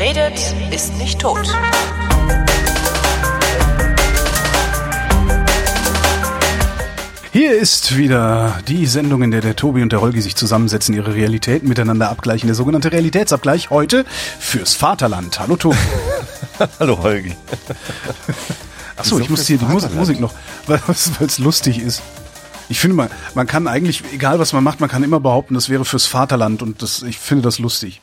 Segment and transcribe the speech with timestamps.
[0.00, 1.46] Wer redet, ist nicht tot.
[7.32, 11.14] Hier ist wieder die Sendung, in der der Tobi und der Holgi sich zusammensetzen, ihre
[11.14, 12.46] Realitäten miteinander abgleichen.
[12.46, 14.06] Der sogenannte Realitätsabgleich heute
[14.38, 15.38] fürs Vaterland.
[15.38, 15.76] Hallo Tobi.
[16.80, 17.36] Hallo Holgi.
[18.96, 20.32] Achso, ich muss hier die Musik, Musik noch,
[20.66, 22.00] weil es lustig ist.
[22.70, 25.68] Ich finde, man, man kann eigentlich, egal was man macht, man kann immer behaupten, das
[25.68, 28.00] wäre fürs Vaterland und das, ich finde das lustig.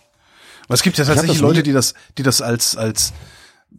[0.67, 3.13] Aber es gibt ja tatsächlich Leute, die das, die das als, als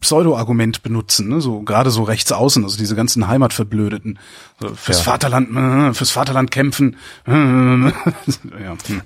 [0.01, 1.41] Pseudo-Argument benutzen, ne?
[1.41, 4.19] so gerade so rechts außen, also diese ganzen Heimatverblödeten,
[4.61, 5.05] so, fürs ja.
[5.05, 6.97] Vaterland, äh, fürs Vaterland kämpfen.
[7.27, 7.33] ja.
[7.35, 7.93] Hm.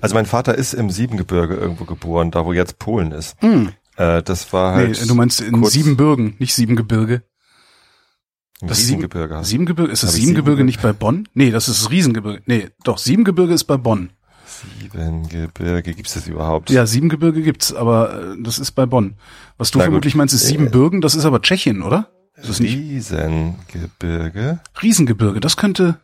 [0.01, 3.41] Also mein Vater ist im Siebengebirge irgendwo geboren, da wo jetzt Polen ist.
[3.41, 3.69] Hm.
[3.95, 5.01] Äh, das war halt.
[5.01, 7.23] Nee, du meinst in Siebenbürgen, nicht Siebengebirge.
[8.61, 9.35] Das Siebengebirge.
[9.35, 11.27] Sieben, Siebengebirge, ist das Siebengebirge nicht bei Bonn?
[11.33, 12.41] Nee, das ist Riesengebirge.
[12.45, 14.11] Nee, doch, Siebengebirge ist bei Bonn.
[14.79, 16.69] Siebengebirge, gibt's das überhaupt?
[16.69, 19.15] Ja, Siebengebirge gibt's, aber äh, das ist bei Bonn.
[19.57, 20.17] Was du Na vermutlich gut.
[20.19, 22.09] meinst, ist Siebenbürgen, das ist aber Tschechien, oder?
[22.35, 24.59] Ist das Riesengebirge.
[24.81, 25.99] Riesengebirge, das könnte.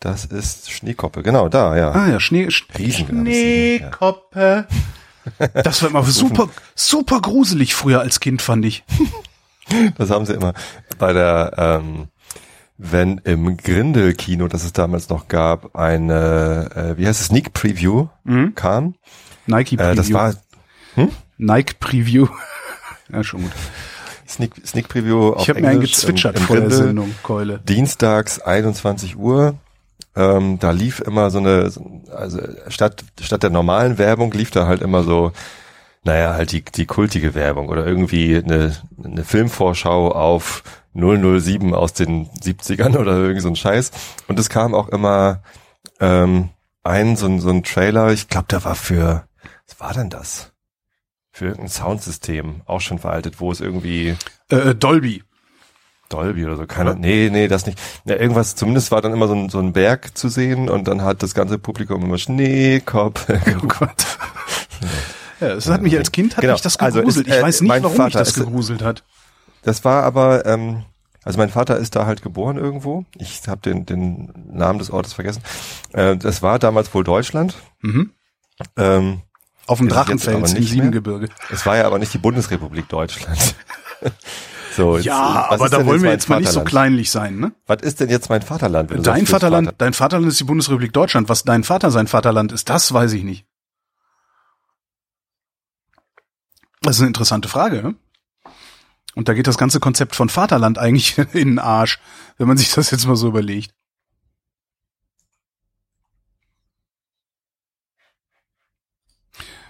[0.00, 1.90] Das ist Schneekoppe, genau, da, ja.
[1.92, 4.66] Ah ja, Schnee, Schneekoppe.
[5.54, 8.84] Das war immer super, super gruselig früher als Kind, fand ich.
[9.98, 10.54] Das haben sie immer
[10.98, 12.08] bei der, ähm,
[12.78, 18.08] wenn im Grindel-Kino, das es damals noch gab, eine, äh, wie heißt es, Sneak Preview
[18.24, 18.54] mhm.
[18.54, 18.94] kam.
[19.46, 19.92] Nike Preview.
[19.92, 20.34] Äh, das war
[20.94, 21.10] hm?
[21.38, 22.28] Nike Preview.
[23.12, 23.52] ja, schon gut.
[24.28, 27.14] Sneak, Sneak Preview auf Ich habe mir einen gezwitschert im, im vor Grindel, der Sendung,
[27.22, 27.60] Keule.
[27.60, 29.54] Dienstags 21 Uhr.
[30.14, 31.70] Ähm, da lief immer so eine,
[32.10, 35.32] also statt, statt der normalen Werbung lief da halt immer so,
[36.04, 40.62] naja, halt die, die kultige Werbung oder irgendwie eine, eine Filmvorschau auf
[40.96, 43.90] 007 aus den 70ern oder irgend so ein Scheiß.
[44.28, 45.42] Und es kam auch immer
[46.00, 46.50] ähm,
[46.82, 49.26] ein, so ein, so ein Trailer, ich glaube, der war für,
[49.66, 50.52] was war denn das?
[51.32, 54.16] Für irgendein Soundsystem, auch schon veraltet, wo es irgendwie...
[54.48, 55.22] Äh, Dolby.
[56.08, 57.80] Dolby oder so, keine, nee, nee, das nicht.
[58.04, 61.02] Ja, irgendwas, zumindest war dann immer so ein, so ein Berg zu sehen und dann
[61.02, 63.26] hat das ganze Publikum immer Schneekopf.
[63.62, 64.06] Oh Gott.
[65.40, 66.54] ja, es hat mich als Kind, hat genau.
[66.54, 67.06] mich das gegruselt.
[67.06, 69.02] Also ist, äh, ich weiß nicht, warum Vater, mich das gegruselt hat.
[69.66, 70.84] Das war aber, ähm,
[71.24, 73.04] also mein Vater ist da halt geboren irgendwo.
[73.18, 75.42] Ich habe den, den Namen des Ortes vergessen.
[75.92, 77.56] Äh, das war damals wohl Deutschland.
[77.82, 78.12] Mhm.
[78.76, 79.22] Ähm,
[79.66, 81.30] Auf dem Drachenfels im Siebengebirge.
[81.50, 83.56] Es war ja aber nicht die Bundesrepublik Deutschland.
[84.76, 87.50] so, jetzt, ja, aber da wollen wir jetzt mal nicht so kleinlich sein, ne?
[87.66, 88.92] Was ist denn jetzt mein Vaterland?
[89.04, 89.78] Dein Vaterland, Vater?
[89.78, 91.28] dein Vaterland ist die Bundesrepublik Deutschland.
[91.28, 93.44] Was dein Vater sein Vaterland ist, das weiß ich nicht.
[96.82, 97.96] Das ist eine interessante Frage, ne?
[99.16, 101.98] Und da geht das ganze Konzept von Vaterland eigentlich in den Arsch,
[102.36, 103.74] wenn man sich das jetzt mal so überlegt.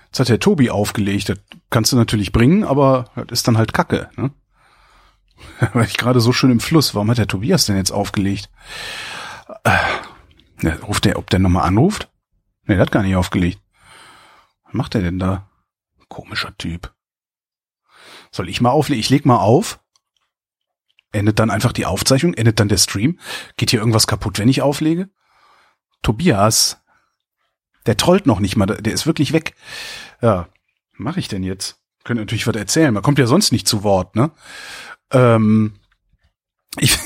[0.06, 1.38] Jetzt hat der Tobi aufgelegt, das
[1.70, 4.32] kannst du natürlich bringen, aber das ist dann halt Kacke, ne?
[5.74, 6.94] War ich gerade so schön im Fluss.
[6.94, 8.50] Warum hat der Tobias denn jetzt aufgelegt?
[9.62, 12.10] Äh, ruft der, ob der nochmal anruft?
[12.64, 13.60] Nee, der hat gar nicht aufgelegt.
[14.64, 15.48] Was macht der denn da?
[16.08, 16.95] Komischer Typ.
[18.36, 19.00] Soll ich mal auflegen?
[19.00, 19.80] Ich leg mal auf.
[21.10, 23.18] Endet dann einfach die Aufzeichnung, endet dann der Stream.
[23.56, 25.08] Geht hier irgendwas kaputt, wenn ich auflege?
[26.02, 26.82] Tobias,
[27.86, 29.54] der trollt noch nicht mal, der ist wirklich weg.
[30.20, 30.48] Ja,
[30.92, 31.80] mache ich denn jetzt?
[32.04, 32.92] Könnte natürlich was erzählen.
[32.92, 34.30] Man kommt ja sonst nicht zu Wort, ne?
[35.10, 35.76] Ähm,
[36.76, 36.98] ich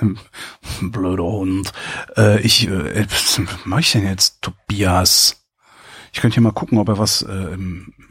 [0.80, 1.72] blöder Hund.
[2.16, 5.46] Äh, ich, äh, was mache ich denn jetzt, Tobias?
[6.12, 7.56] Ich könnte hier mal gucken, ob er was äh,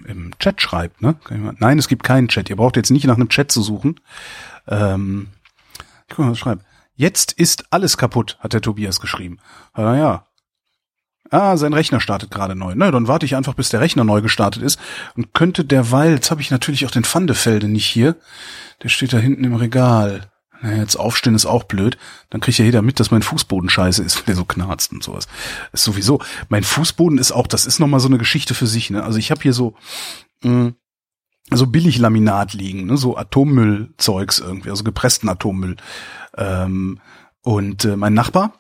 [0.05, 1.01] im Chat schreibt.
[1.01, 1.15] Ne?
[1.59, 2.49] Nein, es gibt keinen Chat.
[2.49, 3.99] Ihr braucht jetzt nicht nach einem Chat zu suchen.
[4.67, 5.27] Ähm,
[6.07, 6.63] ich guck mal, was schreibt.
[6.95, 9.39] Jetzt ist alles kaputt, hat der Tobias geschrieben.
[9.73, 10.23] Ah ja.
[11.29, 12.73] Ah, sein Rechner startet gerade neu.
[12.75, 14.79] Na, dann warte ich einfach, bis der Rechner neu gestartet ist
[15.15, 18.15] und könnte derweil, jetzt habe ich natürlich auch den Pfandefelde nicht hier.
[18.81, 20.31] Der steht da hinten im Regal.
[20.61, 21.97] Naja, jetzt aufstehen ist auch blöd.
[22.29, 25.03] Dann kriegt ja jeder mit, dass mein Fußboden scheiße ist, wenn der so knarzt und
[25.03, 25.27] sowas.
[25.71, 26.19] ist sowieso.
[26.49, 28.89] Mein Fußboden ist auch, das ist nochmal so eine Geschichte für sich.
[28.89, 29.03] Ne?
[29.03, 29.75] Also ich habe hier so
[30.43, 30.73] mh,
[31.51, 32.97] so billig Laminat liegen, ne?
[32.97, 35.77] so Atommüllzeugs irgendwie, also gepressten Atommüll.
[36.35, 36.99] Ähm,
[37.41, 38.53] und äh, mein Nachbar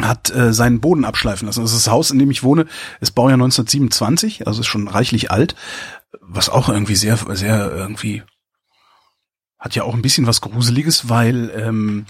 [0.00, 1.60] hat äh, seinen Boden abschleifen lassen.
[1.60, 2.66] Also das Haus, in dem ich wohne,
[3.00, 5.56] ist Baujahr 1927, also ist schon reichlich alt,
[6.20, 8.22] was auch irgendwie sehr, sehr irgendwie
[9.58, 12.06] hat ja auch ein bisschen was Gruseliges, weil ähm,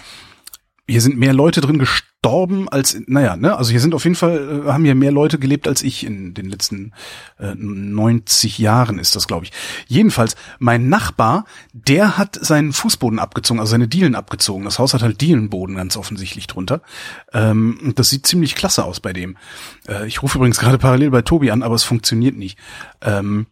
[0.88, 4.64] hier sind mehr Leute drin gestorben als, naja, ne, also hier sind auf jeden Fall,
[4.66, 6.92] äh, haben hier mehr Leute gelebt als ich in den letzten
[7.38, 9.52] äh, 90 Jahren ist das, glaube ich.
[9.86, 14.64] Jedenfalls, mein Nachbar, der hat seinen Fußboden abgezogen, also seine Dielen abgezogen.
[14.64, 16.80] Das Haus hat halt Dielenboden ganz offensichtlich drunter.
[17.34, 19.36] Ähm, und das sieht ziemlich klasse aus bei dem.
[19.86, 22.58] Äh, ich rufe übrigens gerade parallel bei Tobi an, aber es funktioniert nicht.
[23.02, 23.46] Ähm,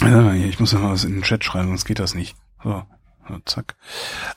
[0.00, 2.36] Ja, ich muss mal was in den Chat schreiben, sonst geht das nicht.
[2.62, 2.82] So.
[3.44, 3.76] Zack.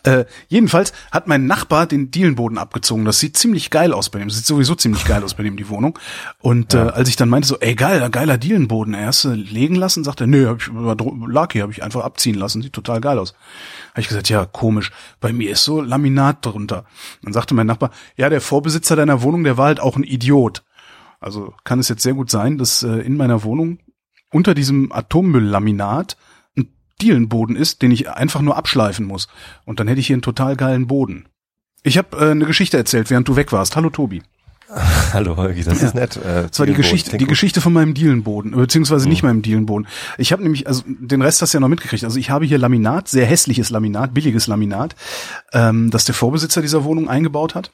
[0.03, 3.05] Äh, jedenfalls hat mein Nachbar den Dielenboden abgezogen.
[3.05, 4.27] Das sieht ziemlich geil aus bei dem.
[4.27, 5.97] Das sieht sowieso ziemlich geil aus bei dem, die Wohnung.
[6.39, 6.87] Und ja.
[6.87, 10.03] äh, als ich dann meinte so, ey geil, geiler Dielenboden, er hast du legen lassen,
[10.03, 10.69] sagte er, nee, hab ich,
[11.27, 12.61] lag hier, habe ich einfach abziehen lassen.
[12.61, 13.33] Sieht total geil aus.
[13.91, 14.91] Habe ich gesagt, ja, komisch.
[15.19, 16.85] Bei mir ist so Laminat drunter.
[17.23, 20.63] Dann sagte mein Nachbar, ja, der Vorbesitzer deiner Wohnung, der war halt auch ein Idiot.
[21.19, 23.79] Also kann es jetzt sehr gut sein, dass äh, in meiner Wohnung
[24.31, 26.17] unter diesem Atommülllaminat
[27.01, 29.27] Dielenboden ist, den ich einfach nur abschleifen muss.
[29.65, 31.27] Und dann hätte ich hier einen total geilen Boden.
[31.83, 33.75] Ich habe äh, eine Geschichte erzählt, während du weg warst.
[33.75, 34.21] Hallo Tobi.
[35.13, 35.87] Hallo Holgi, das ja.
[35.87, 36.15] ist nett.
[36.17, 39.09] Äh, das war die Geschichte, die Geschichte von meinem Dielenboden, beziehungsweise mhm.
[39.09, 39.87] nicht meinem Dielenboden.
[40.17, 42.03] Ich habe nämlich, also den Rest hast du ja noch mitgekriegt.
[42.03, 44.95] Also ich habe hier Laminat, sehr hässliches Laminat, billiges Laminat,
[45.51, 47.71] ähm, das der Vorbesitzer dieser Wohnung eingebaut hat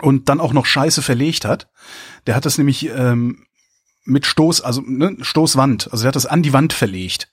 [0.00, 1.68] und dann auch noch Scheiße verlegt hat.
[2.26, 3.46] Der hat das nämlich ähm,
[4.04, 7.28] mit Stoß, also ne, Stoßwand, also der hat das an die Wand verlegt.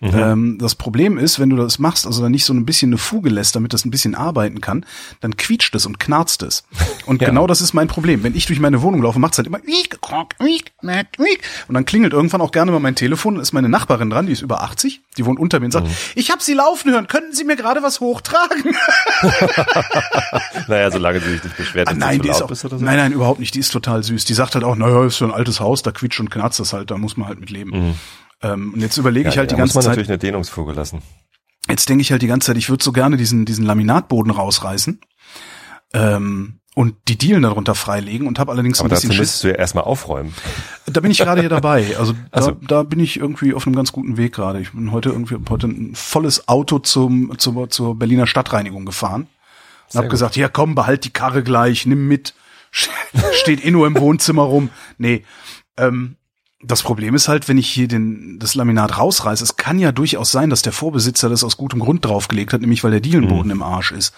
[0.00, 0.10] Mhm.
[0.14, 2.98] Ähm, das Problem ist, wenn du das machst, also dann nicht so ein bisschen eine
[2.98, 4.84] Fuge lässt, damit das ein bisschen arbeiten kann,
[5.20, 6.64] dann quietscht es und knarzt es.
[7.06, 7.28] Und ja.
[7.28, 8.22] genau das ist mein Problem.
[8.22, 9.60] Wenn ich durch meine Wohnung laufe, macht es halt immer
[11.68, 14.42] und dann klingelt irgendwann auch gerne mal mein Telefon, ist meine Nachbarin dran, die ist
[14.42, 15.94] über 80, die wohnt unter mir und sagt, mhm.
[16.14, 18.64] ich habe Sie laufen hören, könnten Sie mir gerade was hochtragen?
[20.68, 22.68] naja, solange sie sich nicht beschwert, ah, nein, die ist auch, so.
[22.68, 24.24] nein, nein, überhaupt nicht, die ist total süß.
[24.24, 26.72] Die sagt halt auch, naja, ist so ein altes Haus, da quietscht und knarzt es
[26.72, 27.70] halt, da muss man halt mit leben.
[27.70, 27.94] Mhm.
[28.44, 29.76] Ähm, und jetzt überlege ja, ich halt die ganze Zeit.
[29.76, 31.02] muss man natürlich eine Dehnungsfuge lassen.
[31.68, 35.00] Jetzt denke ich halt die ganze Zeit, ich würde so gerne diesen, diesen Laminatboden rausreißen.
[35.94, 39.48] Ähm, und die Dielen darunter freilegen und habe allerdings Aber ein bisschen dazu müsstest du
[39.48, 40.34] ja erstmal aufräumen.
[40.86, 41.94] Da bin ich gerade hier dabei.
[41.98, 44.60] Also da, also da bin ich irgendwie auf einem ganz guten Weg gerade.
[44.60, 49.28] Ich bin heute irgendwie heute ein volles Auto zum zur, zur Berliner Stadtreinigung gefahren
[49.92, 52.34] und habe gesagt, ja komm, behalt die Karre gleich, nimm mit.
[53.32, 54.70] Steht eh nur im Wohnzimmer rum.
[54.98, 55.24] Nee,
[55.76, 56.16] ähm,
[56.66, 60.32] das Problem ist halt, wenn ich hier den, das Laminat rausreiße, es kann ja durchaus
[60.32, 63.50] sein, dass der Vorbesitzer das aus gutem Grund draufgelegt hat, nämlich weil der Dielenboden mhm.
[63.52, 64.14] im Arsch ist.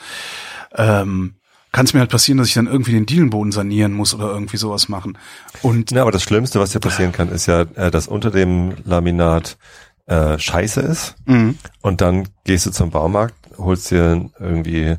[0.74, 1.34] Ähm,
[1.72, 4.56] kann es mir halt passieren, dass ich dann irgendwie den Dielenboden sanieren muss oder irgendwie
[4.56, 5.18] sowas machen.
[5.62, 8.74] Und ja, aber das Schlimmste, was dir passieren kann, ist ja, äh, dass unter dem
[8.84, 9.58] Laminat
[10.06, 11.58] äh, Scheiße ist mhm.
[11.82, 14.96] und dann gehst du zum Baumarkt, holst dir irgendwie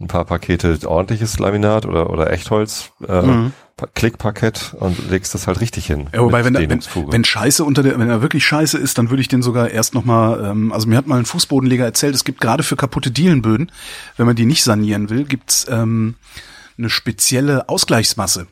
[0.00, 3.52] ein paar Pakete ordentliches Laminat oder oder Echtholz, äh, mhm.
[3.94, 6.08] Klickparkett und legst das halt richtig hin.
[6.14, 9.20] Ja, wobei, wenn, wenn, wenn Scheiße unter der, wenn er wirklich Scheiße ist, dann würde
[9.20, 12.40] ich den sogar erst nochmal, ähm, also mir hat mal ein Fußbodenleger erzählt, es gibt
[12.40, 13.70] gerade für kaputte Dielenböden,
[14.16, 16.14] wenn man die nicht sanieren will, gibt's ähm,
[16.78, 18.46] eine spezielle Ausgleichsmasse.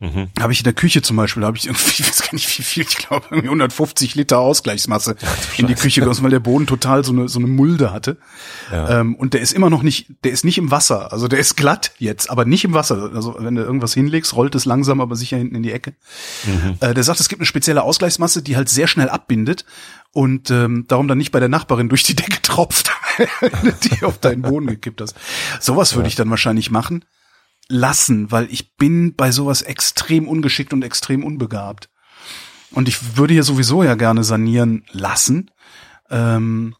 [0.00, 0.30] Mhm.
[0.40, 2.62] Habe ich in der Küche zum Beispiel, habe ich irgendwie, ich weiß gar nicht wie
[2.62, 6.66] viel, ich glaube irgendwie 150 Liter Ausgleichsmasse Ach, in die Küche gegossen, weil der Boden
[6.66, 8.16] total so eine so eine Mulde hatte.
[8.72, 9.00] Ja.
[9.00, 11.54] Ähm, und der ist immer noch nicht, der ist nicht im Wasser, also der ist
[11.54, 13.10] glatt jetzt, aber nicht im Wasser.
[13.14, 15.92] Also wenn du irgendwas hinlegst, rollt es langsam, aber sicher hinten in die Ecke.
[16.46, 16.76] Mhm.
[16.80, 19.66] Äh, der sagt, es gibt eine spezielle Ausgleichsmasse, die halt sehr schnell abbindet
[20.12, 22.90] und ähm, darum dann nicht bei der Nachbarin durch die Decke tropft,
[23.84, 25.14] die auf deinen Boden gekippt hast.
[25.60, 26.08] Sowas würde ja.
[26.08, 27.04] ich dann wahrscheinlich machen
[27.70, 31.88] lassen, weil ich bin bei sowas extrem ungeschickt und extrem unbegabt.
[32.72, 35.50] Und ich würde hier sowieso ja gerne sanieren lassen.
[36.10, 36.74] Ähm,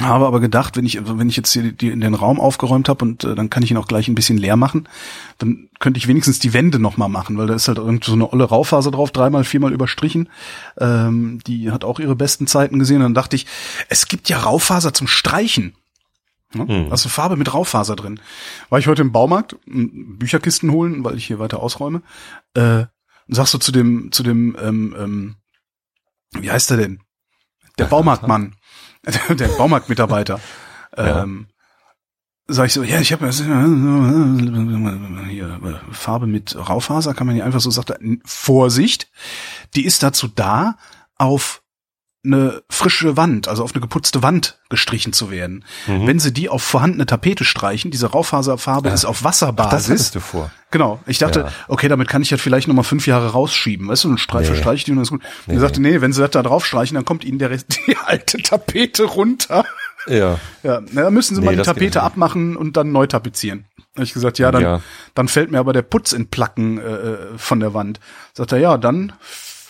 [0.00, 3.04] habe aber gedacht, wenn ich wenn ich jetzt hier die, in den Raum aufgeräumt habe
[3.04, 4.88] und äh, dann kann ich ihn auch gleich ein bisschen leer machen,
[5.38, 8.12] dann könnte ich wenigstens die Wände noch mal machen, weil da ist halt irgend so
[8.12, 10.28] eine olle Raufaser drauf, dreimal, viermal überstrichen.
[10.78, 13.00] Ähm, die hat auch ihre besten Zeiten gesehen.
[13.00, 13.46] Dann dachte ich,
[13.88, 15.74] es gibt ja Raufaser zum Streichen.
[16.52, 16.64] Ne?
[16.64, 16.90] Mhm.
[16.92, 18.20] Also Farbe mit Raufaser drin.
[18.68, 22.02] War ich heute im Baumarkt, Bücherkisten holen, weil ich hier weiter ausräume.
[22.54, 22.84] Äh,
[23.28, 25.36] sagst du zu dem, zu dem, ähm, ähm,
[26.32, 27.00] wie heißt er denn?
[27.78, 28.54] Der Baumarktmann,
[29.30, 30.40] der Baumarktmitarbeiter.
[30.96, 31.24] Ja.
[31.24, 31.48] Ähm,
[32.46, 33.30] sag ich so, ja, ich habe
[35.28, 35.60] hier
[35.92, 38.22] Farbe mit Raufaser, kann man hier einfach so sagen.
[38.24, 39.10] Vorsicht,
[39.74, 40.78] die ist dazu da,
[41.16, 41.62] auf
[42.26, 45.64] eine frische Wand, also auf eine geputzte Wand gestrichen zu werden.
[45.86, 46.06] Mhm.
[46.06, 48.94] Wenn sie die auf vorhandene Tapete streichen, diese Raufaserfarbe ja.
[48.94, 49.72] ist auf Wasserbasis.
[49.72, 50.50] Ach, das hattest du vor.
[50.70, 51.00] Genau.
[51.06, 51.52] Ich dachte, ja.
[51.68, 53.88] okay, damit kann ich ja vielleicht nochmal fünf Jahre rausschieben.
[53.88, 54.54] Weißt du, und streich, nee.
[54.54, 55.22] verstreiche ich die und das ist gut.
[55.22, 57.50] Nee, und er sagte, nee, wenn sie das da drauf streichen, dann kommt ihnen der
[57.50, 59.64] Rest, die alte Tapete runter.
[60.08, 60.38] Ja.
[60.62, 63.66] Ja, na, dann müssen sie nee, mal die Tapete abmachen und dann neu tapezieren.
[63.94, 64.80] Habe ich gesagt, ja, dann, ja.
[65.14, 67.98] dann fällt mir aber der Putz in Placken äh, äh von der Wand.
[68.34, 69.14] Sagt er, ja, dann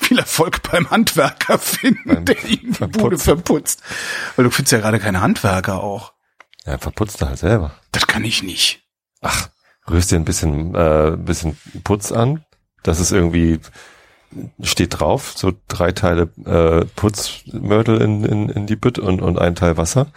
[0.06, 3.82] viel Erfolg beim Handwerker finden, beim der ihm die Bude verputzt.
[4.36, 6.12] Weil du findest ja gerade keine Handwerker auch.
[6.64, 7.72] Ja, verputzt er halt selber.
[7.92, 8.82] Das kann ich nicht.
[9.20, 9.48] Ach,
[9.88, 12.44] rührst dir ein bisschen, äh, bisschen Putz an.
[12.82, 13.60] Das ist irgendwie,
[14.62, 19.54] steht drauf, so drei Teile äh, Putzmörtel in, in, in die Bütt und, und ein
[19.54, 20.08] Teil Wasser.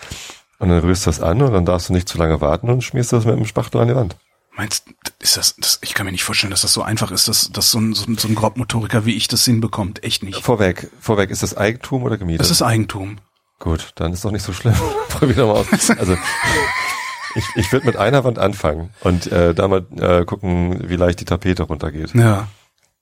[0.60, 2.84] Und dann rührst du das an und dann darfst du nicht zu lange warten und
[2.84, 4.17] schmierst das mit dem Spachtel an die Wand.
[4.59, 4.83] Meinst
[5.19, 7.71] ist das, das, ich kann mir nicht vorstellen, dass das so einfach ist, dass, dass
[7.71, 10.03] so ein, so ein, so ein Grobmotoriker wie ich das hinbekommt.
[10.03, 10.43] Echt nicht.
[10.43, 12.41] Vorweg, vorweg, ist das Eigentum oder gemietet?
[12.41, 13.19] Das ist Eigentum.
[13.59, 14.75] Gut, dann ist doch nicht so schlimm.
[15.07, 15.89] Probier doch mal aus.
[15.91, 16.17] Also
[17.35, 21.21] ich, ich würde mit einer Wand anfangen und äh, da mal äh, gucken, wie leicht
[21.21, 22.13] die Tapete runtergeht.
[22.13, 22.49] Ja.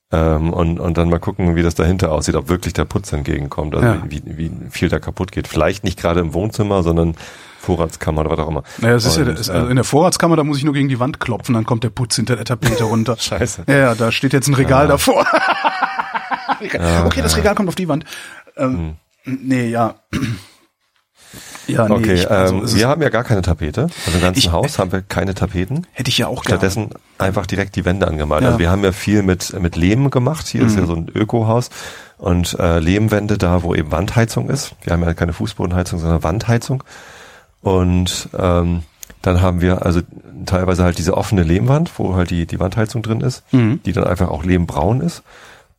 [0.09, 3.75] Ähm, und, und dann mal gucken, wie das dahinter aussieht, ob wirklich der Putz entgegenkommt,
[3.75, 4.01] also Ja.
[4.07, 5.47] wie, wie viel da kaputt geht.
[5.49, 7.15] Vielleicht nicht gerade im Wohnzimmer, sondern
[7.59, 8.63] Vorratskammer oder was auch immer.
[8.77, 10.73] Naja, es ist ja, Und, das, äh, also in der Vorratskammer, da muss ich nur
[10.73, 13.17] gegen die Wand klopfen, dann kommt der Putz hinter der Tapete runter.
[13.19, 13.63] Scheiße.
[13.67, 15.25] Ja, ja, da steht jetzt ein Regal davor.
[17.05, 17.37] okay, das ja.
[17.39, 18.05] Regal kommt auf die Wand.
[18.55, 18.95] Ähm,
[19.25, 19.95] Nee, ja.
[21.67, 23.83] Ja, nee, Okay, ich, also ähm, wir haben ja gar keine Tapete.
[24.05, 25.85] Also im ganzen Ich- Haus haben wir keine Tapeten.
[25.91, 26.59] hätte ich ja auch gerne.
[26.59, 28.41] Stattdessen einfach direkt die Wände angemalt.
[28.43, 28.47] Ja.
[28.49, 30.47] Also wir haben ja viel mit, mit Lehm gemacht.
[30.47, 31.69] Hier ist ja so ein Ökohaus.
[32.17, 34.75] Und äh, Lehmwände da, wo eben Wandheizung ist.
[34.83, 36.83] Wir haben ja keine Fußbodenheizung, sondern Wandheizung.
[37.61, 38.83] Und ähm,
[39.21, 40.01] dann haben wir also
[40.45, 43.81] teilweise halt diese offene Lehmwand, wo halt die, die Wandheizung drin ist, Mhm.
[43.85, 45.23] die dann einfach auch lehmbraun ist.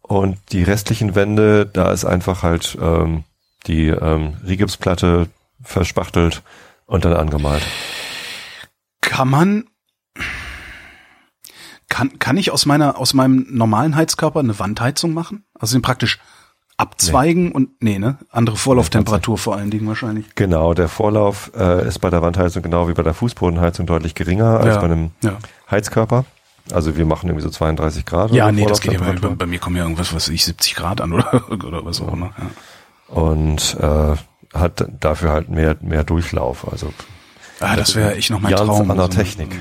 [0.02, 3.24] Und die restlichen Wände, da ist einfach halt ähm,
[3.66, 5.26] die ähm, Rigipsplatte
[5.62, 6.42] verspachtelt
[6.86, 7.62] und dann angemalt.
[9.00, 9.64] Kann man,
[11.88, 15.44] kann, kann ich aus meiner, aus meinem normalen Heizkörper eine Wandheizung machen?
[15.58, 16.18] Also den praktisch
[16.76, 18.18] abzweigen und, nee, ne?
[18.30, 20.26] Andere Vorlauftemperatur vor allen Dingen wahrscheinlich.
[20.36, 24.60] Genau, der Vorlauf äh, ist bei der Wandheizung genau wie bei der Fußbodenheizung deutlich geringer
[24.60, 25.38] als Ja, bei einem ja.
[25.70, 26.24] Heizkörper.
[26.72, 28.30] Also wir machen irgendwie so 32 Grad.
[28.30, 30.44] Ja, nee, das geht ja bei, bei, bei mir kommen ja irgendwas, was weiß ich,
[30.44, 32.30] 70 Grad an oder, oder was auch immer.
[32.38, 33.14] Ja.
[33.14, 34.16] Und äh,
[34.54, 36.70] hat dafür halt mehr, mehr Durchlauf.
[36.70, 36.92] Also
[37.60, 38.90] Ah, das wäre echt noch mein Jans Traum.
[38.90, 39.52] an der So, Technik.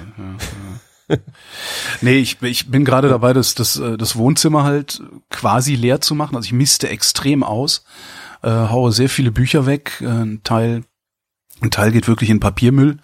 [1.09, 1.17] Ja, ja.
[2.01, 6.13] nee, ich, ich bin gerade dabei, das, das, äh, das Wohnzimmer halt quasi leer zu
[6.15, 6.35] machen.
[6.35, 7.85] Also ich misste extrem aus,
[8.43, 9.99] äh, haue sehr viele Bücher weg.
[10.01, 10.83] Äh, ein Teil,
[11.61, 12.97] ein Teil geht wirklich in Papiermüll.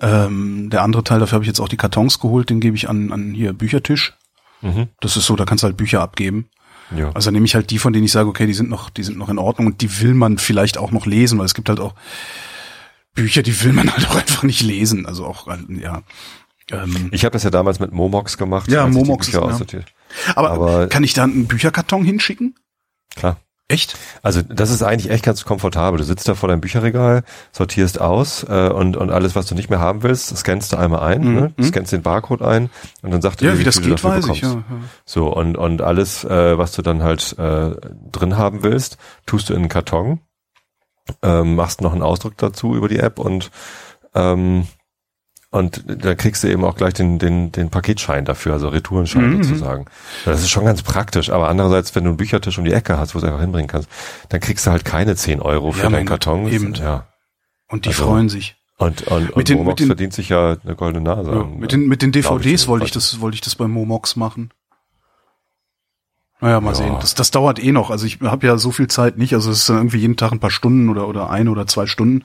[0.00, 2.88] Ähm, der andere Teil, dafür habe ich jetzt auch die Kartons geholt, den gebe ich
[2.88, 4.14] an, an hier Büchertisch.
[4.62, 4.88] Mhm.
[5.00, 6.48] Das ist so, da kannst du halt Bücher abgeben.
[6.96, 7.10] Ja.
[7.12, 9.18] Also nehme ich halt die, von denen ich sage, okay, die sind noch, die sind
[9.18, 11.80] noch in Ordnung und die will man vielleicht auch noch lesen, weil es gibt halt
[11.80, 11.94] auch
[13.14, 15.06] Bücher, die will man halt auch einfach nicht lesen.
[15.06, 16.02] Also auch, ja.
[16.70, 18.70] Ähm, ich habe das ja damals mit Momox gemacht.
[18.70, 19.40] Ja, Momox ist- ja.
[20.34, 22.54] aber, aber- kann ich da einen Bücherkarton hinschicken?
[23.14, 23.38] Klar.
[23.68, 23.96] Echt?
[24.22, 25.96] Also das ist eigentlich echt ganz komfortabel.
[25.98, 29.70] Du sitzt da vor deinem Bücherregal, sortierst aus äh, und, und alles, was du nicht
[29.70, 31.54] mehr haben willst, scannst du einmal ein, Mhm, ne?
[31.56, 31.64] mhm.
[31.64, 32.68] scannst den Barcode ein
[33.02, 34.42] und dann sagt er Ja, dir, wie das viel du geht, dafür weiß ich.
[34.42, 34.66] Ja, bekommst.
[34.70, 34.76] ja.
[35.06, 37.70] So, und, und alles, äh, was du dann halt äh,
[38.10, 40.20] drin haben willst, tust du in einen Karton,
[41.22, 43.50] ähm, machst noch einen Ausdruck dazu über die App und
[44.14, 44.66] ähm,
[45.52, 49.42] und da kriegst du eben auch gleich den, den, den Paketschein dafür, also Retourenschein Mhm.
[49.44, 49.84] sozusagen.
[50.24, 53.14] Das ist schon ganz praktisch, aber andererseits, wenn du einen Büchertisch um die Ecke hast,
[53.14, 53.88] wo du es einfach hinbringen kannst,
[54.30, 56.48] dann kriegst du halt keine 10 Euro für Ja, deinen Gott, Karton.
[56.48, 56.74] eben.
[56.74, 57.06] Ja.
[57.68, 58.56] Und die Also, freuen sich.
[58.78, 61.30] Und, und, und den- Momox den- verdient sich ja eine goldene Nase.
[61.30, 64.16] Ja, an, mit den, mit den DVDs wollte ich das, wollte ich das bei Momox
[64.16, 64.50] machen.
[66.42, 66.74] Naja, mal Ja.
[66.74, 66.96] sehen.
[67.00, 67.90] Das, das dauert eh noch.
[67.90, 69.32] Also ich habe ja so viel Zeit nicht.
[69.32, 71.86] Also es ist dann irgendwie jeden Tag ein paar Stunden oder, oder eine oder zwei
[71.86, 72.24] Stunden.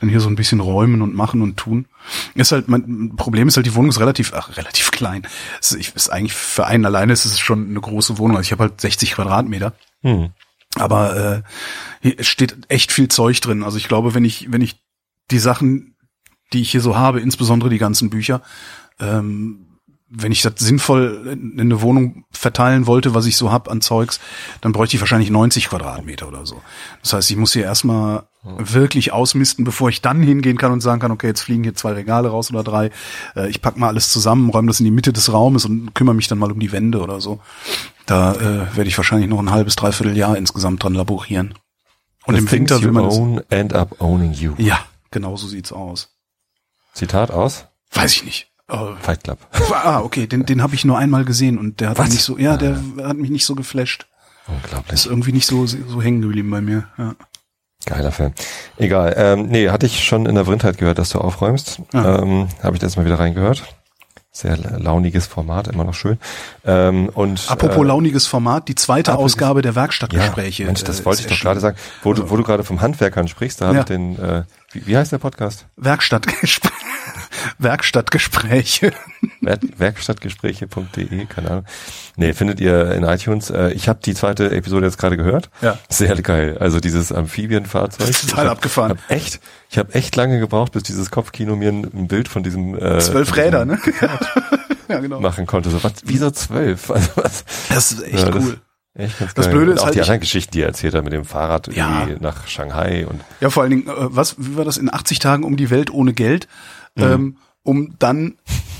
[0.00, 1.86] Dann hier so ein bisschen räumen und machen und tun.
[2.34, 5.26] Ist halt, mein Problem ist halt, die Wohnung ist relativ, ach, relativ klein.
[5.60, 8.36] Ist, ich- ist eigentlich für einen alleine ist es schon eine große Wohnung.
[8.36, 9.72] Also ich habe halt 60 Quadratmeter.
[10.02, 10.30] Hm.
[10.74, 11.42] Aber äh,
[12.00, 13.62] hier steht echt viel Zeug drin.
[13.62, 14.80] Also ich glaube, wenn ich, wenn ich
[15.30, 15.94] die Sachen,
[16.52, 18.42] die ich hier so habe, insbesondere die ganzen Bücher,
[18.98, 19.66] ähm,
[20.14, 23.80] wenn ich das sinnvoll in in eine Wohnung verteilen wollte, was ich so hab an
[23.80, 24.20] Zeugs,
[24.60, 26.62] dann bräuchte ich wahrscheinlich 90 Quadratmeter oder so.
[27.00, 31.00] Das heißt, ich muss hier erstmal wirklich ausmisten, bevor ich dann hingehen kann und sagen
[31.00, 32.90] kann, okay, jetzt fliegen hier zwei Regale raus oder drei.
[33.36, 36.14] Äh, ich pack mal alles zusammen, räume das in die Mitte des Raumes und kümmere
[36.14, 37.40] mich dann mal um die Wände oder so.
[38.06, 41.54] Da äh, werde ich wahrscheinlich noch ein halbes, dreiviertel Jahr insgesamt dran laborieren.
[42.26, 43.16] Und The im Winter will man das.
[43.16, 44.54] own end up owning you.
[44.58, 46.10] Ja, genau so sieht's aus.
[46.94, 48.51] Zitat aus Weiß ich nicht.
[48.72, 49.38] Äh, Fight Club.
[49.72, 52.04] Ah, okay, den, den habe ich nur einmal gesehen und der hat Was?
[52.06, 54.06] mich nicht so, ja, der hat mich nicht so geflasht.
[54.46, 55.06] Ist Unglaublich.
[55.06, 56.84] irgendwie nicht so so hängen geblieben bei mir.
[56.98, 57.14] Ja.
[57.86, 58.32] Geiler Film.
[58.76, 59.14] Egal.
[59.16, 61.80] Ähm, nee, hatte ich schon in der Vrindheit gehört, dass du aufräumst.
[61.92, 62.20] Ja.
[62.20, 63.64] Ähm, Habe ich jetzt mal wieder reingehört.
[64.34, 66.18] Sehr launiges Format, immer noch schön.
[66.64, 70.64] Ähm, und Apropos äh, launiges Format, die zweite Ausgabe der ja, Werkstattgespräche.
[70.64, 71.76] Mensch, das äh, wollte ist ich doch gerade sagen.
[72.02, 73.80] Wo du, wo du gerade vom Handwerkern sprichst, da habe Ja.
[73.80, 75.66] ich den, äh, wie, wie heißt der Podcast?
[75.76, 76.72] Werkstattgespräche.
[77.58, 78.92] Werkstattgespräche.
[79.40, 81.64] Wer- Werkstattgespräche.de, keine Ahnung.
[82.16, 83.50] Nee, findet ihr in iTunes.
[83.50, 85.50] Äh, ich habe die zweite Episode jetzt gerade gehört.
[85.60, 85.78] Ja.
[85.88, 86.58] Sehr geil.
[86.58, 88.06] Also dieses Amphibienfahrzeug.
[88.06, 88.90] Das ist total Ich hab- abgefahren.
[88.92, 92.76] Hab echt, ich habe echt lange gebraucht, bis dieses Kopfkino mir ein, Bild von diesem
[92.78, 93.78] äh, Zwölf Räder, ne?
[94.88, 95.20] ja, genau.
[95.20, 95.70] machen konnte.
[95.70, 96.90] So, was, wieso zwölf?
[96.90, 98.60] Also, was, Das ist echt Ja, das- cool.
[98.94, 99.54] echt ganz Das geil.
[99.54, 102.00] Blöde ist auch halt, die anderen Geschichten, die er erzählt hat mit dem Fahrrad Ja.
[102.02, 105.18] irgendwie nach Shanghai und Ja, vor allen Dingen, äh, was, wie war das in 80
[105.18, 106.46] Tagen um die Welt ohne Geld,
[106.96, 107.02] Mhm.
[107.02, 108.36] ähm, um dann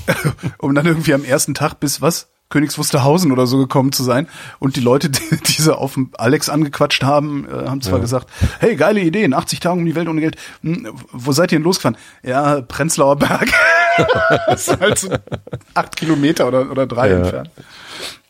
[0.59, 2.29] um dann irgendwie am ersten Tag bis was?
[2.49, 4.27] Königs Wusterhausen oder so gekommen zu sein.
[4.59, 8.01] Und die Leute, die, die sie auf Alex angequatscht haben, äh, haben zwar Ja.
[8.01, 8.29] gesagt,
[8.59, 10.35] hey, geile Idee, in 80 Tagen um die Welt ohne Geld.
[10.61, 11.97] Hm, wo seid ihr denn losgefahren?
[12.21, 13.49] Ja, Prenzlauer Berg.
[14.47, 15.09] das ist halt so
[15.73, 17.17] acht Kilometer oder, oder drei Ja.
[17.17, 17.49] entfernt.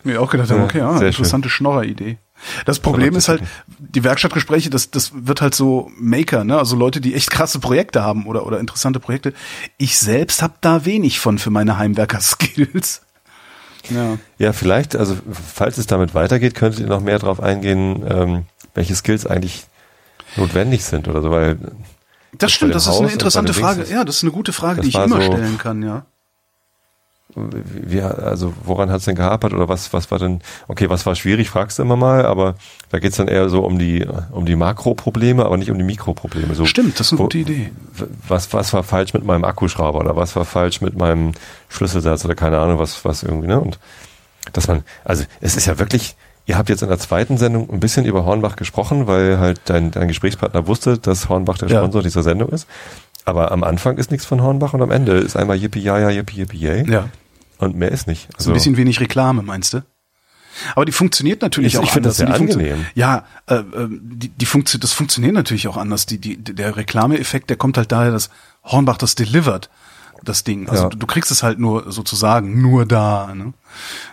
[0.05, 2.17] Mir auch gedacht haben, okay, ja, interessante Schnorrer-Idee.
[2.65, 3.41] Das Problem ist halt,
[3.79, 6.57] die Werkstattgespräche, das, das wird halt so Maker, ne?
[6.57, 9.33] Also Leute, die echt krasse Projekte haben oder, oder interessante Projekte.
[9.77, 13.01] Ich selbst habe da wenig von für meine Heimwerker-Skills.
[13.89, 14.17] Ja.
[14.37, 18.95] Ja, vielleicht, also falls es damit weitergeht, könntet ihr noch mehr darauf eingehen, ähm, welche
[18.95, 19.65] Skills eigentlich
[20.37, 21.57] notwendig sind oder so, weil
[22.37, 23.81] Das stimmt, das dem ist Haus eine interessante Frage.
[23.81, 26.05] Ist- Ja, das ist eine gute Frage, die ich immer so- stellen kann, ja.
[27.35, 31.15] Wie, also woran hat es denn gehapert oder was, was war denn, okay, was war
[31.15, 32.55] schwierig, fragst du immer mal, aber
[32.89, 36.53] da geht's dann eher so um die, um die Makroprobleme, aber nicht um die Mikroprobleme.
[36.55, 37.71] So, Stimmt, das ist eine wo- gute Idee.
[38.27, 41.31] Was, was war falsch mit meinem Akkuschrauber oder was war falsch mit meinem
[41.69, 43.59] Schlüsselsatz oder keine Ahnung, was, was irgendwie, ne?
[43.59, 43.79] Und
[44.53, 47.79] dass man, also es ist ja wirklich, ihr habt jetzt in der zweiten Sendung ein
[47.79, 51.79] bisschen über Hornbach gesprochen, weil halt dein, dein Gesprächspartner wusste, dass Hornbach der Ja.
[51.79, 52.67] Sponsor dieser Sendung ist.
[53.25, 56.09] Aber am Anfang ist nichts von Hornbach und am Ende ist einmal Yippie ja ja
[56.09, 56.91] Yippie Yippie yay.
[56.91, 57.05] Ja.
[57.63, 58.27] Und mehr ist nicht.
[58.37, 59.83] So ein bisschen wenig Reklame, meinst du?
[60.75, 62.37] Aber die funktioniert natürlich Ich- auch ich find das anders.
[62.37, 62.85] sehr Die angenehm.
[62.93, 66.05] Ja, äh, äh, die, die funktio das funktioniert natürlich auch anders.
[66.05, 68.29] Die, die, der Reklameeffekt, der kommt halt daher, dass
[68.63, 69.69] Hornbach das delivert,
[70.23, 70.69] das Ding.
[70.69, 70.89] Also Ja.
[70.89, 73.33] du, du kriegst es halt nur sozusagen nur da.
[73.33, 73.53] Ne?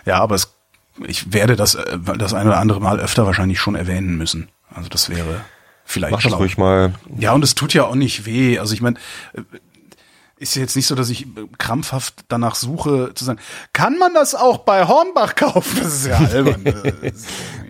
[0.05, 0.51] Ja, aber es,
[1.05, 4.49] ich werde das äh, das ein oder andere Mal öfter wahrscheinlich schon erwähnen müssen.
[4.73, 5.41] Also das wäre
[5.85, 6.93] vielleicht Mach das ruhig mal.
[7.19, 8.57] Ja, und es tut ja auch nicht weh.
[8.57, 8.97] Also ich meine,
[10.41, 11.27] ist jetzt nicht so, dass ich
[11.59, 13.39] krampfhaft danach suche, zu sagen,
[13.73, 15.79] kann man das auch bei Hornbach kaufen?
[15.81, 16.63] Das ist ja albern.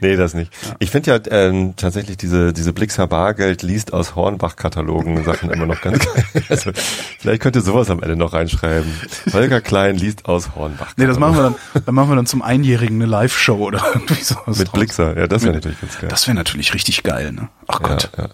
[0.04, 0.52] Nee, das nicht.
[0.80, 5.80] Ich finde ja ähm, tatsächlich diese, diese Blixer Bargeld liest aus Hornbach-Katalogen Sachen immer noch
[5.80, 6.44] ganz geil.
[6.50, 6.72] Also,
[7.20, 8.92] vielleicht könnt ihr sowas am Ende noch reinschreiben.
[9.32, 10.94] Holger Klein liest aus Hornbach.
[10.98, 14.24] nee, das machen wir dann, dann machen wir dann zum Einjährigen eine Live-Show oder irgendwie
[14.24, 14.58] sowas.
[14.58, 14.74] Mit draus.
[14.74, 15.16] Blixer.
[15.16, 16.10] Ja, das wäre natürlich ganz geil.
[16.10, 17.50] Das wäre natürlich richtig geil, ne?
[17.68, 18.10] Ach Gott.
[18.18, 18.30] ja, ja.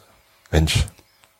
[0.51, 0.85] Mensch.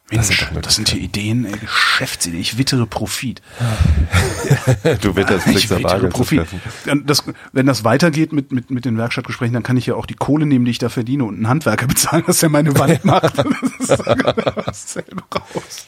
[0.10, 2.40] Mensch, sind das sind hier Ideen, ey, Geschäftsideen.
[2.40, 3.42] Ich wittere Profit.
[5.02, 6.46] Du das Ich wittere Profit.
[6.86, 10.06] Dann Das, wenn das weitergeht mit, mit, mit den Werkstattgesprächen, dann kann ich ja auch
[10.06, 13.04] die Kohle nehmen, die ich da verdiene und einen Handwerker bezahlen, dass er meine Wand
[13.04, 13.34] macht.
[13.80, 14.34] Das ist genau
[14.66, 15.88] dasselbe raus.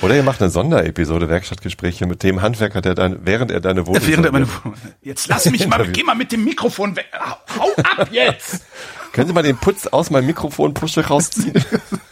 [0.00, 4.06] Oder ihr macht eine Sonderepisode Werkstattgespräche mit dem Handwerker, der dein, während er deine Wohnung
[4.06, 4.78] Während er meine, saniert.
[5.02, 7.06] jetzt lass mich mal, geh mal mit dem Mikrofon weg.
[7.58, 8.62] Hau ab jetzt!
[9.18, 11.52] Können Sie mal den Putz aus meinem Mikrofonpusche rausziehen?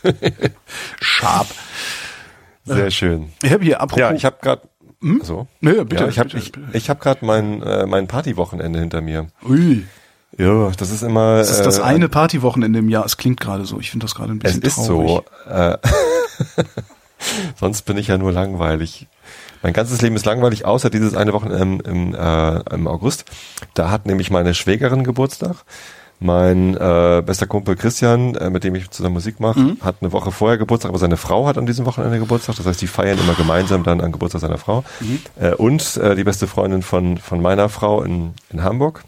[1.00, 1.54] Scharf.
[2.64, 3.28] Sehr schön.
[3.44, 4.00] Ich habe hier apropos.
[4.00, 4.62] Ja, ich habe gerade
[5.22, 5.46] so.
[5.60, 9.28] Nö, bitte, ja, ich habe ich, ich hab gerade mein äh, mein Partywochenende hinter mir.
[9.48, 9.86] Ui,
[10.36, 13.04] Ja, das ist immer das ist das äh, eine Partywochenende im Jahr.
[13.04, 13.78] Es klingt gerade so.
[13.78, 15.24] Ich finde das gerade ein Es bisschen ist traurig.
[15.46, 15.50] so.
[15.52, 15.78] Äh,
[17.60, 19.06] sonst bin ich ja nur langweilig.
[19.62, 23.26] Mein ganzes Leben ist langweilig, außer dieses eine Wochenende im, im, äh, im August.
[23.74, 25.64] Da hat nämlich meine Schwägerin Geburtstag.
[26.18, 29.76] Mein äh, bester Kumpel Christian, äh, mit dem ich zusammen Musik mache, Mhm.
[29.82, 32.56] hat eine Woche vorher Geburtstag, aber seine Frau hat an diesem Wochenende Geburtstag.
[32.56, 34.82] Das heißt, die feiern immer gemeinsam dann an Geburtstag seiner Frau.
[35.00, 35.18] Mhm.
[35.38, 39.04] Äh, und äh, die beste Freundin von, von meiner Frau in, in Hamburg.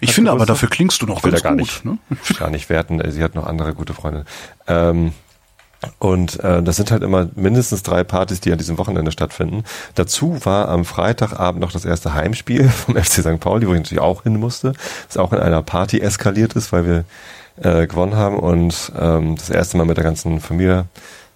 [0.00, 0.54] Ich finde aber, Geburtstag?
[0.56, 1.60] dafür klingst du noch ganz gar gut.
[1.60, 1.98] nicht, Ne?
[2.38, 3.00] gar nicht werten.
[3.00, 4.24] äh, Sie hat noch andere gute Freunde.
[4.68, 5.12] Ähm,
[5.98, 9.64] und äh, das sind halt immer mindestens drei Partys, die an diesem Wochenende stattfinden.
[9.94, 13.40] Dazu war am Freitagabend noch das erste Heimspiel vom FC St.
[13.40, 14.72] Pauli, wo ich natürlich auch hin musste.
[15.08, 17.04] Das auch in einer Party eskaliert ist, weil wir
[17.62, 20.86] äh, gewonnen haben und ähm, das erste Mal mit der ganzen Familie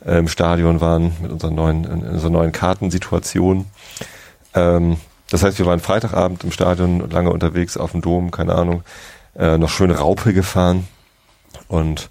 [0.05, 3.67] äh, im Stadion waren, mit unserer neuen, in unserer neuen Kartensituation.
[4.55, 4.97] Ähm,
[5.31, 8.83] das heißt, wir waren Freitagabend im Stadion lange unterwegs auf dem Dom, keine Ahnung,
[9.37, 10.89] äh, noch schöne Raupe gefahren
[11.69, 12.11] und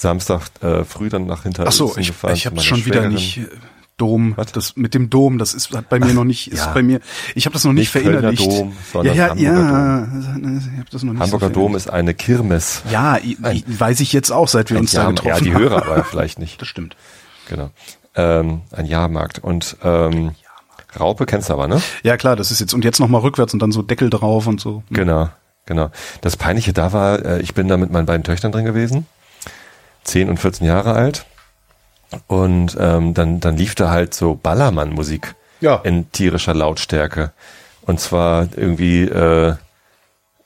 [0.00, 3.46] Samstag äh, früh dann nach hinter Ach so, ich, ich habe schon wieder nicht äh,
[3.98, 4.32] Dom.
[4.36, 4.50] Was?
[4.52, 6.72] Das mit dem Dom, das ist hat bei mir noch nicht, ist Ja.
[6.72, 7.00] bei mir.
[7.34, 8.46] Ich habe das noch nicht, Nicht verinnerlicht.
[8.50, 10.08] Dom, sondern ja, ja, Hamburger
[10.42, 10.58] ja.
[10.72, 11.20] Ich habe das noch nicht.
[11.22, 12.82] Hamburger so Dom ist eine Kirmes.
[12.90, 13.36] Ja, i-
[13.66, 15.62] weiß ich jetzt auch, seit wir uns da ja, getroffen ja, die haben.
[15.62, 16.60] Hörer aber vielleicht nicht.
[16.62, 16.96] Das stimmt.
[17.50, 17.68] Genau.
[18.14, 19.38] Ähm, ein Jahrmarkt.
[19.40, 20.30] Und ähm,
[20.98, 21.82] Raupe kennst du aber, ne?
[22.02, 24.46] Ja klar, das ist jetzt und jetzt noch mal rückwärts und dann so Deckel drauf
[24.46, 24.82] und so.
[24.88, 25.28] Genau,
[25.66, 25.90] genau.
[26.22, 29.06] Das Peinliche da war, äh, ich bin da mit meinen beiden Töchtern drin gewesen,
[30.04, 31.24] 10 und 14 Jahre alt.
[32.26, 35.76] Und ähm, dann, dann lief da halt so Ballermann-Musik Ja.
[35.76, 37.32] in tierischer Lautstärke.
[37.82, 39.54] Und zwar irgendwie, äh,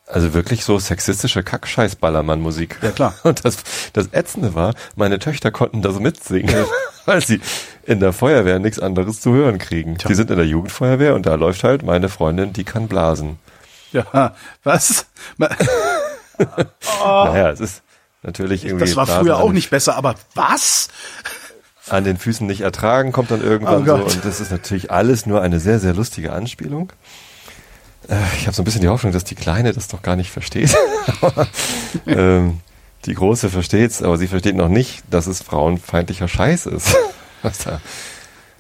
[0.06, 2.78] also wirklich so sexistische Kackscheiß-Ballermann-Musik.
[2.82, 3.14] Ja, klar.
[3.22, 3.56] Und das,
[3.94, 6.66] das Ätzende war, meine Töchter konnten da so mitsingen,
[7.06, 7.40] weil sie
[7.84, 9.96] in der Feuerwehr nichts anderes zu hören kriegen.
[9.96, 10.08] Tja.
[10.08, 13.38] Die sind in der Jugendfeuerwehr und da läuft halt meine Freundin, die kann blasen.
[13.92, 15.06] Ja, was?
[17.00, 17.82] Naja, es ist
[18.24, 18.84] natürlich irgendwie.
[18.86, 20.88] Das war früher auch nicht besser, aber was?
[21.90, 23.96] an den Füßen nicht ertragen, kommt dann irgendwann Oh so.
[23.98, 24.14] Gott.
[24.14, 26.92] Und das ist natürlich alles nur eine sehr, sehr lustige Anspielung.
[28.08, 30.30] Äh, ich habe so ein bisschen die Hoffnung, dass die Kleine das doch gar nicht
[30.30, 30.74] versteht.
[31.20, 31.46] Aber,
[32.06, 32.60] ähm,
[33.04, 36.96] die Große versteht's, aber sie versteht noch nicht, dass es frauenfeindlicher Scheiß ist.
[37.42, 37.80] Was da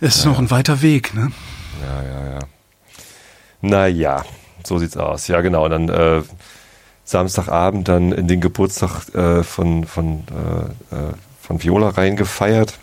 [0.00, 1.32] Es ist noch ein weiter Weg, ne?
[1.82, 2.38] ja, ja, ja.
[3.62, 4.24] Naja,
[4.66, 5.28] so sieht's aus.
[5.28, 5.66] Ja, genau.
[5.70, 6.22] Dann äh,
[7.04, 12.78] Samstagabend dann in den Geburtstag äh, von, von, äh, äh, von Viola reingefeiert.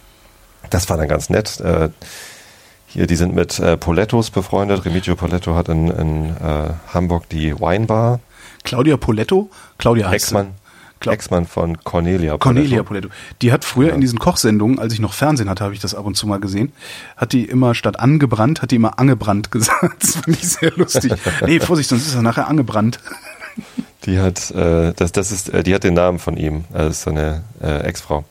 [0.70, 1.60] Das war dann ganz nett.
[1.60, 1.90] Äh,
[2.86, 4.86] hier, die sind mit äh, Polettos befreundet.
[4.86, 8.20] Remigio Poletto hat in, in äh, Hamburg die Weinbar.
[8.64, 10.26] Claudia Poletto, Claudia heißt.
[10.26, 10.52] Ex-Mann
[11.00, 13.10] Glaub- Ex-Mann von Cornelia Cornelia Poletto.
[13.42, 16.06] Die hat früher in diesen Kochsendungen, als ich noch Fernsehen hatte, habe ich das ab
[16.06, 16.74] und zu mal gesehen,
[17.18, 20.04] hat die immer statt angebrannt, hat die immer angebrannt gesagt.
[20.04, 21.12] Das fand ich sehr lustig.
[21.46, 23.00] nee, Vorsicht, sonst ist er nachher angebrannt.
[24.06, 26.66] Die hat, äh, das, das ist, äh, die hat den Namen von ihm.
[26.74, 28.24] Also ist seine äh, Ex-Frau.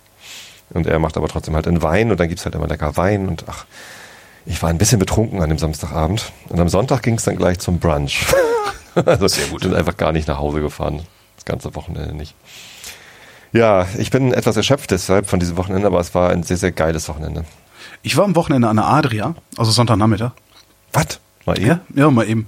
[0.70, 3.28] Und er macht aber trotzdem halt einen Wein und dann gibt's halt immer lecker Wein
[3.28, 3.64] und ach,
[4.46, 6.32] ich war ein bisschen betrunken an dem Samstagabend.
[6.48, 8.26] Und am Sonntag ging's dann gleich zum Brunch.
[8.94, 9.62] also Sehr gut.
[9.62, 11.02] Bin einfach gar nicht nach Hause gefahren.
[11.36, 12.34] Das ganze Wochenende nicht.
[13.52, 16.72] Ja, ich bin etwas erschöpft deshalb von diesem Wochenende, aber es war ein sehr, sehr
[16.72, 17.44] geiles Wochenende.
[18.02, 20.32] Ich war am Wochenende an der Adria, also Sonntagnachmittag.
[20.92, 21.20] Was?
[21.46, 22.46] Mal eben Ja, ja, mal eben,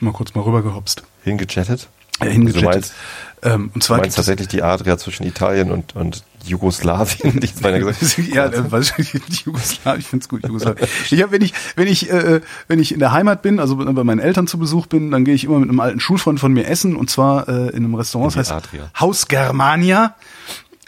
[0.00, 1.04] mal kurz mal rübergehopst.
[1.24, 1.88] hingechattet?
[2.22, 2.62] Ja, hingechattet.
[2.62, 2.94] Du meinst,
[3.42, 7.40] ähm, und du zwar meinst gibt es- tatsächlich die Adria zwischen Italien und, und Jugoslawien,
[7.40, 10.86] die ich meine gesagt ja, äh, weiß ich, nicht, Jugoslawien, ich find's gut, Jugoslawien.
[11.10, 14.04] Ich hab, wenn ich, wenn ich, äh, wenn ich in der Heimat bin, also bei
[14.04, 16.66] meinen Eltern zu Besuch bin, dann gehe ich immer mit einem alten Schulfreund von mir
[16.66, 18.90] essen und zwar äh, in einem Restaurant, In das heißt Adria.
[18.98, 20.14] Haus Germania.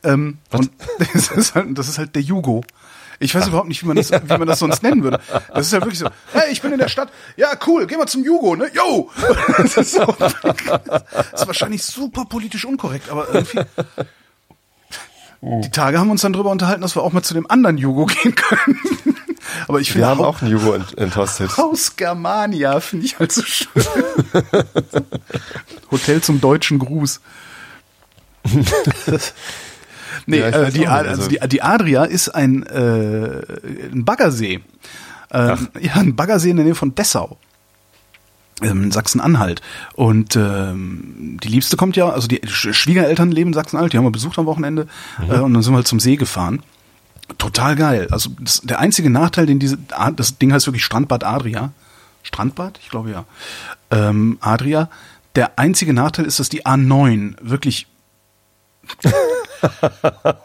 [0.05, 0.71] Ähm, und
[1.15, 2.65] das ist, halt, das ist halt der Jugo.
[3.23, 5.21] Ich weiß überhaupt nicht, wie man das, wie man das sonst nennen würde.
[5.55, 7.11] Das ist ja wirklich so, hey, ich bin in der Stadt.
[7.37, 8.71] Ja, cool, geh mal zum Jugo, ne?
[8.75, 9.11] Yo!
[9.59, 10.35] Das ist, so, das
[11.35, 13.61] ist wahrscheinlich super politisch unkorrekt, aber irgendwie.
[15.41, 17.79] Die Tage haben wir uns dann drüber unterhalten, dass wir auch mal zu dem anderen
[17.79, 18.79] Jugo gehen können.
[19.69, 21.57] Aber ich Wir finde haben Hau- auch einen Jugo ent enthostet.
[21.59, 23.69] Haus Germania finde ich halt so schön.
[25.91, 27.21] Hotel zum deutschen Gruß.
[30.27, 33.43] Nee, Ja, äh, die, also also- die, die Adria ist ein, äh,
[33.93, 34.61] ein Baggersee.
[35.33, 37.39] Ähm, ja, ein Baggersee in der Nähe von Dessau.
[38.61, 39.61] Ähm, Sachsen-Anhalt.
[39.95, 44.05] Und ähm, die Liebste kommt ja, also die Sch- Schwiegereltern leben in Sachsen-Anhalt, die haben
[44.05, 44.87] wir besucht am Wochenende
[45.29, 46.63] äh, und dann sind wir halt zum See gefahren.
[47.39, 48.09] Total geil.
[48.11, 49.79] Also das, der einzige Nachteil, den diese,
[50.17, 51.73] das Ding heißt wirklich Strandbad Adria.
[52.23, 52.79] Strandbad?
[52.83, 53.25] Ich glaube ja.
[53.91, 54.91] Ähm, Adria.
[55.35, 57.87] Der einzige Nachteil ist, dass die A9 wirklich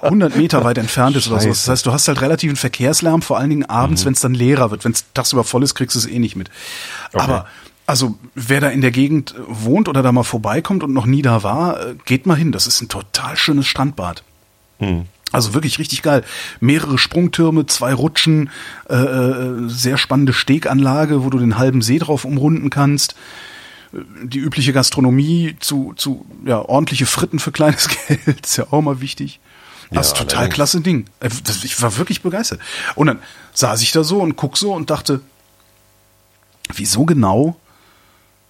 [0.01, 1.49] 100 Meter weit entfernt ist oder so.
[1.49, 4.71] Das heißt, du hast halt relativen Verkehrslärm, vor allen Dingen abends, wenn es dann leerer
[4.71, 4.85] wird.
[4.85, 6.49] Wenn es tagsüber voll ist, kriegst du es eh nicht mit.
[7.13, 7.47] Aber
[7.87, 11.41] also wer da in der Gegend wohnt oder da mal vorbeikommt und noch nie da
[11.41, 12.51] war, äh, geht mal hin.
[12.51, 14.23] Das ist ein total schönes Strandbad.
[15.31, 16.23] Also wirklich richtig geil.
[16.59, 18.49] Mehrere Sprungtürme, zwei Rutschen,
[18.89, 23.15] äh, äh, sehr spannende Steganlage, wo du den halben See drauf umrunden kannst.
[23.93, 28.99] Die übliche Gastronomie zu, zu ja, ordentliche Fritten für kleines Geld, ist ja auch mal
[29.01, 29.39] wichtig.
[29.91, 30.55] Das ist Ja, total allerdings.
[30.55, 31.05] klasse Ding.
[31.21, 31.29] Äh,
[31.63, 32.59] Ich war wirklich begeistert.
[32.95, 33.19] Und dann
[33.53, 35.21] saß ich da so und guck so und dachte,
[36.73, 37.57] wieso genau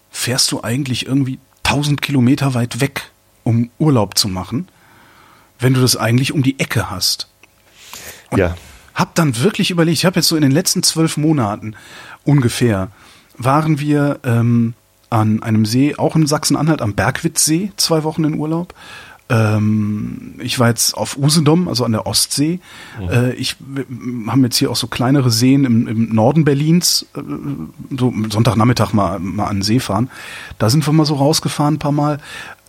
[0.09, 3.11] fährst du eigentlich irgendwie 1000 Kilometer weit weg,
[3.43, 4.67] um Urlaub zu machen,
[5.59, 7.27] wenn du das eigentlich um die Ecke hast?
[8.35, 8.55] Ja.
[8.95, 11.75] Hab dann wirklich überlegt, ich habe jetzt so in den letzten zwölf Monaten
[12.23, 12.89] ungefähr,
[13.37, 14.73] waren wir ähm,
[15.09, 18.73] an einem See, auch in Sachsen-Anhalt, am Bergwitzsee, zwei Wochen in Urlaub.
[19.29, 22.59] Ähm, ich war jetzt auf Usedom, also an der Ostsee.
[23.09, 23.85] Äh, ich wir
[24.27, 27.21] haben jetzt hier auch so kleinere Seen im, im Norden Berlins, äh,
[27.97, 30.09] so Sonntagnachmittag mal, mal an den See fahren.
[30.59, 32.19] Da sind wir mal so rausgefahren ein paar Mal.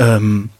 [0.01, 0.51] Ähm,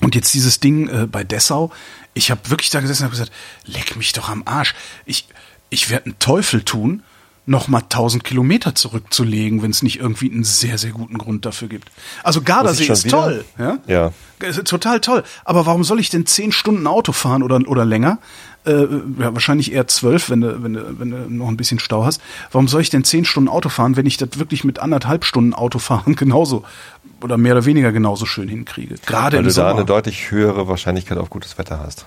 [0.00, 1.72] und jetzt dieses Ding äh, bei Dessau,
[2.14, 3.32] ich habe wirklich da gesessen und habe gesagt,
[3.64, 4.74] leck mich doch am Arsch.
[5.06, 5.26] Ich,
[5.70, 7.02] ich werde einen Teufel tun,
[7.46, 11.68] noch mal 1000 Kilometer zurückzulegen, wenn es nicht irgendwie einen sehr, sehr guten Grund dafür
[11.68, 11.90] gibt.
[12.24, 13.22] Also Gardasee ist wieder?
[13.22, 13.44] toll.
[13.58, 13.78] Ja?
[13.86, 14.12] Ja.
[14.64, 15.22] Total toll.
[15.44, 18.18] Aber warum soll ich denn zehn Stunden Auto fahren oder, oder länger?
[18.66, 18.82] Äh,
[19.20, 22.20] ja, wahrscheinlich eher zwölf, wenn du, wenn, du, wenn du noch ein bisschen Stau hast.
[22.50, 25.54] Warum soll ich denn zehn Stunden Auto fahren, wenn ich das wirklich mit anderthalb Stunden
[25.54, 26.64] Autofahren genauso
[27.22, 28.96] oder mehr oder weniger genauso schön hinkriege?
[29.06, 29.70] Gerade Weil im du da Sommer.
[29.76, 32.06] eine deutlich höhere Wahrscheinlichkeit auf gutes Wetter hast.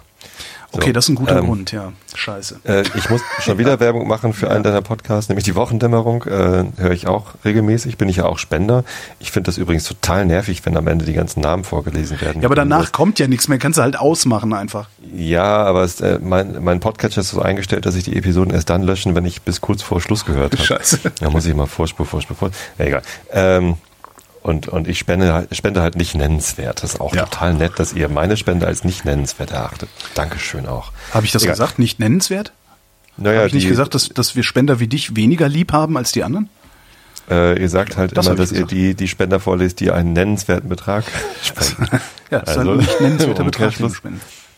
[0.72, 1.94] So, okay, das ist ein guter ähm, Grund, ja.
[2.14, 2.60] Scheiße.
[2.64, 6.24] Äh, ich muss schon wieder Werbung machen für einen deiner Podcasts, nämlich die Wochendämmerung.
[6.26, 8.84] Äh, höre ich auch regelmäßig, bin ich ja auch Spender.
[9.20, 12.42] Ich finde das übrigens total nervig, wenn am Ende die ganzen Namen vorgelesen werden.
[12.44, 13.58] Ja, aber danach Das- kommt ja nichts mehr.
[13.58, 14.90] Kannst du halt ausmachen einfach.
[15.12, 18.70] Ja, aber es, äh, mein, mein Podcatcher ist so eingestellt, dass ich die Episoden erst
[18.70, 20.64] dann löschen, wenn ich bis kurz vor Schluss gehört habe.
[20.64, 21.00] Scheiße.
[21.20, 22.62] Da muss ich mal Vorspur, Vorspur, Vorspur.
[22.78, 23.02] Ja, egal.
[23.32, 23.76] Ähm,
[24.50, 26.84] und, und ich spende halt, spende halt nicht nennenswert.
[26.84, 27.26] Das ist auch Ja.
[27.26, 29.90] total nett, dass ihr meine Spende als nicht nennenswert erachtet.
[30.16, 30.92] Dankeschön auch.
[31.14, 31.54] Habe ich das Egal.
[31.54, 31.80] gesagt?
[31.80, 32.52] Nicht nennenswert?
[33.18, 35.98] Naja, Habe ich nicht die- gesagt, dass, dass wir Spender wie dich weniger lieb haben
[35.98, 36.50] als die anderen?
[37.30, 40.68] Äh, ihr sagt halt Das immer, dass ihr die, die Spender vorlest, die einen nennenswerten
[40.70, 41.04] Betrag
[41.44, 42.00] spenden.
[42.32, 43.92] Ja, das ist Also, ein nicht nennenswerter Betrag, den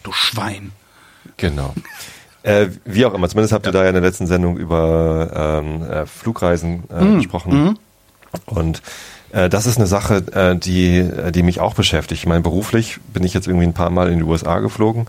[0.04, 0.72] du Schwein.
[1.38, 1.74] Genau.
[2.44, 5.84] Äh, wie auch immer, zumindest habt ihr da ja in der letzten Sendung über ähm,
[5.84, 7.18] äh, Flugreisen äh, Mhm.
[7.18, 7.80] gesprochen.
[8.46, 8.82] Und äh,
[9.50, 12.22] das ist eine Sache, äh, die, äh, die mich auch beschäftigt.
[12.22, 15.08] Ich meine, beruflich bin ich jetzt irgendwie ein paar Mal in die USA geflogen.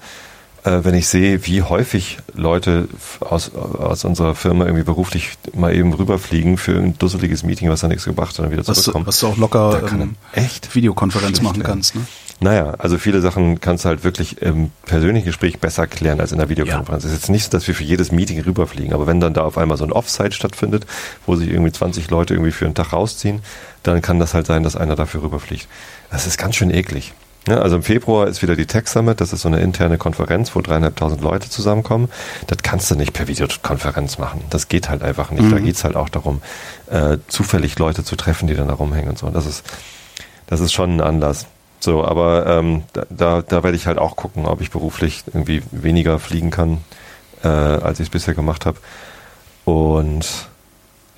[0.64, 5.92] Äh, wenn ich sehe, wie häufig Leute aus, aus unserer Firma irgendwie beruflich mal eben
[5.92, 9.06] rüberfliegen für ein dusseliges Meeting, was da nichts gebracht hat und wieder Was, zurückkommen.
[9.06, 11.66] was du auch locker ähm, echt Videokonferenz machen werden.
[11.66, 11.96] kannst.
[11.96, 12.06] Ne?
[12.38, 16.38] Naja, also viele Sachen kannst du halt wirklich im persönlichen Gespräch besser klären als in
[16.38, 17.04] der Videokonferenz.
[17.04, 19.42] Es ist jetzt nicht so, dass wir für jedes Meeting rüberfliegen, aber wenn dann da
[19.42, 20.86] auf einmal so ein Offsite stattfindet,
[21.26, 23.42] wo sich irgendwie 20 Leute irgendwie für einen Tag rausziehen,
[23.82, 25.66] dann kann das halt sein, dass einer dafür rüberfliegt.
[26.10, 27.14] Das ist ganz schön eklig.
[27.48, 30.54] Ja, also im Februar ist wieder die Tech Summit, das ist so eine interne Konferenz,
[30.54, 32.08] wo dreieinhalbtausend Leute zusammenkommen.
[32.46, 34.44] Das kannst du nicht per Videokonferenz machen.
[34.50, 35.50] Das geht halt einfach nicht.
[35.50, 36.40] Da geht's halt auch darum,
[36.88, 39.28] äh, zufällig Leute zu treffen, die dann da rumhängen und so.
[39.30, 39.64] Das ist,
[40.46, 41.46] das ist schon ein Anlass.
[41.80, 46.20] So, aber ähm, da, da, werde ich halt auch gucken, ob ich beruflich irgendwie weniger
[46.20, 46.78] fliegen kann,
[47.42, 48.78] äh, als ich es bisher gemacht habe.
[49.64, 50.46] Und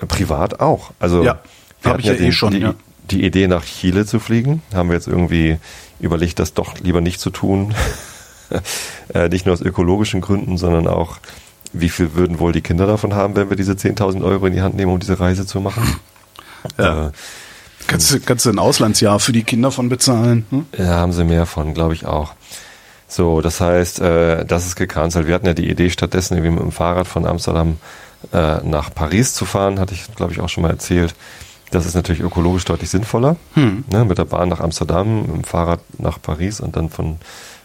[0.09, 0.93] privat auch.
[0.99, 1.41] Also Ja,
[1.83, 2.75] wir hab hatten ich ja eh den- schon, die, ja.
[3.11, 5.59] die Idee nach Chile zu fliegen, haben wir jetzt irgendwie
[6.01, 7.75] überlegt, das doch lieber nicht zu tun.
[9.15, 11.19] äh, nicht nur aus ökologischen Gründen, sondern auch,
[11.73, 14.63] wie viel würden wohl die Kinder davon haben, wenn wir diese 10.000 Euro in die
[14.63, 15.83] Hand nehmen, um diese Reise zu machen?
[16.79, 17.09] Ja.
[17.09, 17.11] Äh,
[17.87, 20.47] Kannst, du- kannst du ein Auslandsjahr für die Kinder von bezahlen?
[20.49, 20.65] Hm?
[20.79, 22.33] Ja, haben sie mehr von, glaube ich auch.
[23.07, 25.27] So, das heißt, äh, das ist gecancelt.
[25.27, 27.77] Wir hatten ja die Idee, stattdessen irgendwie mit dem Fahrrad von Amsterdam
[28.33, 31.15] äh, nach Paris zu fahren, hatte ich, glaube ich, auch schon mal erzählt.
[31.75, 33.37] Das ist natürlich ökologisch deutlich sinnvoller.
[33.55, 33.85] Hm.
[33.91, 37.17] Ne, mit der Bahn nach Amsterdam, mit dem Fahrrad nach Paris und dann von,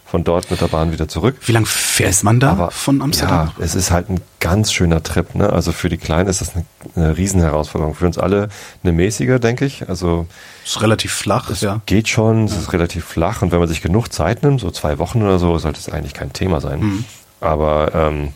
[0.04, 1.36] von dort mit der Bahn wieder zurück.
[1.46, 3.52] Wie lange fährt man da Aber von Amsterdam?
[3.56, 5.34] Ja, es ist halt ein ganz schöner Trip.
[5.36, 5.52] Ne?
[5.52, 6.64] Also für die Kleinen ist das eine,
[6.96, 7.94] eine Riesenherausforderung.
[7.94, 8.48] Für uns alle
[8.82, 9.88] eine mäßige, denke ich.
[9.88, 10.26] Also
[10.64, 11.80] Ist relativ flach, es ja.
[11.86, 14.98] geht schon, es ist relativ flach und wenn man sich genug Zeit nimmt, so zwei
[14.98, 16.80] Wochen oder so, sollte es eigentlich kein Thema sein.
[16.80, 17.04] Mhm.
[17.40, 18.32] Aber ähm,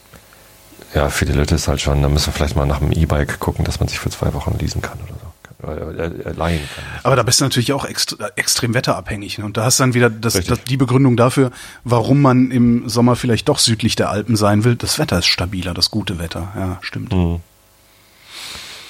[0.95, 3.41] ja, für die Leute ist halt schon, da müssen wir vielleicht mal nach einem E-Bike
[3.41, 5.24] gucken, dass man sich für zwei Wochen leasen kann oder so.
[5.65, 6.85] Oder, äh, äh, leihen kann.
[7.03, 9.39] Aber da bist du natürlich auch extre extrem wetterabhängig.
[9.39, 9.45] Ne?
[9.45, 11.51] Und da hast du dann wieder das, das, die Begründung dafür,
[11.85, 14.77] warum man im Sommer vielleicht doch südlich der Alpen sein will.
[14.77, 16.53] Das Wetter ist stabiler, das gute Wetter.
[16.57, 17.13] Ja, stimmt.
[17.13, 17.41] Mhm.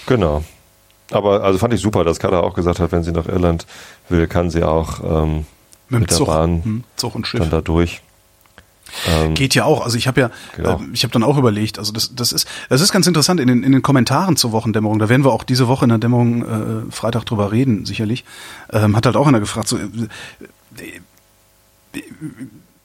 [0.06, 0.44] Genau.
[1.10, 3.66] Aber also fand ich super, dass Kada auch gesagt hat, wenn sie nach Irland
[4.08, 5.46] will, kann sie auch ähm,
[5.88, 7.40] Mit dem mit der Bahn hm, Zug und Schiff.
[7.40, 8.02] dann da durch.
[9.08, 9.82] Ähm, Geht ja auch.
[9.82, 10.80] Also ich habe ja, Geht auch.
[10.80, 11.78] äh, ich habe dann auch überlegt.
[11.78, 14.98] Also das, das ist, das ist ganz interessant in den in den Kommentaren zur Wochendämmerung.
[14.98, 18.24] Da werden wir auch diese Woche in der Dämmerung äh, Freitag drüber reden, sicherlich.
[18.72, 19.80] Ähm, hat halt auch einer gefragt, so, äh,
[21.94, 22.02] äh,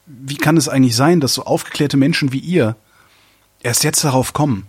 [0.06, 2.76] wie kann es eigentlich sein, dass so aufgeklärte Menschen wie ihr
[3.62, 4.66] erst jetzt darauf kommen?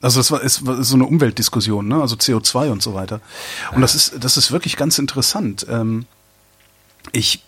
[0.00, 2.00] Also das war, ist, war so eine Umweltdiskussion, ne?
[2.00, 3.20] Also CO2 und so weiter.
[3.74, 5.66] Und das ist, das ist wirklich ganz interessant.
[5.68, 6.06] Ähm,
[7.12, 7.42] ich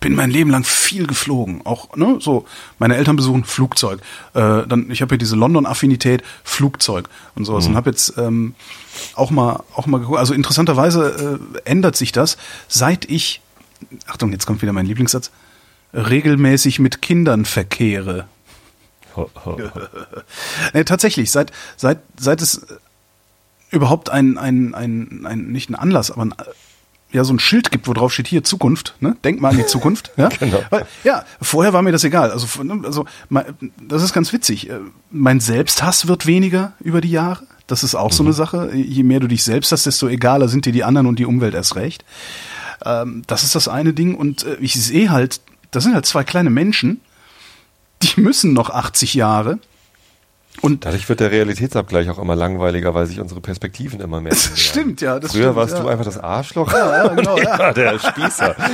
[0.00, 1.62] bin mein Leben lang viel geflogen.
[1.64, 2.46] Auch, ne, so,
[2.78, 4.00] meine Eltern besuchen Flugzeug.
[4.34, 7.66] Äh, dann, ich habe hier diese London-Affinität, Flugzeug und sowas.
[7.66, 8.54] Und habe jetzt ähm,
[9.14, 10.18] auch mal, auch mal geguckt.
[10.18, 12.36] Also interessanterweise äh, ändert sich das,
[12.68, 13.40] seit ich,
[14.06, 15.30] Achtung, jetzt kommt wieder mein Lieblingssatz,
[15.92, 18.26] regelmäßig mit Kindern verkehre.
[19.16, 19.80] ho, ho, ho.
[20.74, 22.66] Nee, tatsächlich, seit, seit, seit es
[23.70, 26.34] überhaupt ein, ein, ein, ein, nicht ein Anlass, aber ein,
[27.12, 29.16] ja, so ein Schild gibt, wo drauf steht hier Zukunft, ne?
[29.24, 30.28] Denk mal an die Zukunft, ja?
[30.28, 30.62] Genau.
[30.70, 32.30] Weil, ja, vorher war mir das egal.
[32.30, 33.06] Also, ne, also,
[33.80, 34.68] das ist ganz witzig.
[34.70, 37.44] Äh, Mein Selbsthass wird weniger über die Jahre.
[37.66, 38.70] Das ist auch so eine Sache.
[38.74, 41.54] Je mehr du dich selbst hast, desto egaler sind dir die anderen und die Umwelt
[41.54, 42.04] erst recht.
[42.84, 44.14] Ähm, das ist das eine Ding.
[44.14, 45.40] Und äh, ich sehe halt,
[45.70, 47.00] das sind halt zwei kleine Menschen,
[48.02, 49.58] die müssen noch 80 Jahre.
[50.62, 54.56] Und Dadurch wird der Realitätsabgleich auch immer langweiliger, weil sich unsere Perspektiven immer mehr ändern.
[54.56, 55.18] stimmt, ja.
[55.20, 55.82] Das Früher stimmt, warst ja.
[55.82, 56.72] du einfach das Arschloch.
[56.72, 57.72] Ja, ja, genau, und ja.
[57.72, 58.56] der Spießer.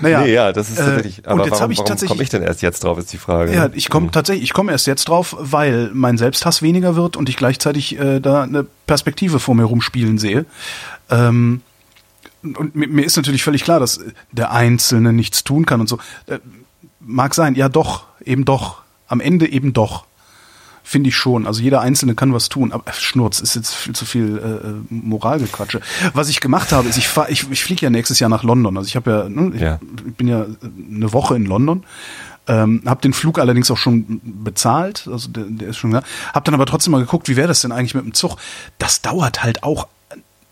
[0.00, 1.18] Naja, nee, ja, das ist äh, tatsächlich.
[1.18, 3.54] und Aber jetzt warum, ich warum komme ich denn erst jetzt drauf, ist die Frage.
[3.54, 7.28] Ja, ich komme tatsächlich, ich komme erst jetzt drauf, weil mein Selbsthass weniger wird und
[7.28, 10.44] ich gleichzeitig äh, da eine Perspektive vor mir rumspielen sehe.
[11.10, 11.62] Ähm,
[12.42, 15.98] und mir, mir ist natürlich völlig klar, dass der Einzelne nichts tun kann und so.
[17.08, 18.82] Äh, mag sein, ja doch, eben doch.
[19.08, 20.04] Am Ende eben doch.
[20.84, 21.46] Finde ich schon.
[21.46, 22.72] Also jeder Einzelne kann was tun.
[22.72, 25.80] Aber äh, Schnurz ist jetzt viel zu viel äh, äh, Moralgequatsche.
[26.14, 28.76] Was ich gemacht habe, ist, ich fahr, ich, ich fliege ja nächstes Jahr nach London.
[28.76, 29.78] Also ich habe ja, ne, ich Ja.
[30.16, 30.46] bin ja
[30.90, 31.84] eine Woche in London.
[32.46, 36.02] Ähm, habe den Flug allerdings auch schon bezahlt, also der, der ist schon da.
[36.32, 38.36] Hab dann aber trotzdem mal geguckt, wie wäre das denn eigentlich mit dem Zug?
[38.78, 39.86] Das dauert halt auch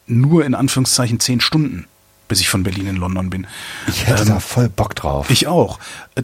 [0.07, 1.87] nur in Anführungszeichen zehn Stunden,
[2.29, 3.47] bis ich von Berlin in London bin.
[3.87, 5.31] Ich hätte da voll Bock drauf.
[5.31, 5.79] Ich auch.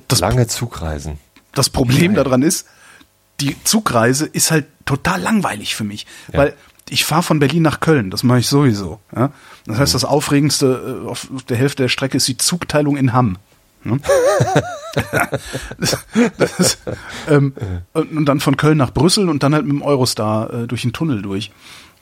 [0.08, 1.18] Das Lange Zugreisen.
[1.54, 2.66] Das Problem daran ist,
[3.40, 6.38] die Zugreise ist halt total langweilig für mich, Ja.
[6.40, 6.54] weil
[6.88, 9.00] ich fahre von Berlin nach Köln, das mache ich sowieso.
[9.14, 9.30] Ja?
[9.66, 13.38] Das heißt, das Aufregendste äh, auf der Hälfte der Strecke ist die Zugteilung in Hamm.
[13.84, 13.98] Ne?
[15.78, 15.98] das,
[16.38, 16.78] das
[17.28, 17.54] ähm,
[17.92, 20.82] und, und dann von Köln nach Brüssel und dann halt mit dem Eurostar äh, durch
[20.82, 21.50] den Tunnel durch.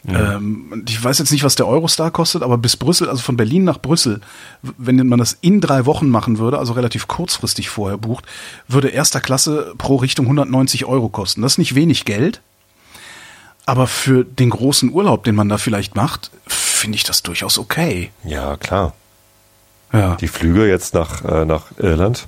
[0.07, 3.37] Ähm, und ich weiß jetzt nicht, was der Eurostar kostet, aber bis Brüssel, also von
[3.37, 4.21] Berlin nach Brüssel,
[4.63, 8.25] wenn man das in drei Wochen machen würde, also relativ kurzfristig vorher bucht,
[8.67, 11.43] würde erster Klasse pro Richtung 190 Euro kosten.
[11.43, 12.41] Das ist nicht wenig Geld,
[13.67, 18.11] aber für den großen Urlaub, den man da vielleicht macht, finde ich das durchaus okay.
[18.25, 18.95] Ja, klar.
[19.93, 20.17] Ja.
[20.17, 22.27] Die Flüge jetzt nach, äh, nach Irland,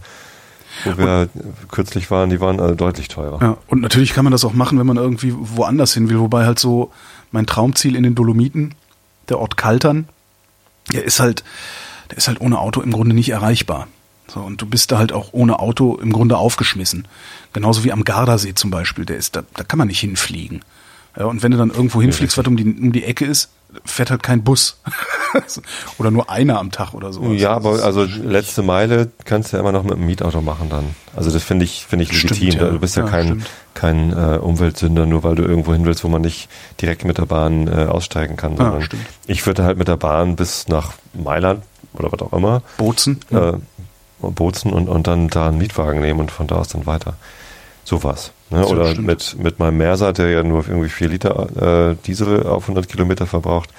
[0.84, 1.28] wo wir
[1.70, 3.40] kürzlich waren, die waren äh, deutlich teurer.
[3.40, 6.44] Ja, und natürlich kann man das auch machen, wenn man irgendwie woanders hin will, wobei
[6.44, 6.90] halt so
[7.32, 8.74] mein Traumziel in den Dolomiten,
[9.28, 10.08] der Ort Kaltern,
[10.92, 11.44] der ist halt,
[12.10, 13.88] der ist halt ohne Auto im Grunde nicht erreichbar.
[14.28, 17.06] So, und du bist da halt auch ohne Auto im Grunde aufgeschmissen.
[17.52, 20.62] Genauso wie am Gardasee zum Beispiel, der ist, da, da kann man nicht hinfliegen.
[21.16, 23.50] Ja, und wenn du dann irgendwo hinfliegst, was um die, um die Ecke ist,
[23.84, 24.80] fährt halt kein Bus.
[25.98, 27.32] oder nur einer am Tag oder so.
[27.32, 30.94] Ja, aber also letzte Meile kannst du ja immer noch mit dem Mietauto machen dann.
[31.16, 32.60] Also das finde ich finde ich Stimmt, legitim.
[32.60, 32.70] ja.
[32.70, 33.50] Du bist ja, Ja, kein stimmt.
[33.74, 36.48] kein äh, Umweltsünder, nur weil du irgendwo hin willst, wo man nicht
[36.80, 38.52] direkt mit der Bahn äh, aussteigen kann.
[38.52, 39.06] Ja, Sondern stimmt.
[39.26, 41.62] ich würde halt mit der Bahn bis nach Mailand
[41.94, 43.20] oder was auch immer Bozen.
[43.30, 43.52] äh,
[44.20, 47.14] bozen und, und dann da einen Mietwagen nehmen und von da aus dann weiter.
[47.84, 48.32] Sowas.
[48.50, 48.64] Ne?
[48.66, 49.06] Oder stimmt.
[49.06, 53.26] mit, mit meinem Merser, der ja nur irgendwie vier Liter äh, Diesel auf 100 Kilometer
[53.26, 53.70] verbraucht,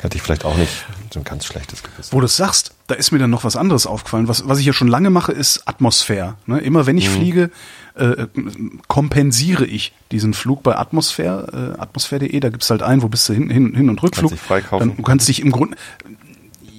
[0.00, 2.12] hätte ich vielleicht auch nicht so ein ganz schlechtes Gewissen.
[2.12, 4.26] Wo du es sagst, da ist mir dann noch was anderes aufgefallen.
[4.26, 6.34] Was, was ich ja schon lange mache, ist Atmosphäre.
[6.46, 6.58] Ne?
[6.60, 7.14] Immer wenn ich Mhm.
[7.14, 7.50] fliege,
[7.94, 8.26] äh,
[8.88, 13.32] kompensiere ich diesen Flug bei Atmosphäre, äh, atmosphäre.de, da gibt's halt ein, wo bist du
[13.34, 14.30] hin, hin, hin und Rückflug.
[14.30, 14.88] dich freikaufen.
[14.88, 15.76] Dann, du kannst dich im Grunde,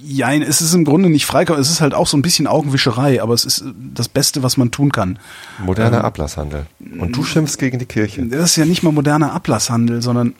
[0.06, 3.22] ja, es ist im Grunde nicht freikaufen, es ist halt auch so ein bisschen Augenwischerei,
[3.22, 5.18] aber es ist äh, das Beste, was man tun kann.
[5.58, 6.66] Moderner Ähm, Ablasshandel.
[6.98, 8.24] Und du schimpfst gegen die Kirche.
[8.26, 10.34] Das ist ja nicht mal moderner Ablasshandel, sondern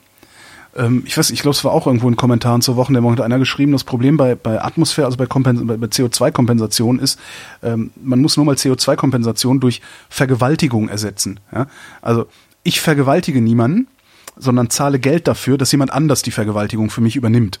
[0.75, 3.39] ähm, ich weiß, ich glaube, es war auch irgendwo in Kommentaren zur Wochendämmerung hat einer
[3.39, 7.19] geschrieben, das Problem bei, bei Atmosphäre, also bei, bei, bei CO2-Kompensation ist,
[7.63, 11.39] ähm, man muss nur mal CO2-Kompensation durch Vergewaltigung ersetzen.
[11.51, 11.67] Ja?
[12.01, 12.27] Also
[12.63, 13.87] ich vergewaltige niemanden,
[14.37, 17.59] sondern zahle Geld dafür, dass jemand anders die Vergewaltigung für mich übernimmt.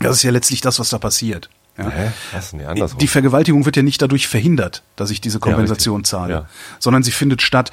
[0.00, 1.50] Das ist ja letztlich das, was da passiert.
[1.78, 1.88] Ja?
[1.88, 2.10] Hä?
[2.32, 2.52] Was?
[2.52, 2.98] Nee, andersrum.
[2.98, 6.10] Die Vergewaltigung wird ja nicht dadurch verhindert, dass ich diese Kompensation richtig.
[6.10, 6.48] zahle, Ja.
[6.78, 7.70] sondern sie findet statt.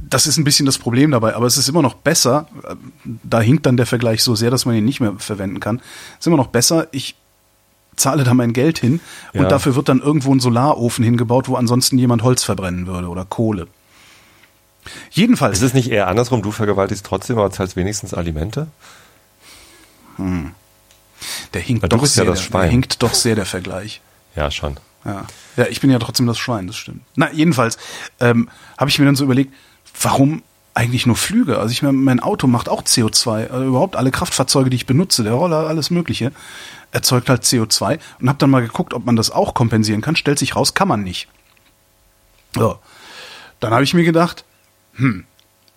[0.00, 2.74] Das ist ein bisschen das Problem dabei, aber es ist immer noch besser, äh,
[3.22, 5.76] da hinkt dann der Vergleich so sehr, dass man ihn nicht mehr verwenden kann.
[6.14, 7.14] Es ist immer noch besser, ich
[7.96, 9.00] zahle da mein Geld hin
[9.32, 9.48] und Ja.
[9.48, 13.68] dafür wird dann irgendwo ein Solarofen hingebaut, wo ansonsten jemand Holz verbrennen würde oder Kohle.
[15.10, 16.42] Jedenfalls, ist es nicht eher andersrum?
[16.42, 18.66] Du vergewaltigst trotzdem, aber zahlst wenigstens Alimente?
[21.54, 22.62] Der hinkt Weil doch bist ja sehr, das der, Schwein.
[22.62, 24.00] der hinkt doch sehr der Vergleich.
[24.34, 24.76] Ja, schon.
[25.04, 25.24] Ja.
[25.56, 27.02] ja, ich bin ja trotzdem das Schwein, das stimmt.
[27.14, 27.78] Na, jedenfalls
[28.20, 29.54] ähm, habe ich mir dann so überlegt,
[30.00, 30.42] warum
[30.74, 31.58] eigentlich nur Flüge?
[31.58, 33.48] Also ich meine, mein Auto macht auch CO2.
[33.48, 36.32] Also überhaupt alle Kraftfahrzeuge, die ich benutze, der Roller, alles Mögliche,
[36.92, 37.98] erzeugt halt CO2.
[38.20, 40.16] Und habe dann mal geguckt, ob man das auch kompensieren kann.
[40.16, 41.28] Stellt sich raus, kann man nicht.
[42.54, 42.78] So.
[43.60, 44.44] Dann habe ich mir gedacht,
[44.96, 45.24] hm,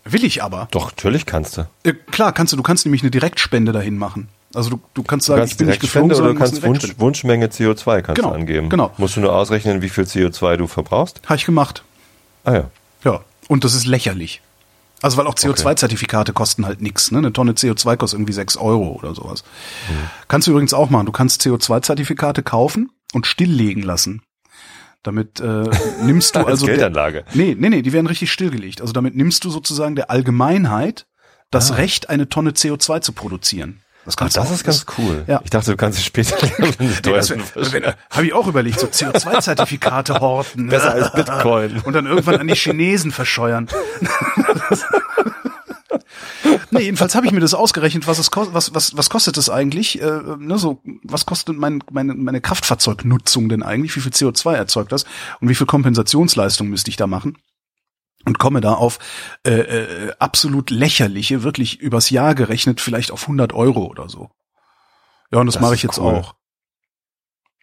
[0.03, 0.67] will ich aber.
[0.71, 1.69] Doch, natürlich kannst du.
[1.83, 4.27] Äh, klar, kannst du, du kannst nämlich eine Direktspende dahin machen.
[4.53, 6.95] Also du, du kannst Du sagen, kannst ich bin nicht geflogen, oder du kannst Wunsch.
[6.97, 8.69] Wunschmenge CO2 kannst Genau, du angeben.
[8.69, 8.91] genau.
[8.97, 11.21] Musst du nur ausrechnen, wie viel CO2 du verbrauchst?
[11.25, 11.83] Habe ich gemacht.
[12.43, 12.71] Ah ja.
[13.03, 14.41] Ja, und das ist lächerlich.
[15.01, 17.11] Also weil auch CO2-Zertifikate kosten halt nix.
[17.11, 17.19] Ne?
[17.19, 19.43] Eine Tonne CO2 kostet irgendwie 6 Euro oder sowas.
[20.27, 21.05] Kannst du übrigens auch machen.
[21.05, 24.23] Du kannst CO2-Zertifikate kaufen und stilllegen lassen.
[25.03, 25.63] Damit äh,
[26.03, 27.23] nimmst du Als also der, Geldanlage.
[27.33, 28.81] nee, nee, nee, die werden richtig stillgelegt.
[28.81, 31.05] Also damit nimmst du sozusagen der Allgemeinheit
[31.51, 33.81] das Recht, eine Tonne CO2 zu produzieren.
[34.09, 35.23] Das, Ach, kannst du das ist ganz cool.
[35.27, 35.39] Ja.
[35.43, 37.43] Ich dachte, du kannst es später lernen, das sind.
[38.09, 40.67] Habe ich auch überlegt, so CO2-Zertifikate horten.
[40.67, 41.79] Besser als Bitcoin.
[41.83, 43.67] Und dann irgendwann an die Chinesen verscheuern.
[46.71, 49.49] nee, jedenfalls habe ich mir das ausgerechnet, was es kostet, was, was, was kostet es
[49.49, 54.53] eigentlich, äh, ne, so, was kostet mein, meine, meine Kraftfahrzeugnutzung denn eigentlich, wie viel CO2
[54.53, 55.05] erzeugt das
[55.39, 57.37] und wie viel Kompensationsleistung müsste ich da machen?
[58.29, 58.99] Und komme da auf
[59.43, 64.29] äh, äh, absolut lächerliche, wirklich übers Jahr gerechnet, vielleicht auf 100 Euro oder so.
[65.31, 66.13] Ja, und das, Das mache ich jetzt cool.
[66.13, 66.35] auch.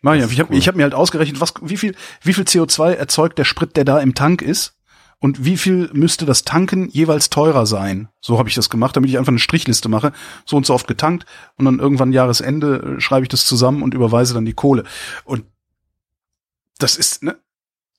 [0.02, 0.58] Mach ich, ich habe cool.
[0.58, 3.84] ich hab mir halt ausgerechnet, was, wie viel, wie viel CO2 erzeugt der Sprit, der
[3.84, 4.76] da im Tank ist
[5.20, 8.08] und wie viel müsste das Tanken jeweils teurer sein.
[8.20, 10.12] So habe ich das gemacht, damit ich einfach eine Strichliste mache,
[10.46, 11.26] so und so oft getankt
[11.58, 14.82] und dann irgendwann Jahresende äh, schreibe ich das zusammen und überweise dann die Kohle.
[15.24, 15.44] Und
[16.78, 17.38] das ist, ne,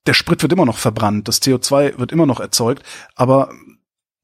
[0.08, 2.84] der Sprit wird immer noch verbrannt, das CO2 wird immer noch erzeugt,
[3.16, 3.52] aber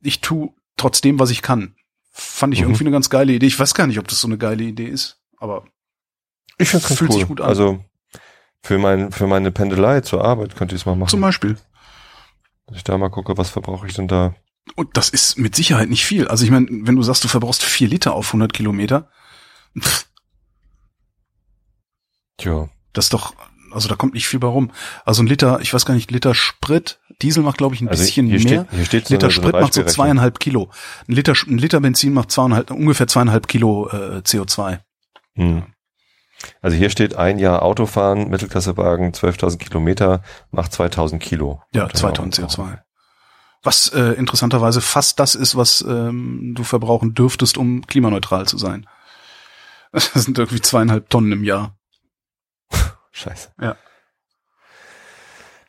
[0.01, 1.75] ich tu trotzdem, was ich kann.
[2.11, 2.67] Fand ich Mhm.
[2.67, 3.45] irgendwie eine ganz geile Idee.
[3.47, 5.65] Ich weiß gar nicht, ob das so eine geile Idee ist, aber
[6.57, 7.11] Ich finde es cool.
[7.11, 7.47] sich gut an.
[7.47, 7.83] Also
[8.61, 11.09] für, mein, für meine Pendelei zur Arbeit könnte ich es mal machen.
[11.09, 11.57] zum Beispiel.
[12.67, 14.35] Dass ich da mal gucke, was verbrauche ich denn da?
[14.75, 16.27] Und das ist mit Sicherheit nicht viel.
[16.29, 19.09] Also ich meine, wenn du sagst, du verbrauchst vier Liter auf 100 Kilometer,
[19.77, 20.07] pff,
[22.37, 23.35] Tja, das ist doch,
[23.73, 24.71] also da kommt nicht viel bei rum.
[25.05, 28.03] Also ein Liter, ich weiß gar nicht, Liter Sprit, Diesel macht glaube ich ein Also
[28.03, 28.65] bisschen hier mehr.
[28.65, 30.69] steht- hier steht Liter so Sprit macht so zweieinhalb Kilo.
[31.07, 34.79] Ein Liter, ein Liter Benzin macht zweieinhalb, ungefähr zweieinhalb Kilo äh, CO2.
[35.35, 35.63] hm.
[36.61, 41.61] Also hier steht ein Jahr Autofahren, Mittelklassewagen, 12.000 Kilometer, macht 2.000 Kilo.
[41.73, 42.79] Ja, zwei Tonnen CO2.
[43.63, 48.87] Was äh, interessanterweise fast das ist, was ähm, du verbrauchen dürftest, um klimaneutral zu sein.
[49.93, 51.77] Das sind irgendwie zweieinhalb Tonnen im Jahr.
[53.13, 53.49] Scheiße.
[53.61, 53.77] Ja.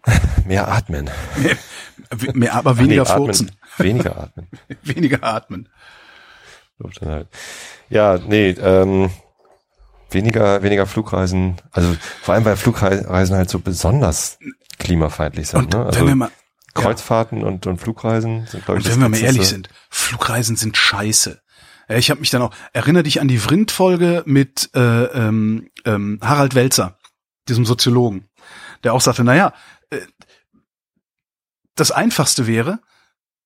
[0.47, 1.09] Mehr atmen.
[1.37, 1.57] Mehr,
[2.35, 3.49] mehr aber weniger Ach nee, furzen.
[3.49, 3.61] Atmen.
[3.79, 4.49] Weniger atmen.
[4.83, 5.69] Weniger atmen.
[6.79, 7.31] Luft anhalten.
[7.89, 9.11] Ja, nee, ähm,
[10.11, 14.39] weniger, weniger Flugreisen, also vor allem weil Flugreisen halt so besonders
[14.79, 15.61] klimafeindlich sind.
[15.61, 15.79] Und ne?
[15.79, 16.31] wenn Also wir mal,
[16.75, 20.77] Kreuzfahrten und, und Flugreisen sind, glaube ich, und wenn wir mal ehrlich sind, Flugreisen sind
[20.77, 21.41] scheiße.
[21.89, 26.19] Ja, ich habe mich dann auch, erinnere dich an die Vrind-Folge mit äh, ähm, ähm,
[26.23, 26.99] Harald Welzer,
[27.49, 28.29] diesem Soziologen,
[28.83, 29.53] der auch sagte, naja,
[29.91, 30.01] äh,
[31.75, 32.81] das Einfachste wäre,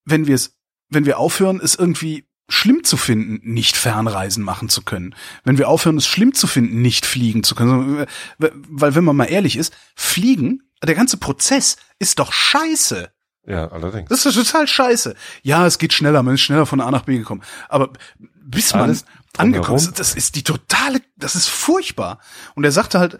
[0.05, 4.83] wenn wir es, wenn wir aufhören, es irgendwie schlimm zu finden, nicht Fernreisen machen zu
[4.83, 5.15] können.
[5.45, 8.07] Wenn wir aufhören, es schlimm zu finden, nicht fliegen zu können.
[8.39, 13.11] Weil wenn man mal ehrlich ist, fliegen, der ganze Prozess ist doch scheiße.
[13.47, 14.09] Ja, allerdings.
[14.09, 15.15] Das ist total scheiße.
[15.43, 17.43] Ja, es geht schneller, man ist schneller von A nach B gekommen.
[17.69, 19.05] Aber bis man Alles
[19.37, 22.19] angekommen ist, das ist die totale, das ist furchtbar.
[22.55, 23.19] Und er sagte halt,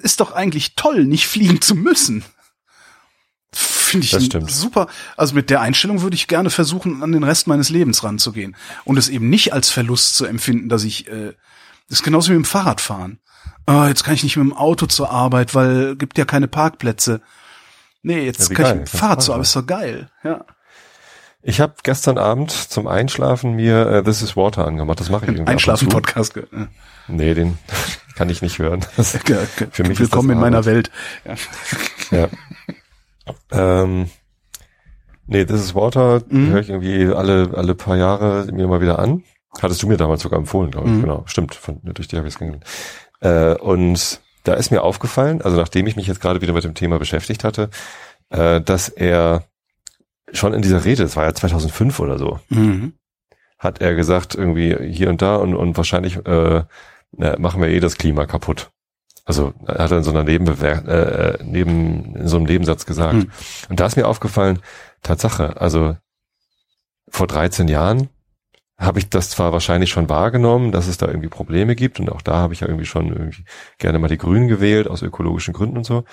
[0.00, 2.24] ist doch eigentlich toll, nicht fliegen zu müssen.
[3.52, 4.86] Finde ich super.
[5.16, 8.54] Also mit der Einstellung würde ich gerne versuchen, an den Rest meines Lebens ranzugehen.
[8.84, 11.32] Und es eben nicht als Verlust zu empfinden, dass ich, äh,
[11.88, 13.18] das ist genauso wie mit dem Fahrradfahren.
[13.66, 17.20] Ah, jetzt kann ich nicht mit dem Auto zur Arbeit, weil gibt ja keine Parkplätze.
[18.02, 18.78] Nee, jetzt Ja, kann ich geil.
[18.80, 20.10] mit dem Fahrrad zur fahren, Arbeit, ist doch geil.
[20.22, 20.44] Ja.
[21.42, 25.00] Ich habe gestern Abend zum Einschlafen mir äh, This is Water angemacht.
[25.00, 25.50] Das mache ich irgendwie.
[25.50, 26.34] Einschlafen-Podcast.
[27.10, 27.58] Nee, den
[28.16, 28.80] kann ich nicht hören.
[28.96, 29.16] Das,
[29.70, 30.90] Für mich Willkommen in meiner Arbeit.
[31.26, 31.38] Welt.
[32.10, 32.18] Ja.
[32.18, 33.82] ja.
[33.82, 34.10] ähm,
[35.26, 36.48] nee, This is Water Mhm.
[36.50, 39.22] höre ich irgendwie alle alle paar Jahre mir mal wieder an.
[39.60, 40.94] Hattest du mir damals sogar empfohlen, glaube ich.
[40.94, 41.00] Mhm.
[41.02, 41.54] Genau, stimmt.
[41.54, 42.66] Von, durch die habe ich es kennengelernt.
[43.20, 46.74] Äh, und da ist mir aufgefallen, also nachdem ich mich jetzt gerade wieder mit dem
[46.74, 47.68] Thema beschäftigt hatte,
[48.30, 49.44] äh, dass er
[50.32, 52.94] schon in dieser Rede, das war ja 2005 oder so, Mhm.
[53.58, 56.62] hat er gesagt, irgendwie hier und da und, und wahrscheinlich äh,
[57.12, 58.70] na, machen wir eh das Klima kaputt.
[59.24, 63.14] Also hat er in so einer Nebenbewer äh, neben in so einem Nebensatz gesagt.
[63.14, 63.30] Hm.
[63.68, 64.60] Und da ist mir aufgefallen,
[65.02, 65.96] Tatsache, also
[67.08, 68.08] vor 13 Jahren
[68.78, 72.22] habe ich das zwar wahrscheinlich schon wahrgenommen, dass es da irgendwie Probleme gibt und auch
[72.22, 73.44] da habe ich ja irgendwie schon irgendwie
[73.78, 76.04] gerne mal die Grünen gewählt aus ökologischen Gründen und so.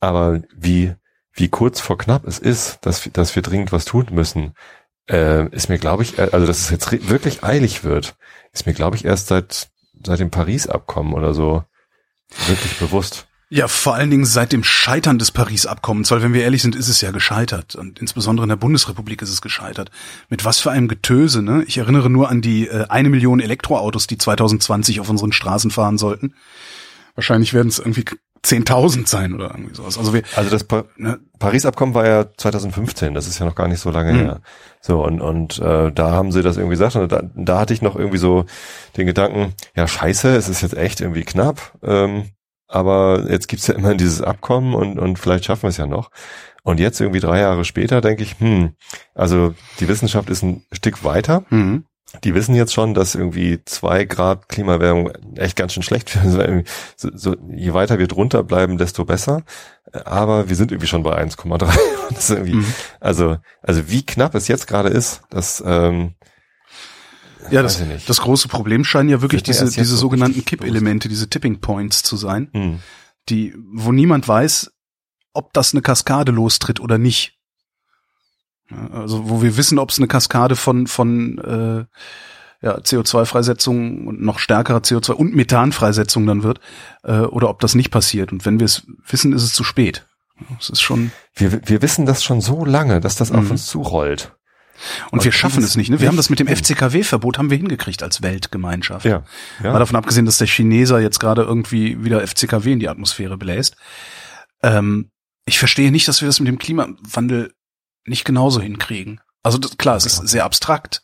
[0.00, 0.94] Aber wie
[1.36, 4.54] wie kurz vor knapp es ist, dass wir- dass wir dringend was tun müssen,
[5.10, 8.14] äh, ist mir glaube ich, äh, also dass es jetzt wirklich eilig wird,
[8.52, 9.68] ist mir glaube ich erst seit
[10.06, 11.64] seit dem Paris-Abkommen oder so
[12.46, 13.26] wirklich bewusst.
[13.50, 16.88] Ja, vor allen Dingen seit dem Scheitern des Paris-Abkommens, weil wenn wir ehrlich sind, ist
[16.88, 17.76] es ja gescheitert.
[17.76, 19.90] Und insbesondere in der Bundesrepublik ist es gescheitert.
[20.28, 21.62] Mit was für einem Getöse, ne?
[21.68, 25.98] Ich erinnere nur an die äh, eine Million Elektroautos, die 2020 auf unseren Straßen fahren
[25.98, 26.34] sollten.
[27.14, 28.04] Wahrscheinlich werden es irgendwie
[28.44, 29.96] 10.000 sein oder irgendwie sowas.
[29.98, 33.68] Also wir, Also das pa ne, Paris-Abkommen war ja 2015, das ist ja noch gar
[33.68, 34.18] nicht so lange Mhm.
[34.18, 34.40] her.
[34.80, 37.80] So, und, und äh, da haben sie das irgendwie gesagt und da, da hatte ich
[37.82, 38.44] noch irgendwie so
[38.96, 42.30] den Gedanken, ja scheiße, es ist jetzt echt irgendwie knapp, ähm,
[42.68, 46.10] aber jetzt gibt's ja immerhin dieses Abkommen und, und vielleicht schaffen wir es ja noch.
[46.62, 48.72] Und jetzt irgendwie drei Jahre später denke ich, hm,
[49.14, 51.44] also die Wissenschaft ist ein Stück weiter.
[51.50, 51.84] mhm.
[52.22, 56.64] Die wissen jetzt schon, dass irgendwie zwei Grad Klimawärmung echt ganz schön schlecht wäre.
[56.96, 59.42] So, so, je weiter wir drunter bleiben, desto besser.
[60.04, 61.68] Aber wir sind irgendwie schon bei 1,3.
[62.10, 62.74] Das ist irgendwie, Mhm.
[63.00, 66.14] Also, also wie knapp es jetzt gerade ist, das, ähm,
[67.50, 71.60] Ja, das, das große Problem scheinen ja wirklich diese, diese so sogenannten Kippelemente, diese Tipping
[71.60, 72.78] Points zu sein, hm,
[73.28, 74.70] die, wo niemand weiß,
[75.34, 77.33] ob das eine Kaskade lostritt oder nicht.
[78.92, 81.84] Also wo wir wissen, ob es eine Kaskade von von äh,
[82.64, 86.60] ja, CO2-Freisetzung und noch stärkerer CO2 und Methanfreisetzung dann wird,
[87.02, 88.32] äh, oder ob das nicht passiert.
[88.32, 90.06] Und wenn wir es wissen, ist es zu spät.
[90.58, 93.50] Es ist schon wir, wir wissen das schon so lange, dass das auf Mhm.
[93.52, 94.32] uns zurollt.
[95.10, 95.90] und, Und wir schaffen es nicht.
[95.90, 96.00] Ne?
[96.00, 99.04] Wir haben das mit dem FCKW-Verbot haben wir hingekriegt als Weltgemeinschaft.
[99.04, 99.24] Ja,
[99.60, 99.78] Mal ja.
[99.78, 103.76] davon abgesehen, dass der Chineser jetzt gerade irgendwie wieder FCKW in die Atmosphäre bläst.
[104.62, 105.10] Ähm,
[105.44, 107.52] ich verstehe nicht, dass wir das mit dem Klimawandel
[108.06, 109.20] nicht genauso hinkriegen.
[109.42, 111.02] Also das, klar, es ist sehr abstrakt.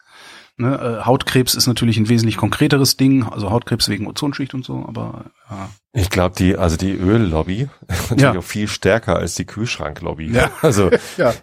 [0.57, 0.74] Ne?
[1.01, 5.26] Äh, Hautkrebs ist natürlich ein wesentlich konkreteres Ding, also Hautkrebs wegen Ozonschicht und so, aber
[5.51, 5.70] ja.
[5.92, 8.38] Ich glaube, die, also die Öllobby ist natürlich Ja.
[8.38, 10.30] auch viel stärker als die Kühlschranklobby.
[10.32, 10.51] Ja.
[10.62, 11.32] Also, Ja.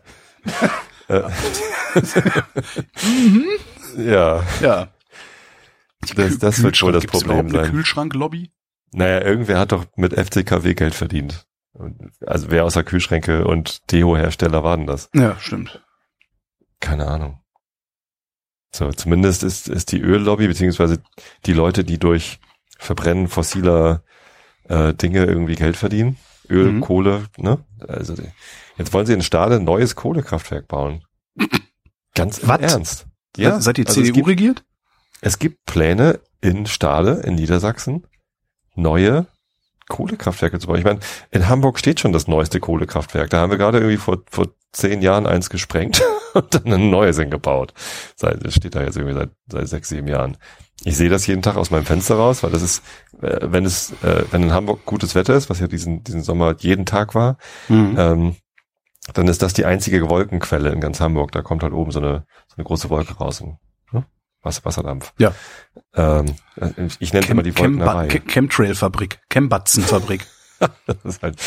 [1.10, 1.22] Äh,
[3.98, 4.88] ja, Ja.
[6.16, 7.72] das, das wird wohl das Problem sein.
[7.72, 8.52] Kühlschranklobby?
[8.92, 11.47] Naja, irgendwer hat doch mit FCKW Geld verdient.
[12.26, 15.10] Also wer außer Kühlschränke und Deo-Hersteller war denn das?
[15.14, 15.84] Ja, stimmt.
[16.80, 17.40] Keine Ahnung.
[18.72, 21.02] So, zumindest ist, ist die Öllobby, beziehungsweise
[21.46, 22.40] die Leute, die durch
[22.78, 24.04] Verbrennen fossiler
[24.66, 26.18] äh, Dinge irgendwie Geld verdienen.
[26.50, 26.82] Öl, Mhm.
[26.82, 27.64] Kohle, ne?
[27.88, 28.30] Also die,
[28.78, 31.04] jetzt wollen sie in Stade ein neues Kohlekraftwerk bauen.
[32.16, 32.64] Ganz im?
[32.64, 33.06] Ernst.
[33.36, 34.64] Ja, Seid ihr also es CDU gibt, regiert?
[35.22, 38.08] es gibt Pläne in Stade, in Niedersachsen,
[38.76, 39.28] neue
[39.90, 40.78] Kohlekraftwerke zu bauen.
[40.80, 41.00] Ich meine,
[41.32, 43.30] in Hamburg steht schon das neueste Kohlekraftwerk.
[43.30, 46.02] Da haben wir gerade irgendwie vor, vor zehn Jahren eins gesprengt
[46.34, 47.74] und dann ein neues hingebaut.
[48.16, 50.38] Seit, das steht da jetzt irgendwie seit, seit sechs, sieben Jahren.
[50.84, 52.84] Ich sehe das jeden Tag aus meinem Fenster raus, weil das ist,
[53.22, 56.56] äh, wenn es, äh, wenn in Hamburg gutes Wetter ist, was ja diesen, diesen Sommer
[56.60, 57.96] jeden Tag war, Mhm.
[57.98, 58.36] ähm,
[59.14, 61.32] dann ist das die einzige Wolkenquelle in ganz Hamburg.
[61.32, 63.40] Da kommt halt oben so eine, so eine große Wolke raus.
[63.42, 63.58] Und,
[63.94, 64.06] ne?
[64.44, 65.14] Wasser, Wasserdampf.
[65.18, 65.34] Ja.
[65.96, 66.36] Ähm,
[67.00, 68.08] ich nenne immer die Wolkenerei.
[68.08, 69.20] Chem Chemtrail-Fabrik.
[69.32, 70.26] Chembatzen-Fabrik.
[70.88, 71.40] Das ist halt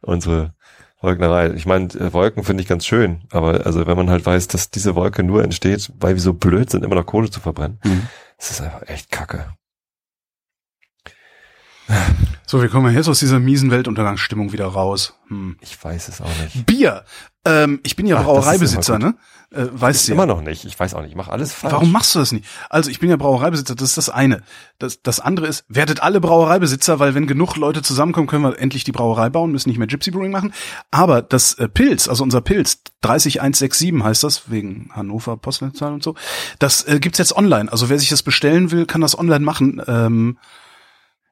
[0.00, 0.52] unsere
[1.00, 1.50] Wolkenerei.
[1.52, 4.70] Ich meine, äh, Wolken finde ich ganz schön, aber also wenn man halt weiß, dass
[4.72, 8.08] diese Wolke nur entsteht, weil wir so blöd sind, immer noch Kohle zu verbrennen, Mhm.
[8.38, 9.54] das ist einfach echt kacke.
[12.46, 15.14] So, wir kommen jetzt aus dieser miesen Weltuntergangsstimmung wieder raus.
[15.28, 15.56] Hm.
[15.60, 16.64] Ich weiß es auch nicht.
[16.64, 17.04] Bier.
[17.44, 19.14] Ähm, ich bin ja Ach, Brauereibesitzer, ne?
[19.50, 20.14] Äh, weißt du ja.
[20.14, 20.64] immer noch nicht.
[20.64, 21.10] Ich weiß auch nicht.
[21.10, 21.72] Ich mache alles falsch.
[21.72, 22.44] Warum machst du das nicht?
[22.70, 24.42] Also ich bin ja Brauereibesitzer, das ist das eine.
[24.78, 28.84] Das, das andere ist, werdet alle Brauereibesitzer, weil wenn genug Leute zusammenkommen, können wir endlich
[28.84, 30.52] die Brauerei bauen, müssen nicht mehr Gypsy Brewing machen.
[30.90, 36.16] Aber das äh, Pilz, also unser Pilz, 30167 heißt das, wegen Hannover Postleitzahl und so,
[36.58, 37.70] das äh, gibt's jetzt online.
[37.70, 39.80] Also wer sich das bestellen will, kann das online machen.
[39.86, 40.38] Ähm,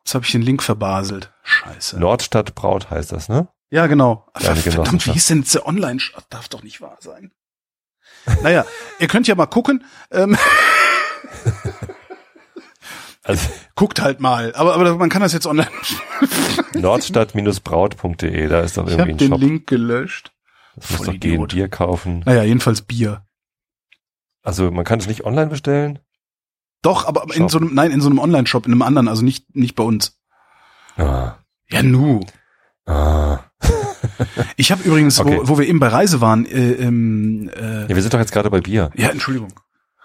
[0.05, 1.33] jetzt habe ich den Link verbaselt.
[1.43, 1.99] Scheiße.
[1.99, 3.49] Nordstadt Braut heißt das, ne?
[3.71, 4.27] Ja, genau.
[4.37, 6.25] Verdammt, wie hieß denn jetzt der Online-Shop?
[6.31, 7.33] Darf doch nicht wahr sein.
[8.43, 8.65] Naja,
[9.01, 9.85] ihr könnt ja mal gucken.
[10.11, 10.37] Ähm,
[13.27, 14.55] Also guckt halt mal.
[14.55, 15.71] Aber, aber man kann das jetzt online.
[16.75, 19.41] Nordstadt-braut.de, da ist doch Ich irgendwie habe ein den Shop.
[19.41, 20.33] Link gelöscht.
[20.77, 21.47] Das muss doch gehen.
[21.47, 22.23] Bier kaufen.
[22.27, 23.27] Naja, jedenfalls Bier.
[24.43, 26.01] Also man kann es nicht online bestellen?
[26.85, 27.51] Doch, aber aber in Shop.
[27.51, 30.17] so einem, nein, in so einem Online-Shop, in einem anderen, also nicht, nicht bei uns.
[30.97, 31.33] Ah.
[31.71, 32.21] Ja, nu.
[32.87, 33.39] Ah.
[34.57, 35.39] Ich habe übrigens, Okay.
[35.43, 38.33] wo, wo wir eben bei Reise waren, äh, ähm, äh, Ja, wir sind doch jetzt
[38.33, 38.91] gerade bei Bier.
[38.95, 39.53] ja, Entschuldigung.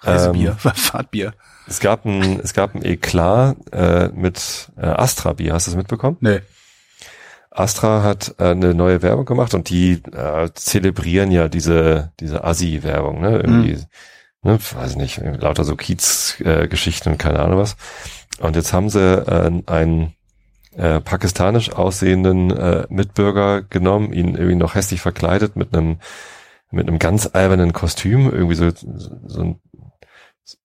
[0.02, 1.34] Reisebier, Ähm, Fahrtbier.
[1.68, 5.54] Es gab ein, es gab ein Eklat äh, mit äh, Astra Bier.
[5.54, 6.18] Hast du das mitbekommen?
[6.22, 6.40] Nee.
[7.52, 13.20] Astra hat äh, eine neue Werbung gemacht und die äh, zelebrieren ja diese diese Assi-Werbung,
[13.22, 13.38] ne?
[13.38, 13.84] Irgendwie,
[14.44, 17.76] ne, weiß nicht, lauter so Kiez-Geschichten äh, und keine Ahnung was.
[18.40, 20.14] Und jetzt haben sie äh, einen
[20.76, 26.00] äh, pakistanisch aussehenden äh, Mitbürger genommen, ihn irgendwie noch hässlich verkleidet mit einem
[26.72, 28.70] mit einem ganz albernen Kostüm, irgendwie so
[29.26, 29.60] so ein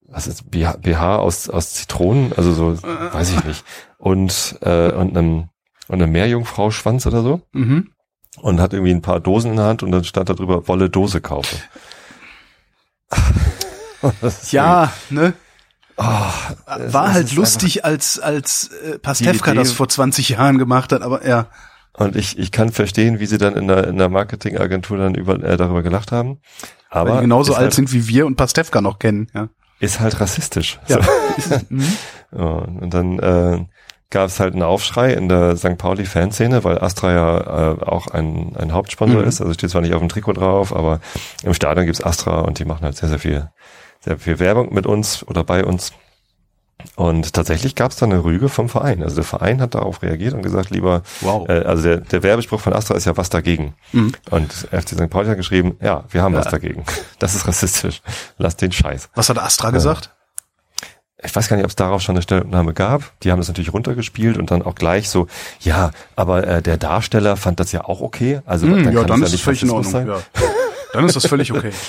[0.07, 3.65] was ist BH, BH aus aus Zitronen, also so weiß ich nicht
[3.99, 5.49] und äh, und einem
[5.89, 7.91] und eine Meerjungfrau Schwanz oder so Mhm.
[8.41, 10.91] und hat irgendwie ein paar Dosen in der Hand und dann stand da drüber Wolle
[10.91, 11.59] Dose kaufen.
[14.51, 15.33] Ja, ne?
[15.97, 21.27] oh, War halt lustig, als als äh, Pastewka das vor 20 Jahren gemacht hat, aber
[21.27, 21.47] ja.
[21.97, 25.41] Und ich, ich kann verstehen, wie sie dann in der, in der Marketingagentur dann über,
[25.43, 26.41] äh, darüber gelacht haben.
[26.91, 29.49] Aber weil die genauso alt halt, sind wie wir und Pastewka noch kennen, ja.
[29.79, 30.81] ist halt rassistisch.
[30.89, 31.01] Ja.
[31.39, 31.57] So.
[31.69, 31.87] Mhm.
[32.37, 33.65] Ja, und dann äh,
[34.11, 35.79] gab es halt einen Aufschrei in der St.
[35.79, 39.29] Pauli-Fanszene, weil Astra ja äh, auch ein, ein Hauptsponsor Mhm.
[39.29, 39.41] ist.
[39.41, 40.99] Also steht zwar nicht auf dem Trikot drauf, aber
[41.45, 43.51] im Stadion gibt's Astra und die machen halt sehr, sehr viel,
[44.05, 45.93] sehr viel Werbung mit uns oder bei uns.
[46.97, 49.03] Und tatsächlich gab's da eine Rüge vom Verein.
[49.03, 51.49] Also der Verein hat darauf reagiert und gesagt, lieber, Wow.
[51.49, 53.75] äh, also der, der Werbespruch von Astra ist ja was dagegen.
[53.93, 54.13] Mhm.
[54.31, 55.09] Und FC St.
[55.09, 56.41] Pauli hat geschrieben, ja, wir haben Ja.
[56.41, 56.85] was dagegen.
[57.19, 58.03] Das ist rassistisch.
[58.37, 59.09] Lass den Scheiß.
[59.15, 60.11] Was hat Astra gesagt?
[61.23, 63.19] ich weiß gar nicht, ob es darauf schon eine Stellungnahme gab.
[63.23, 65.27] Die haben das natürlich runtergespielt und dann auch gleich so,
[65.61, 68.43] ja, aber äh, der Darsteller fand das ja auch okay.
[68.45, 70.07] Also Hm, ja, kann dann es ist es völlig in Ordnung.
[70.07, 70.19] Ja.
[70.93, 71.71] Dann ist das völlig okay.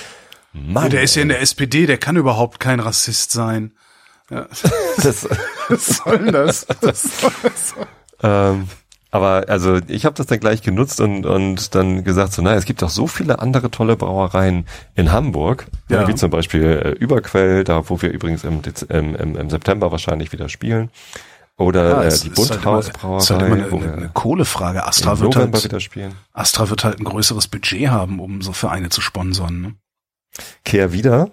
[0.55, 3.71] Mann, der ist ja in der SPD, der kann überhaupt kein Rassist sein.
[4.29, 4.47] Ja.
[5.03, 5.27] das,
[5.69, 6.65] Was soll denn das?
[6.81, 7.75] das soll das?
[8.23, 8.67] ähm,
[9.11, 12.65] aber also ich habe das dann gleich genutzt und und dann gesagt so, na, es
[12.65, 16.07] gibt doch so viele andere tolle Brauereien in Hamburg, Ja.
[16.07, 20.31] wie zum Beispiel äh, Überquell, da wo wir übrigens im, im, im, im September wahrscheinlich
[20.33, 20.89] wieder spielen,
[21.57, 24.85] oder Ja, äh, die ist halt immer- ist halt immer eine, eine Kohlefrage.
[24.85, 26.13] Astra wird, November halt, wieder spielen.
[26.33, 29.61] Astra wird halt ein größeres Budget haben, um so Vereine zu sponsern.
[29.61, 29.75] Ne?
[30.63, 31.29] Kehrwieder,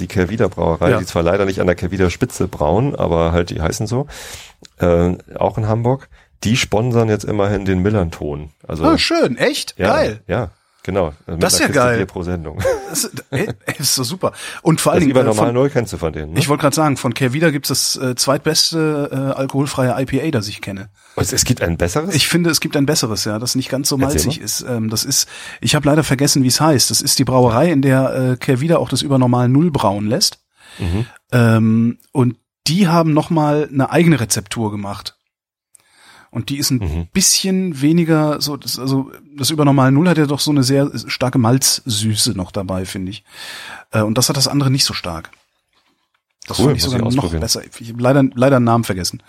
[0.00, 0.98] die Kehrwieder Brauerei, Ja.
[0.98, 4.06] die zwar leider nicht an der Kehrwieder Spitze brauen, aber halt die heißen so,
[4.78, 6.08] äh, auch in Hamburg,
[6.42, 8.50] die sponsern jetzt immerhin den Millanton.
[8.66, 9.74] Also Ah, schön, echt?
[9.78, 10.20] ja, Geil.
[10.26, 10.50] Ja.
[10.84, 11.14] Genau.
[11.26, 11.96] Mit Das ist ja Kiste geil.
[11.96, 12.58] Bier pro Sendung.
[12.94, 14.32] Das, ey, ey, ist so super.
[14.62, 16.34] Und vor allen Das Dingen, über äh, normal null kennst du von denen.
[16.34, 16.38] Ne?
[16.38, 20.60] ich wollte gerade sagen, von Kehrwieder gibt's das äh, zweitbeste äh, alkoholfreie IPA, das ich
[20.60, 20.90] kenne.
[21.16, 22.14] es, es gibt ein besseres?
[22.14, 24.64] Ich finde, es gibt ein besseres, ja, das nicht ganz so malzig ist.
[24.68, 25.28] Ähm, das ist,
[25.60, 26.90] ich habe leider vergessen, wie es heißt.
[26.90, 30.38] Das ist die Brauerei, in der äh, Kehrwieder auch das über normal Null brauen lässt.
[30.78, 31.06] Mhm.
[31.32, 32.36] Ähm, und
[32.68, 35.13] die haben noch mal eine eigene Rezeptur gemacht.
[36.34, 37.06] Und die ist ein Mhm.
[37.12, 40.90] bisschen weniger so, das, also das über normal Null hat ja doch so eine sehr
[41.06, 43.22] starke Malzsüße noch dabei, finde ich.
[43.92, 45.30] Äh, und das hat das andere nicht so stark.
[46.46, 47.62] Das Cool, fand ich sogar ich noch besser.
[47.80, 49.22] Ich habe leider, leider einen Namen vergessen.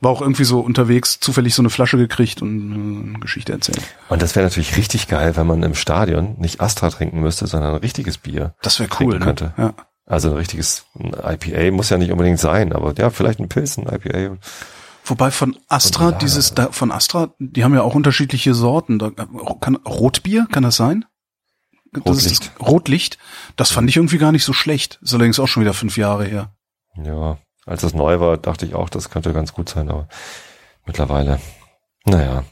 [0.00, 3.82] War auch irgendwie so unterwegs, zufällig so eine Flasche gekriegt und äh, eine Geschichte erzählt.
[4.08, 7.74] Und das wäre natürlich richtig geil, wenn man im Stadion nicht Astra trinken müsste, sondern
[7.74, 8.54] ein richtiges Bier.
[8.62, 9.24] Das wäre cool, ne?
[9.24, 9.52] könnte.
[9.58, 9.74] Ja.
[10.06, 13.76] Also ein richtiges ein IPA muss ja nicht unbedingt sein, aber ja, vielleicht ein Pilz,
[13.76, 14.36] ein IPA.
[15.08, 18.98] Wobei von Astra, Von dieses, da, von Astra, die haben ja auch unterschiedliche Sorten.
[18.98, 19.10] Da,
[19.60, 21.04] kann, Rotbier, kann das sein?
[21.92, 22.52] Das ist Rotlicht.
[22.58, 23.18] Das, Rotlicht.
[23.56, 24.98] Das fand ich irgendwie gar nicht so schlecht.
[25.02, 26.52] Ist allerdings auch schon wieder fünf Jahre her.
[27.02, 30.08] Ja, als das neu war, dachte ich auch, das könnte ganz gut sein, aber
[30.86, 31.40] mittlerweile,
[32.04, 32.44] naja,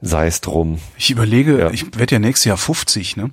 [0.00, 0.78] sei es drum.
[0.96, 1.70] Ich überlege, Ja.
[1.70, 3.30] ich werde ja nächstes Jahr 50, ne?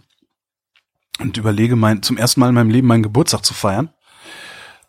[1.19, 3.89] Und überlege mein, zum ersten Mal in meinem Leben meinen Geburtstag zu feiern.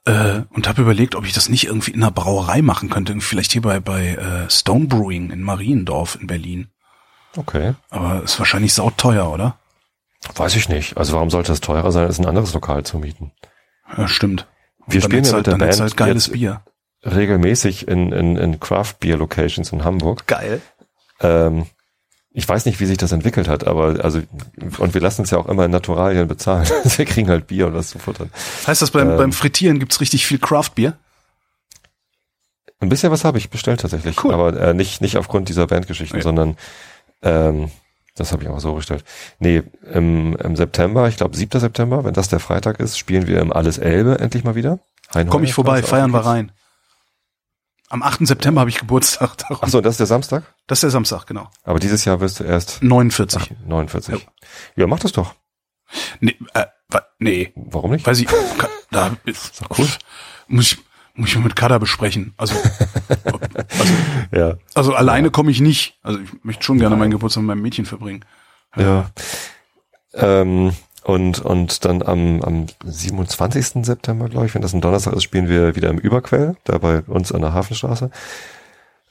[0.06, 3.20] Äh, und habe überlegt, ob ich das nicht irgendwie in einer Brauerei machen könnte.
[3.20, 6.68] Vielleicht hier bei, bei äh, Stone Brewing in Mariendorf in Berlin.
[7.36, 9.58] Okay, Aber ist wahrscheinlich sauteuer, oder?
[10.34, 10.96] weiß ich nicht.
[10.96, 13.32] Also warum sollte es teurer sein, als ein anderes Lokal zu mieten?
[13.96, 14.46] Ja, stimmt.
[14.86, 16.62] Wir Dann spielen ja halt, mit der Band halt geiles jetzt Bier.
[17.04, 20.26] regelmäßig in, in, in Craft Beer Locations in Hamburg.
[20.26, 20.62] Geil.
[21.20, 21.66] Ähm,
[22.38, 24.20] ich weiß nicht, wie sich das entwickelt hat, aber also
[24.78, 26.68] und wir lassen es ja auch immer in Naturalien bezahlen.
[26.84, 28.30] wir kriegen halt Bier und was zu futtern.
[28.66, 29.16] Heißt das, beim, Ähm.
[29.16, 30.98] beim Frittieren gibt's richtig viel Craftbier?
[32.78, 34.34] Ein bisschen was habe ich bestellt tatsächlich, Cool.
[34.34, 36.22] aber äh, nicht nicht aufgrund dieser Bandgeschichten, Ja.
[36.22, 36.56] sondern
[37.22, 37.70] ähm,
[38.16, 39.02] das habe ich auch so bestellt.
[39.38, 39.62] Nee,
[39.92, 41.58] im, im September, ich glaube 7.
[41.58, 44.78] September, wenn das der Freitag ist, spielen wir im Alles Elbe endlich mal wieder.
[45.30, 46.52] Komm ich vorbei, feiern wir rein.
[47.88, 48.26] Am 8.
[48.26, 49.36] September habe ich Geburtstag.
[49.38, 49.58] darum.
[49.60, 50.42] Ach so, das ist der Samstag?
[50.66, 51.48] Das ist der Samstag, genau.
[51.64, 53.42] Aber dieses Jahr wirst du erst 49.
[53.42, 54.26] ach, 49.
[54.76, 55.34] Ja, mach das doch.
[56.20, 56.66] Nee, äh,
[57.20, 58.04] nee, Warum nicht?
[58.06, 58.28] weiß ich.
[58.90, 59.86] Da ist doch cool.
[60.48, 60.78] Muss ich,
[61.14, 62.34] muss ich mal mit Kada besprechen.
[62.36, 62.54] Also,
[63.24, 63.94] also,
[64.32, 64.56] Ja.
[64.74, 65.98] also alleine komme ich nicht.
[66.02, 68.24] Also ich möchte schon gerne meinen Geburtstag mit meinem Mädchen verbringen.
[68.76, 69.10] Ja.
[70.14, 70.72] Ähm,
[71.06, 73.86] und, und dann am, am 27.
[73.86, 77.02] September, glaube ich, wenn das ein Donnerstag ist, spielen wir wieder im Überquell, da bei
[77.02, 78.10] uns an der Hafenstraße.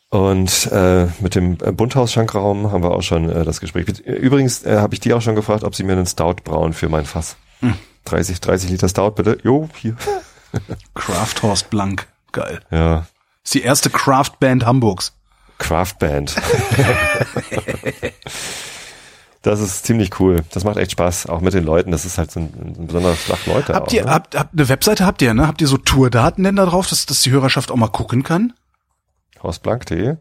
[0.09, 3.87] Und äh, mit dem äh, Bunthaus-Schankraum haben wir auch schon äh, das Gespräch.
[3.99, 6.89] Übrigens äh, habe ich die auch schon gefragt, ob sie mir einen Stout brauen für
[6.89, 7.37] mein Fass.
[8.03, 9.37] 30, 30 Liter Stout, bitte.
[9.43, 9.95] Jo, hier.
[10.95, 12.07] Craft Horst Blank.
[12.33, 12.59] Geil.
[12.71, 13.07] Ja,
[13.41, 15.13] Ist die erste Craft Band Hamburgs.
[15.59, 16.35] Craft Band.
[19.45, 20.43] das ist ziemlich cool.
[20.51, 21.91] Das macht echt Spaß, auch mit den Leuten.
[21.91, 23.73] Das ist halt so ein, ein besonderer Schlag Leute.
[23.73, 24.11] Habt auch, ihr, ne?
[24.11, 25.47] habt, habt eine Webseite habt ihr, ne?
[25.47, 28.53] Habt ihr so Tourdaten denn da drauf, dass, dass die Hörerschaft auch mal gucken kann?
[29.43, 30.15] hausblank.de.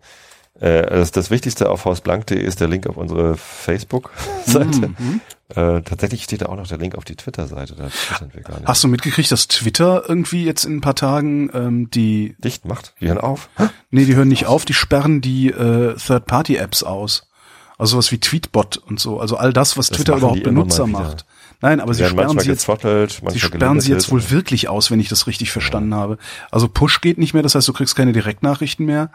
[0.61, 4.89] Äh, das, das Wichtigste auf hausblank.de ist der Link auf unsere Facebook-Seite.
[4.89, 5.21] Mhm.
[5.51, 7.75] Äh, tatsächlich steht da auch noch der Link auf die Twitter-Seite.
[7.75, 8.67] Da twittern wir gar nicht.
[8.67, 12.95] Hast du mitgekriegt, dass Twitter irgendwie jetzt in ein paar Tagen ähm, die Dicht macht.
[13.01, 13.51] Die hören auf.
[13.91, 17.29] Nee, die hören nicht auf, die sperren die äh, Third-Party-Apps aus.
[17.77, 19.19] Also sowas wie Tweetbot und so.
[19.21, 21.27] Also all das, was Das Twitter überhaupt Benutzer macht.
[21.61, 25.09] Nein, aber Sie sperren sie jetzt, sie sperren sie jetzt wohl wirklich aus, wenn ich
[25.09, 26.19] das richtig verstanden habe.
[26.51, 29.11] Also Push geht nicht mehr, das heißt, du kriegst keine Direktnachrichten mehr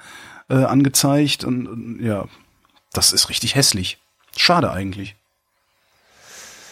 [0.50, 2.26] äh, angezeigt und, und ja,
[2.92, 4.00] das ist richtig hässlich.
[4.36, 5.16] Schade eigentlich.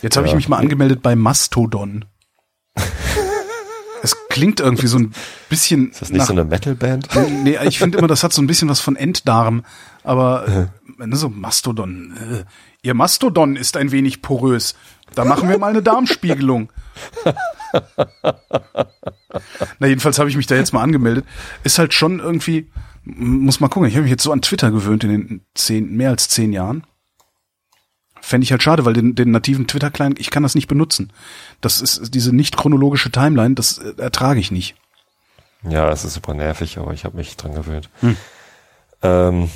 [0.01, 0.35] Jetzt habe ich Ja.
[0.37, 2.05] mich mal angemeldet bei Mastodon.
[4.37, 5.13] klingt irgendwie so ein
[5.49, 7.07] bisschen Ist das nicht nach so eine Metal-Band?
[7.43, 9.63] Nee, ich finde immer, das hat so ein bisschen was von Enddarm.
[10.03, 10.69] Aber
[10.99, 12.13] äh, ne, so Mastodon.
[12.17, 12.43] Äh,
[12.81, 14.75] ihr Mastodon ist ein wenig porös.
[15.15, 16.69] Da machen wir mal eine Darmspiegelung.
[19.79, 21.25] Na, jedenfalls habe ich mich da jetzt mal angemeldet.
[21.63, 22.69] Ist halt schon irgendwie,
[23.03, 26.09] muss mal gucken, ich habe mich jetzt so an Twitter gewöhnt in den zehn, mehr
[26.09, 26.85] als zehn Jahren.
[28.27, 31.13] Fände ich halt schade, weil den, den nativen Twitter-Client, ich kann das nicht benutzen.
[31.61, 34.75] Das ist diese nicht chronologische Timeline, das äh, ertrage ich nicht.
[35.63, 37.89] Ja, es ist super nervig, aber ich habe mich dran gewöhnt.
[38.01, 38.17] Hm.
[39.01, 39.49] Ähm,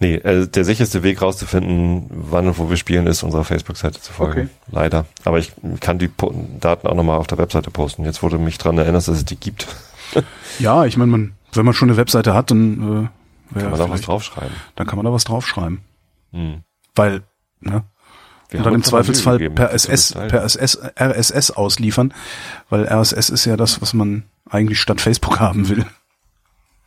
[0.00, 4.14] nee, äh, der sicherste Weg rauszufinden, wann und wo wir spielen, ist unserer Facebook-Seite zu
[4.14, 4.40] folgen.
[4.40, 4.48] Okay.
[4.72, 5.04] Leider.
[5.26, 8.06] Aber ich kann die po Daten auch nochmal auf der Webseite posten.
[8.06, 9.66] Jetzt wurde mich dran erinnert, dass es die gibt.
[10.60, 13.10] Ja, ich meine, man, wenn man schon eine Webseite hat, dann,
[13.54, 14.54] äh, Kann man da was draufschreiben.
[14.76, 15.80] dann kann man da was draufschreiben.
[16.30, 16.62] Hm.
[16.94, 17.22] Weil,
[17.60, 17.82] ne?
[18.50, 22.14] Wir Und dann im Zweifelsfall per SS, per SS, RSS ausliefern,
[22.68, 25.84] weil RSS ist ja das, was man eigentlich statt Facebook haben will.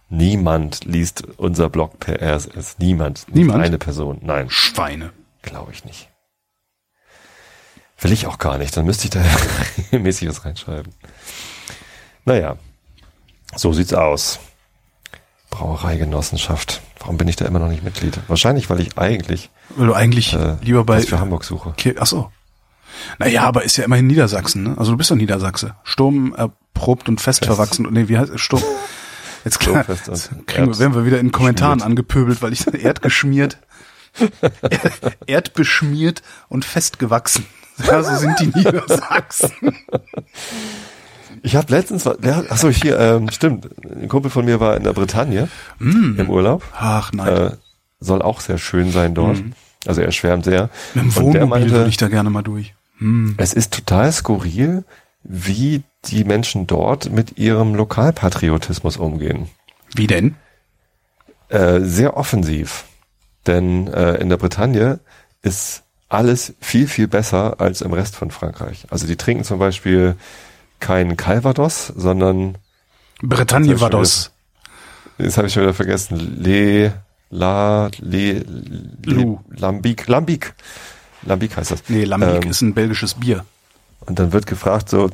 [0.09, 2.77] Niemand liest unser Blog per RSS.
[2.79, 3.25] Niemand.
[3.33, 3.63] Niemand?
[3.63, 4.19] Eine Person.
[4.21, 5.11] Nein, Schweine.
[5.41, 6.09] glaube ich nicht.
[7.99, 9.23] Will ich auch gar nicht, dann müsste ich da
[9.77, 10.93] regelmäßig was reinschreiben.
[12.25, 12.57] Naja,
[13.55, 14.39] so sieht's aus.
[15.49, 16.81] Brauereigenossenschaft.
[16.99, 18.19] Warum bin ich da immer noch nicht Mitglied?
[18.27, 21.01] Wahrscheinlich, weil ich eigentlich Weil du eigentlich äh, lieber bei.
[21.01, 21.69] für Hamburg suche.
[21.69, 22.31] Okay, ach so.
[23.19, 24.75] Naja, aber ist ja immerhin Niedersachsen, ne?
[24.77, 25.75] Also du bist doch Niedersachse.
[25.83, 27.47] Sturm erprobt und fest, Fest.
[27.55, 27.87] verwachsen.
[27.91, 28.41] Nee, wie heißt es?
[28.41, 28.63] Sturm.
[29.45, 31.89] Jetzt klar, jetzt kriegen wir, Erd- werden wir wieder in Kommentaren geschmiert.
[31.91, 33.59] angepöbelt, weil ich erdgeschmiert,
[35.27, 37.45] erdbeschmiert und festgewachsen.
[37.85, 39.51] Ja, so sind die Niedersachsen.
[41.43, 44.93] Ich habe letztens, wer, achso, hier, ähm, stimmt, ein Kumpel von mir war in der
[44.93, 45.47] Bretagne
[45.79, 46.19] Mm.
[46.19, 46.63] im Urlaub.
[46.73, 47.27] Ach nein.
[47.27, 47.51] Äh,
[47.99, 49.41] soll auch sehr schön sein dort.
[49.85, 50.69] Also er schwärmt sehr.
[50.93, 52.73] Mit dem Wohnmobil meinte, würde ich da gerne mal durch.
[53.37, 54.83] es ist total skurril,
[55.23, 59.49] wie die Menschen dort mit ihrem Lokalpatriotismus umgehen.
[59.95, 60.35] Wie denn?
[61.49, 62.85] Äh, sehr offensiv.
[63.45, 64.99] Denn äh, in der Bretagne
[65.41, 68.85] ist alles viel, viel besser als im Rest von Frankreich.
[68.89, 70.15] Also die trinken zum Beispiel
[70.79, 72.57] kein Calvados, sondern,
[73.21, 74.31] Bretagne das.
[75.17, 76.93] das habe ich schon wieder vergessen, Le,
[77.29, 78.45] La, Le.
[79.03, 80.53] Le Lambic, Lambic.
[81.23, 81.83] Lambic heißt das.
[81.87, 83.43] Nee, Lambic Ähm, ist ein belgisches Bier.
[84.01, 85.09] Und dann wird gefragt so,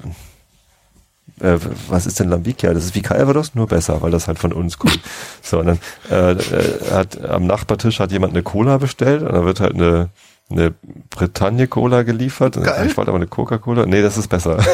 [1.39, 1.57] äh,
[1.87, 2.61] was ist denn Lambic?
[2.61, 4.99] Ja, das ist wie Calvados, nur besser, weil das halt von uns kommt.
[5.41, 5.79] so, und dann
[6.11, 10.09] äh, äh, hat am Nachbartisch hat jemand eine Cola bestellt und dann wird halt eine,
[10.51, 10.73] eine
[11.09, 12.61] Bretagne Cola geliefert.
[12.61, 12.87] Geil.
[12.87, 13.85] Ich wollte aber eine Coca-Cola.
[13.85, 14.63] Nee, das ist besser.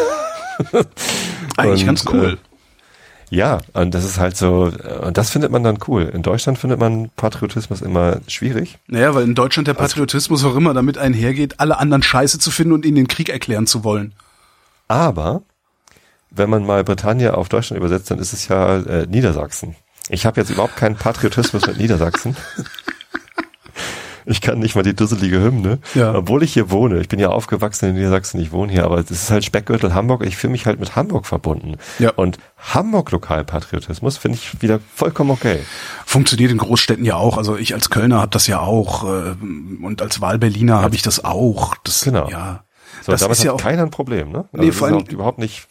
[1.58, 2.38] Eigentlich und, ganz cool.
[3.30, 6.04] Ja, und das ist halt so, äh, und das findet man dann cool.
[6.04, 8.80] In Deutschland findet man Patriotismus immer schwierig.
[8.88, 12.74] Naja, weil in Deutschland der Patriotismus auch immer damit einhergeht, alle anderen scheiße zu finden
[12.74, 14.14] und ihnen den Krieg erklären zu wollen.
[14.88, 15.44] Aber
[16.32, 19.76] wenn man mal Bretagne auf Deutschland übersetzt, dann ist es ja äh, Niedersachsen.
[20.10, 22.36] Ich habe jetzt überhaupt keinen Patriotismus mit Niedersachsen.
[24.30, 26.14] Ich kann nicht mal die dusselige Hymne, Ja.
[26.14, 27.00] obwohl ich hier wohne.
[27.02, 30.24] Ich bin ja aufgewachsen in Niedersachsen, ich wohne hier, aber es ist halt Speckgürtel Hamburg.
[30.26, 31.78] Ich fühle mich halt mit Hamburg verbunden.
[31.98, 32.12] Ja.
[32.12, 35.60] Und Hamburg Lokalpatriotismus finde ich wieder vollkommen okay.
[36.06, 37.38] Funktioniert in Großstädten ja auch.
[37.38, 39.36] Also ich als Kölner habe das ja auch äh,
[39.84, 41.76] und als Wahlberliner habe ich das auch.
[41.84, 42.30] Das, Genau.
[42.30, 42.64] Ja.
[43.02, 44.48] So, das ist ja auch, keiner ein Problem, ne?
[44.52, 45.68] Nee, das vor allem- überhaupt nicht.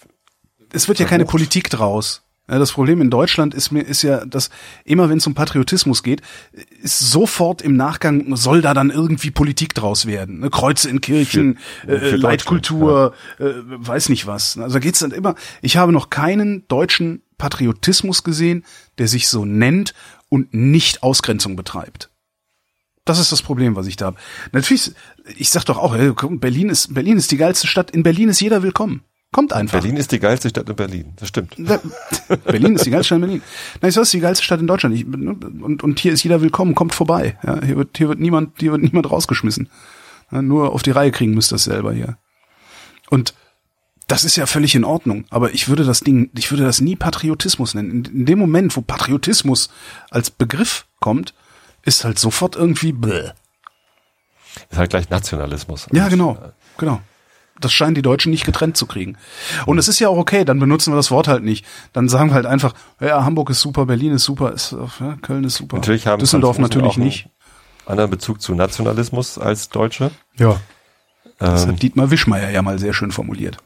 [0.73, 2.23] es wird ja keine Politik draus.
[2.51, 4.49] Ja, das Problem in Deutschland ist mir ist ja, dass
[4.85, 6.23] immer wenn es um Patriotismus geht,
[6.81, 10.41] ist sofort im Nachgang soll da dann irgendwie Politik draus werden.
[10.41, 10.51] Ne?
[10.51, 14.57] Kreuze in Kirchen, Für- äh, für Leitkultur, äh, weiß nicht was.
[14.59, 15.35] Also da geht's dann immer.
[15.63, 18.65] Ich habe noch keinen deutschen Patriotismus gesehen,
[18.99, 19.95] der sich so nennt
[20.29, 22.11] und nicht Ausgrenzung betreibt.
[23.05, 24.19] Das ist das Problem, was ich da habe.
[24.53, 24.93] Natürlich,
[25.37, 25.97] ich sag doch auch,
[26.33, 27.91] Berlin ist Berlin ist die geilste Stadt.
[27.91, 29.03] In Berlin ist jeder willkommen.
[29.31, 29.81] Kommt einfach.
[29.81, 31.13] Berlin ist die geilste Stadt in Berlin.
[31.17, 31.55] Das stimmt.
[31.59, 31.81] Da-
[32.45, 33.43] Berlin ist die geilste Stadt in Berlin.
[33.83, 34.95] Nein, das ist die geilste Stadt in Deutschland.
[34.95, 37.39] Ich, und, und hier ist jeder willkommen, kommt vorbei.
[37.47, 39.69] Ja, hier wird, hier wird niemand, hier wird niemand rausgeschmissen.
[40.31, 42.17] Ja, nur auf die Reihe kriegen müsst ihr das selber hier.
[43.11, 43.35] Und
[44.07, 45.27] das ist ja völlig in Ordnung.
[45.29, 47.91] Aber ich würde das Ding, ich würde das nie Patriotismus nennen.
[47.91, 49.69] In, in dem Moment, wo Patriotismus
[50.11, 51.35] als Begriff kommt,
[51.85, 53.33] ist halt sofort irgendwie bläh.
[54.71, 55.87] Ist halt gleich Nationalismus.
[55.93, 56.39] Ja, genau,
[56.79, 57.03] genau.
[57.61, 59.17] Das scheinen die Deutschen nicht getrennt zu kriegen.
[59.67, 61.65] Und es ist ja auch okay, dann benutzen wir das Wort halt nicht.
[61.93, 65.45] Dann sagen wir halt einfach, ja, Hamburg ist super, Berlin ist super, ist, ja, Köln
[65.45, 65.77] ist super.
[65.77, 67.29] Natürlich haben Düsseldorf natürlich nicht.
[67.87, 70.11] Anderen Bezug zu Nationalismus als Deutsche.
[70.39, 70.61] Ja.
[71.39, 73.57] Das Ähm, hat Dietmar Wischmeier ja mal sehr schön formuliert.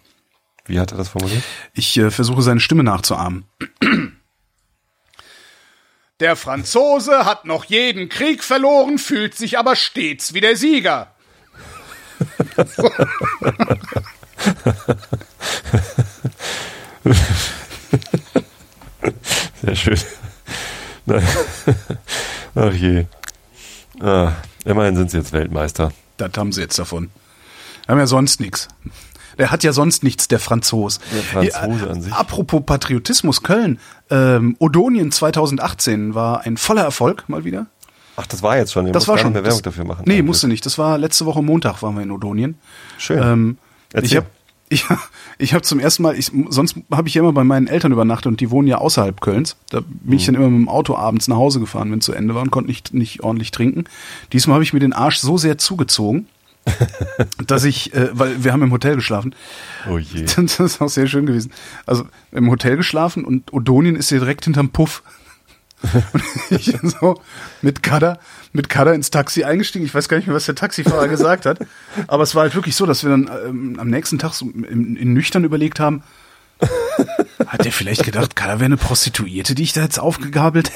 [0.66, 1.42] wie hat er das formuliert?
[1.74, 3.44] Ich äh, versuche seine Stimme nachzuahmen.
[6.20, 11.14] Der Franzose hat noch jeden Krieg verloren, fühlt sich aber stets wie der Sieger.
[19.62, 19.98] Sehr schön.
[21.06, 21.26] Nein.
[22.54, 23.06] Ach je.
[24.00, 24.32] Ah,
[24.64, 25.92] immerhin sind sie jetzt Weltmeister.
[26.16, 27.10] Das haben sie jetzt davon.
[27.88, 28.68] Haben ja sonst nichts.
[29.38, 31.00] Der hat ja sonst nichts, der Franzos.
[31.12, 32.12] Der Franzose Ja, an sich.
[32.12, 33.80] Apropos Patriotismus, Köln.
[34.10, 37.66] Ähm, Odonien 2018 war ein voller Erfolg, mal wieder.
[38.16, 38.86] Ach, das war jetzt schon.
[38.86, 39.32] Ihr Das war schon.
[39.32, 40.02] mehr Werbung das, dafür machen.
[40.06, 40.26] Nee, Eigentlich.
[40.26, 40.64] musste nicht.
[40.66, 42.56] Das war letzte Woche Montag waren wir in Odonien.
[42.98, 43.20] Schön.
[43.22, 43.58] Ähm,
[44.02, 44.26] ich habe
[44.68, 44.84] ich,
[45.38, 48.26] ich hab zum ersten Mal, ich, sonst habe ich ja immer bei meinen Eltern übernachtet
[48.26, 49.56] und die wohnen ja außerhalb Kölns.
[49.70, 50.12] Da bin Mhm.
[50.14, 52.42] ich dann immer mit dem Auto abends nach Hause gefahren, wenn es zu Ende war
[52.42, 53.84] und konnte nicht, nicht ordentlich trinken.
[54.32, 56.26] Diesmal habe ich mir den Arsch so sehr zugezogen,
[57.46, 59.34] dass ich, äh, weil wir haben im Hotel geschlafen.
[59.90, 60.24] Oh je.
[60.36, 61.50] Das ist auch sehr schön gewesen.
[61.86, 65.02] Also im Hotel geschlafen und Odonien ist hier direkt hinterm Puff.
[66.12, 67.20] Und ich so
[67.60, 68.18] mit Kada,
[68.52, 69.84] mit Kada ins Taxi eingestiegen.
[69.84, 71.58] Ich weiß gar nicht mehr, was der Taxifahrer gesagt hat.
[72.06, 74.96] Aber es war halt wirklich so, dass wir dann ähm, am nächsten Tag so in,
[74.96, 76.02] in nüchtern überlegt haben,
[77.46, 80.70] hat der vielleicht gedacht, Kada wäre eine Prostituierte, die ich da jetzt aufgegabelt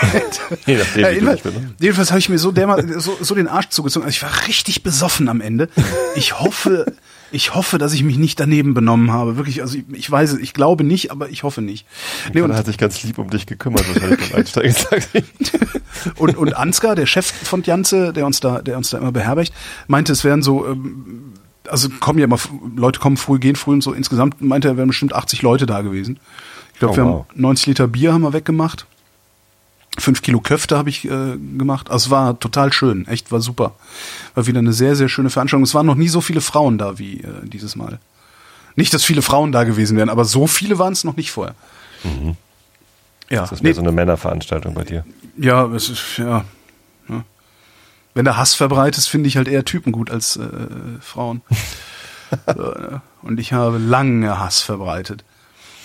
[0.00, 0.58] hätte?
[0.66, 1.42] Je nachdem, Ja, jedenfalls
[1.78, 4.06] jedenfalls habe ich mir so, dermal, so, so den Arsch zugezogen.
[4.06, 5.68] Also ich war richtig besoffen am Ende.
[6.14, 6.94] Ich hoffe,
[7.30, 9.36] Ich hoffe, dass ich mich nicht daneben benommen habe.
[9.36, 11.86] Wirklich, also ich, ich weiß es, ich glaube nicht, aber ich hoffe nicht.
[12.32, 14.74] Nee, und hat sich ganz lieb um dich gekümmert, wahrscheinlich beim Einsteigen.
[16.16, 19.52] und, und Ansgar, der Chef von Janze, der uns da, der uns da immer beherbergt,
[19.86, 21.34] meinte, es wären so, ähm,
[21.68, 22.38] also kommen ja immer,
[22.76, 23.92] Leute kommen früh, gehen früh und so.
[23.92, 26.18] Insgesamt meinte er, wären bestimmt 80 Leute da gewesen.
[26.72, 27.26] Ich glaube, oh, wir wow.
[27.28, 28.86] haben 90 Liter Bier haben wir weggemacht.
[29.98, 31.90] Fünf Kilo Köfte habe ich äh, gemacht.
[31.90, 33.74] Also es war total schön, echt war super.
[34.34, 35.64] War wieder eine sehr, sehr schöne Veranstaltung.
[35.64, 37.98] Es waren noch nie so viele Frauen da wie äh, dieses Mal.
[38.76, 41.54] Nicht, dass viele Frauen da gewesen wären, aber so viele waren es noch nicht vorher.
[42.04, 42.36] Mhm.
[43.28, 43.42] Ja.
[43.42, 45.04] Das ist mehr nee, so eine Männerveranstaltung bei dir.
[45.36, 46.44] Ja, es ist, ja.
[47.08, 47.24] ja.
[48.14, 50.48] Wenn der Hass verbreitest, finde ich halt eher Typen gut als äh,
[51.00, 51.42] Frauen.
[52.46, 53.00] Ne?
[53.22, 55.24] und ich habe lange Hass verbreitet.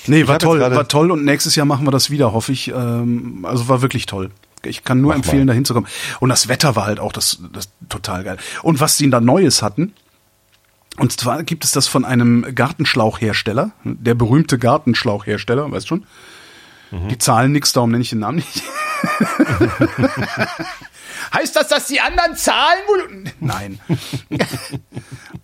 [0.08, 2.70] Nee, war toll, war toll und nächstes Jahr machen wir das wieder, hoffe ich.
[2.70, 4.32] Ähm, also war wirklich toll.
[4.66, 5.90] Ich kann nur Mach empfehlen, da hinzukommen.
[6.20, 8.38] Und das Wetter war halt auch das, das total geil.
[8.62, 9.94] Und was sie da Neues hatten,
[10.98, 16.06] und zwar gibt es das von einem Gartenschlauchhersteller, der berühmte Gartenschlauchhersteller, weißt schon?
[16.92, 17.10] Mhm.
[17.10, 18.64] Die zahlen nichts, darum nenne ich den Namen nicht.
[21.34, 23.32] heißt das, dass die anderen zahlen?
[23.40, 23.80] Nein.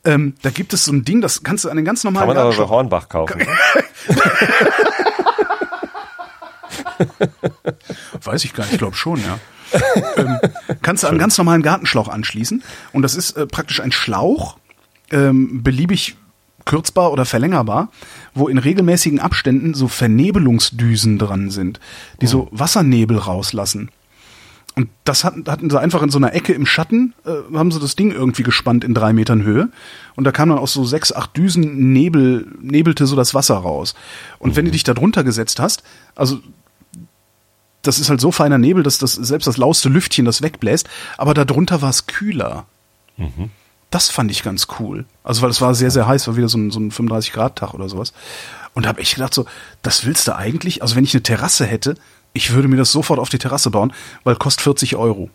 [0.05, 2.35] ähm, da gibt es so ein Ding, das kannst du an den ganz normalen Kann
[2.35, 3.39] man aber bei Hornbach kaufen.
[3.39, 3.47] Ne?
[8.23, 9.39] Weiß ich gar nicht, ich glaube schon, ja.
[10.17, 10.39] ähm,
[10.81, 14.57] kannst du an einen ganz normalen Gartenschlauch anschließen und das ist äh, praktisch ein Schlauch,
[15.11, 16.15] ähm, beliebig
[16.65, 17.89] kürzbar oder verlängerbar,
[18.33, 21.79] wo in regelmäßigen Abständen so Vernebelungsdüsen dran sind,
[22.21, 22.29] die oh.
[22.29, 23.91] so Wassernebel rauslassen.
[24.75, 27.79] Und das hatten, hatten sie einfach in so einer Ecke im Schatten, äh, haben sie
[27.79, 29.69] das Ding irgendwie gespannt in drei Metern Höhe.
[30.15, 33.95] Und da kam dann aus so sechs, acht Düsen Nebel, nebelte so das Wasser raus.
[34.37, 34.55] Und mhm.
[34.55, 35.83] wenn du dich da drunter gesetzt hast,
[36.15, 36.39] also
[37.81, 41.33] das ist halt so feiner Nebel, dass das selbst das lauste Lüftchen das wegbläst, aber
[41.33, 42.65] darunter war es kühler.
[43.17, 43.51] Mhm.
[43.89, 45.05] Das fand ich ganz cool.
[45.23, 47.89] Also weil es war sehr, sehr heiß, war wieder so ein, so ein 35-Grad-Tag oder
[47.89, 48.13] sowas.
[48.73, 49.45] Und da habe ich gedacht so,
[49.81, 51.95] das willst du eigentlich, also wenn ich eine Terrasse hätte,
[52.33, 55.29] ich würde mir das sofort auf die Terrasse bauen, weil kostet 40 Euro.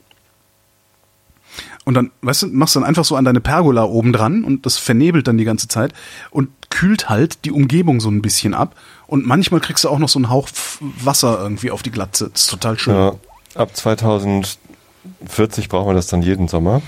[1.85, 4.79] Und dann, weißt du, machst dann einfach so an deine Pergola oben dran und das
[4.79, 5.93] vernebelt dann die ganze Zeit
[6.31, 8.75] und kühlt halt die Umgebung so ein bisschen ab.
[9.07, 10.49] Und manchmal kriegst du auch noch so einen Hauch
[10.81, 12.31] Wasser irgendwie auf die Glatze.
[12.33, 12.95] Das ist total schön.
[12.95, 13.15] Ja,
[13.55, 16.81] ab 2040 brauchen wir das dann jeden Sommer.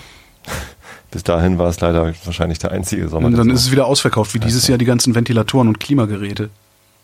[1.10, 3.26] Bis dahin war es leider wahrscheinlich der einzige Sommer.
[3.26, 6.50] Und dann ist es wieder ausverkauft, wie dieses Jahr die ganzen Ventilatoren und Klimageräte.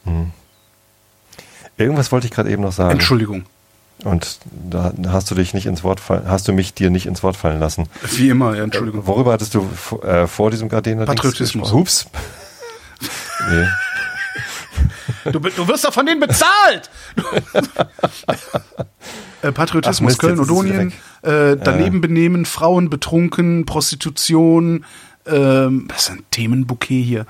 [0.05, 0.33] Hm.
[1.77, 2.93] Irgendwas wollte ich gerade eben noch sagen.
[2.93, 3.45] Entschuldigung.
[4.05, 4.39] Und
[4.71, 7.37] da hast du dich nicht ins Wort fallen, hast du mich dir nicht ins Wort
[7.37, 7.89] fallen lassen.
[8.17, 9.03] Wie immer, ja, Entschuldigung.
[9.03, 9.69] Äh, worüber hattest du
[10.03, 11.05] äh, vor diesem Gardiner?
[11.05, 11.73] Patriotismus.
[11.73, 12.07] Hups.
[13.51, 13.67] nee.
[15.31, 16.91] Du, du wirst doch von denen bezahlt!
[19.43, 20.93] äh, Patriotismus, Ach, Köln, Odonien,
[21.23, 24.85] äh, daneben benehmen, Frauen betrunken, Prostitution,
[25.27, 27.27] ähm, was ist ein Themenbouquet hier?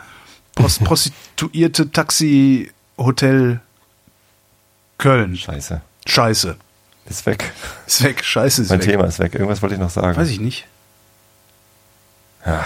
[0.54, 3.60] Prost, Prostituierte, Taxi, Hotel,
[5.02, 5.36] Köln.
[5.36, 5.80] Scheiße.
[6.06, 6.56] Scheiße.
[7.06, 7.52] Ist weg.
[7.86, 8.24] Ist weg.
[8.24, 8.86] Scheiße ist mein weg.
[8.86, 9.34] Mein Thema ist weg.
[9.34, 10.16] Irgendwas wollte ich noch sagen.
[10.16, 10.66] Weiß ich nicht.
[12.46, 12.64] Ja.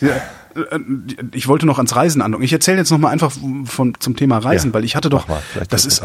[0.00, 0.20] ja.
[1.32, 2.44] Ich wollte noch ans Reisen andocken.
[2.44, 3.32] Ich erzähle jetzt noch mal einfach
[3.64, 5.26] von, zum Thema Reisen, ja, weil ich hatte doch,
[5.68, 6.02] das ist,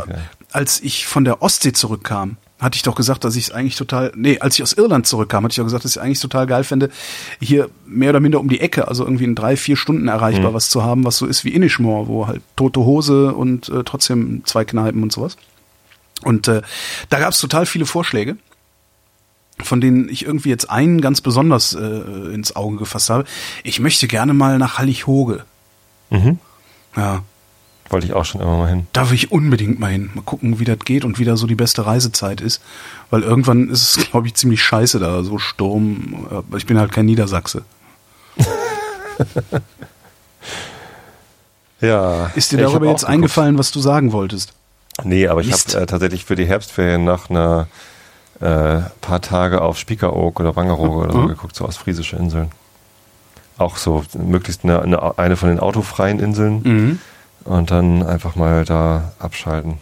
[0.51, 4.11] als ich von der Ostsee zurückkam, hatte ich doch gesagt, dass ich es eigentlich total,
[4.15, 6.47] nee, als ich aus Irland zurückkam, hatte ich doch gesagt, dass ich es eigentlich total
[6.47, 6.89] geil fände,
[7.41, 10.55] hier mehr oder minder um die Ecke, also irgendwie in drei, vier Stunden erreichbar mhm.
[10.55, 14.43] was zu haben, was so ist wie Inishmore, wo halt tote Hose und äh, trotzdem
[14.45, 15.35] zwei Kneipen und sowas.
[16.23, 16.61] Und äh,
[17.09, 18.37] da gab es total viele Vorschläge,
[19.61, 23.25] von denen ich irgendwie jetzt einen ganz besonders äh, ins Auge gefasst habe.
[23.63, 25.43] Ich möchte gerne mal nach Hallig-Hoge.
[26.09, 26.39] Mhm.
[26.95, 27.23] Ja,
[27.89, 28.87] wollte ich auch schon immer mal hin.
[28.93, 30.09] Da will ich unbedingt mal hin.
[30.13, 32.61] Mal gucken, wie das geht und wie da so die beste Reisezeit ist.
[33.09, 36.43] Weil irgendwann ist es, glaube ich, ziemlich scheiße da, so Sturm.
[36.57, 37.63] Ich bin halt kein Niedersachse.
[41.81, 42.31] ja.
[42.35, 44.53] Ist dir darüber jetzt eingefallen, was du sagen wolltest?
[45.03, 47.67] Nee, aber ich habe äh, tatsächlich für die Herbstferien nach einer
[48.39, 51.27] äh, paar Tage auf Spiekeroog oder Wangerooge oder so mhm.
[51.27, 52.51] geguckt, so aus friesische Inseln.
[53.57, 56.61] Auch so möglichst eine, eine, eine von den autofreien Inseln.
[56.63, 56.99] Mhm
[57.45, 59.77] und dann einfach mal da abschalten.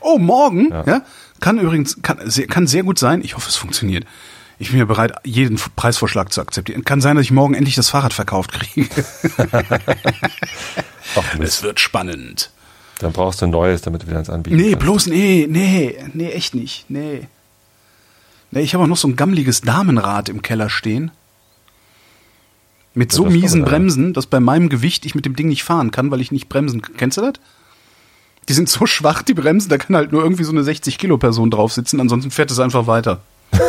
[0.00, 1.02] Oh, morgen, ja, ja
[1.40, 4.04] kann übrigens, kann, kann sehr gut sein, ich hoffe, es funktioniert.
[4.58, 6.82] Ich bin ja bereit, jeden Preisvorschlag zu akzeptieren.
[6.82, 8.88] Kann sein, dass ich morgen endlich das Fahrrad verkauft kriege.
[11.40, 12.50] Es wird spannend.
[12.98, 14.78] Dann brauchst du ein neues, damit du wieder eins anbieten Nee, kannst.
[14.80, 17.28] bloß, nee, nee, nee, echt nicht, nee.
[18.50, 21.10] Nee, ich habe auch noch so ein gammeliges Damenrad im Keller stehen.
[22.96, 26.10] Mit so miesen Bremsen, dass bei meinem Gewicht ich mit dem Ding nicht fahren kann,
[26.10, 26.96] weil ich nicht bremsen kann.
[26.96, 27.34] Kennst du das?
[28.48, 31.18] Die sind so schwach, die Bremsen, da kann halt nur irgendwie so eine 60 Kilo
[31.18, 33.20] Person drauf sitzen, ansonsten fährt es einfach weiter.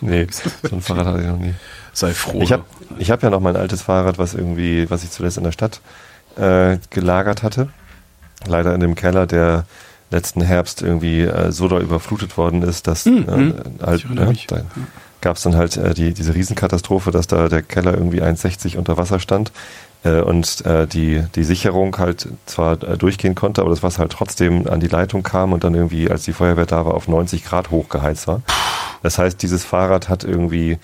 [0.00, 1.54] nee, so ein Fahrrad hatte ich noch nie.
[1.92, 2.40] Sei froh.
[2.42, 2.64] Ich habe
[2.98, 5.80] ich hab ja noch mein altes Fahrrad, was irgendwie, was ich zuletzt in der Stadt
[6.36, 7.68] äh, gelagert hatte.
[8.46, 9.64] Leider in dem Keller, der
[10.10, 14.46] letzten Herbst irgendwie äh, so da überflutet worden ist, dass Mhm, äh, halt, ne, mich.
[14.46, 14.62] da
[15.20, 18.96] gab es dann halt äh, die, diese Riesenkatastrophe, dass da der Keller irgendwie 1,60 unter
[18.96, 19.52] Wasser stand
[20.04, 24.12] äh, und äh, die, die Sicherung halt zwar äh, durchgehen konnte, aber das Wasser halt
[24.12, 27.44] trotzdem an die Leitung kam und dann irgendwie, als die Feuerwehr da war, auf 90
[27.44, 28.42] Grad hochgeheizt war.
[29.02, 30.78] Das heißt, dieses Fahrrad hat irgendwie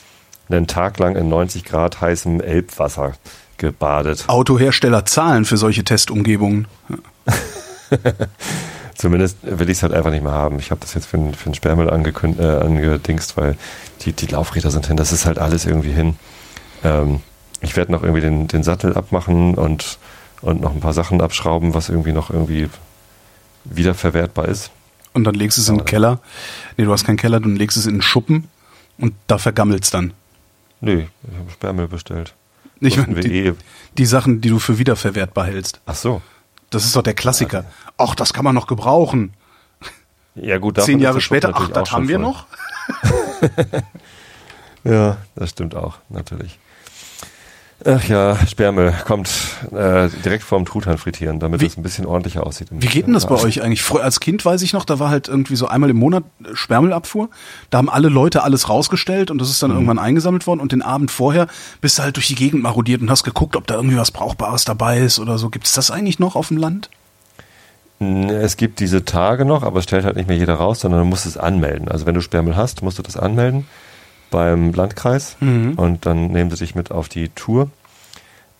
[0.48, 3.12] einen Tag lang in 90 Grad heißem Elbwasser
[3.56, 4.24] gebadet.
[4.26, 6.66] Autohersteller zahlen für solche Testumgebungen.
[9.02, 10.60] Zumindest will ich es halt einfach nicht mehr haben.
[10.60, 13.56] Ich habe das jetzt für, den- für den Sperrmüll angekündigt, äh, angedingst, weil
[14.02, 14.96] die, die Laufräder sind hin.
[14.96, 16.14] Das ist halt alles irgendwie hin.
[16.84, 17.18] Ähm,
[17.60, 19.98] ich werde noch irgendwie den, den Sattel abmachen und,
[20.40, 22.68] und noch ein paar Sachen abschrauben, was irgendwie noch irgendwie
[23.64, 24.70] wiederverwertbar ist.
[25.14, 26.20] Und dann legst du es in den Keller.
[26.76, 28.46] Nee, du hast keinen Keller, du legst es in den Schuppen
[28.98, 30.12] und da vergammelt's dann.
[30.80, 32.34] Nö, ich habe Sperrmüll bestellt.
[32.80, 33.52] Ich meine, die, eh.
[33.98, 35.80] die Sachen, die du für wiederverwertbar hältst.
[35.86, 36.22] Ach so.
[36.72, 37.64] Das ist doch der Klassiker.
[37.98, 39.34] Ach, das kann man noch gebrauchen.
[40.34, 42.24] Ja gut, Zehn Jahre später, ach, das haben wir voll.
[42.24, 42.46] noch.
[44.84, 46.58] Ja, das stimmt auch, natürlich.
[47.84, 49.28] Ach ja, Sperrmüll kommt
[49.72, 52.68] äh, direkt vorm Truthahn frittieren, damit Wie- es ein bisschen ordentlicher aussieht.
[52.70, 53.82] Wie geht denn das bei euch eigentlich?
[53.82, 57.28] Früher als Kind weiß ich noch, da war halt irgendwie so einmal im Monat Sperrmüllabfuhr.
[57.70, 60.60] Da haben alle Leute alles rausgestellt und das ist dann irgendwann eingesammelt worden.
[60.60, 61.48] Und den Abend vorher
[61.80, 64.64] bist du halt durch die Gegend marodiert und hast geguckt, ob da irgendwie was Brauchbares
[64.64, 65.48] dabei ist oder so.
[65.50, 66.88] Gibt's das eigentlich noch auf dem Land?
[67.98, 71.06] Es gibt diese Tage noch, aber es stellt halt nicht mehr jeder raus, sondern du
[71.06, 71.88] musst es anmelden.
[71.88, 73.66] Also wenn du Sperrmüll hast, musst du das anmelden
[74.32, 75.74] beim Landkreis Mhm.
[75.76, 77.70] und dann nehmen sie dich mit auf die Tour.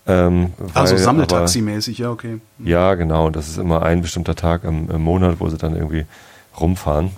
[0.06, 2.38] Ähm, Also Sammeltaxi-mäßig, ja, okay.
[2.60, 3.30] Ja, genau.
[3.30, 6.06] Das ist immer ein bestimmter Tag im, im Monat, wo sie dann irgendwie
[6.60, 7.10] rumfahren.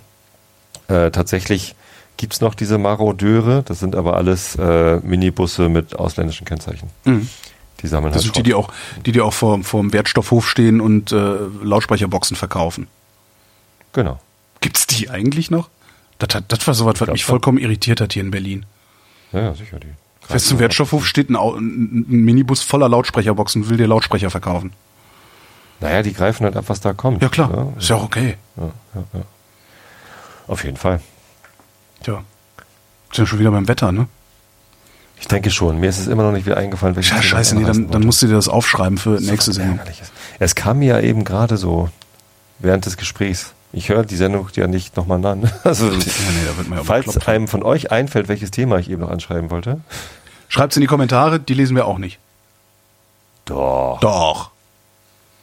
[0.87, 1.75] Äh, tatsächlich
[2.17, 3.63] gibt's noch diese Marodeure.
[3.63, 6.89] Das sind aber alles äh, Minibusse mit ausländischen Kennzeichen.
[7.05, 7.27] Mhm.
[7.81, 8.71] Die sammeln Das halt sind die, die auch,
[9.05, 12.87] die, die auch vor, vor dem Wertstoffhof stehen und äh, Lautsprecherboxen verkaufen.
[13.93, 14.19] Genau.
[14.61, 15.69] Gibt's die eigentlich noch?
[16.19, 18.65] Das, hat, das war sowas, was mich vollkommen irritiert hat hier in Berlin.
[19.31, 19.79] Ja, ja, sicher.
[19.79, 19.87] Die
[20.21, 24.71] Fest zum Wertstoffhof steht ein, ein Minibus voller Lautsprecherboxen und will dir Lautsprecher verkaufen.
[25.81, 27.21] Naja, die greifen halt ab, was da kommt.
[27.21, 28.37] Ja klar, Ja, ist ja auch okay.
[28.55, 29.21] ja, ja, ja.
[30.47, 31.01] Auf jeden Fall.
[32.03, 32.23] Tja.
[33.11, 34.07] Sind ja schon wieder beim Wetter, ne?
[35.19, 35.79] Ich denke schon.
[35.79, 38.27] Mir ist es immer noch nicht wieder eingefallen, Ja, scheiße, nee, dann, dann musst du
[38.27, 39.79] dir das aufschreiben für So nächste Sendung.
[40.39, 41.89] Es kam mir ja eben gerade so
[42.59, 43.53] während des Gesprächs.
[43.77, 45.51] Ich höre die Sendung ja nicht nochmal an.
[45.63, 47.27] Also, Ja, nee, ja falls bekloppt.
[47.27, 49.81] einem von euch einfällt, welches Thema ich eben noch anschreiben wollte.
[50.47, 52.19] Schreibt's in die Kommentare, die lesen wir auch nicht.
[53.45, 53.99] Doch.
[53.99, 54.51] Doch.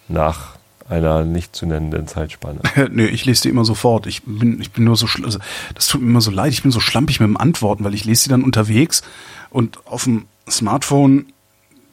[0.08, 0.56] Nach
[0.88, 2.60] einer nicht zu nennenden Zeitspanne.
[2.90, 4.06] Nö, ich lese die immer sofort.
[4.06, 5.38] Ich bin, ich bin nur so, also,
[5.74, 6.52] das tut mir immer so leid.
[6.52, 9.02] Ich bin so schlampig mit dem Antworten, weil ich lese die dann unterwegs
[9.50, 11.26] und auf dem Smartphone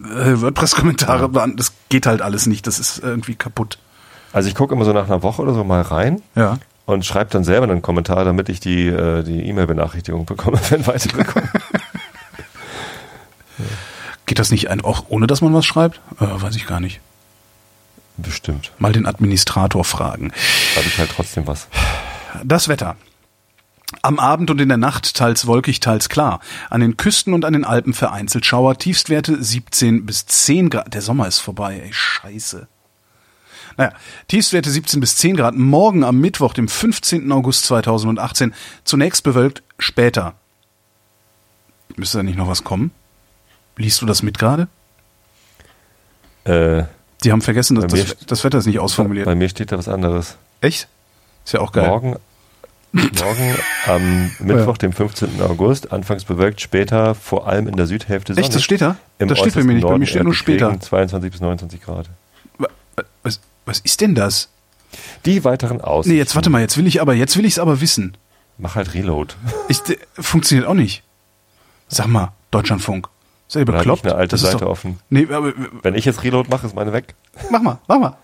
[0.02, 2.66] äh, WordPress-Kommentare, beant- das geht halt alles nicht.
[2.68, 3.78] Das ist irgendwie kaputt.
[4.34, 6.58] Also ich gucke immer so nach einer Woche oder so mal rein Ja.
[6.86, 11.24] und schreibe dann selber einen Kommentar, damit ich die äh, die E-Mail-Benachrichtigung bekomme, wenn weitere
[11.24, 11.50] kommen.
[14.26, 16.00] Geht das nicht ein, auch ohne dass man was schreibt?
[16.20, 17.00] Äh, weiß ich gar nicht.
[18.18, 18.72] Bestimmt.
[18.78, 20.32] Mal den Administrator fragen.
[20.76, 21.68] Habe ich halt trotzdem was.
[22.44, 22.96] Das Wetter.
[24.04, 26.42] Am Abend und in der Nacht teils wolkig, teils klar.
[26.70, 28.78] An den Küsten und an den Alpen vereinzelt Schauer.
[28.78, 30.94] Tiefstwerte 17 bis 10 Grad.
[30.94, 32.68] Der Sommer ist vorbei, ey, scheiße.
[33.80, 33.94] Naja,
[34.28, 35.56] Tiefstwerte 17 bis 10 Grad.
[35.56, 37.32] Morgen am Mittwoch, dem 15.
[37.32, 38.54] August 2018.
[38.84, 40.34] Zunächst bewölkt, später.
[41.96, 42.92] Müsste da nicht noch was kommen?
[43.78, 44.68] Liest du das mit gerade?
[46.44, 46.84] Äh,
[47.24, 49.26] Die haben vergessen, dass Bei das, das Wetter ist nicht ausformuliert.
[49.26, 50.36] bei mir steht da was anderes.
[50.60, 50.90] Echt?
[51.46, 51.88] Ist ja auch geil.
[51.88, 52.18] Morgen,
[52.92, 53.56] morgen
[53.88, 55.42] am Mittwoch, dem 15.
[55.42, 58.46] August, anfangs bewölkt, später vor allem in der Südhälfte Sonne.
[58.46, 58.98] Echt, das steht da?
[59.20, 59.84] Im das steht bei mir nicht.
[59.84, 60.68] Bei Norden mir steht nur später.
[60.68, 62.10] Regen, 22 bis 29 Grad.
[62.58, 62.68] Wa-
[63.24, 63.40] Was,
[63.70, 64.50] was ist denn das?
[65.26, 66.06] Die weiteren aus.
[66.08, 68.18] Nee, jetzt warte mal, jetzt will ich aber, jetzt will ich es aber wissen.
[68.58, 69.36] Mach halt Reload.
[69.68, 71.04] Ich, d- funktioniert auch nicht.
[71.88, 73.08] Sag mal, Deutschlandfunk.
[73.54, 74.06] Oder hab bekloppt?
[74.06, 75.00] ich eine alte Seite doch- offen.
[75.10, 75.54] Nee, aber,
[75.84, 77.16] Wenn ich jetzt Reload mache, ist meine weg.
[77.50, 78.18] mach mal, mach mal.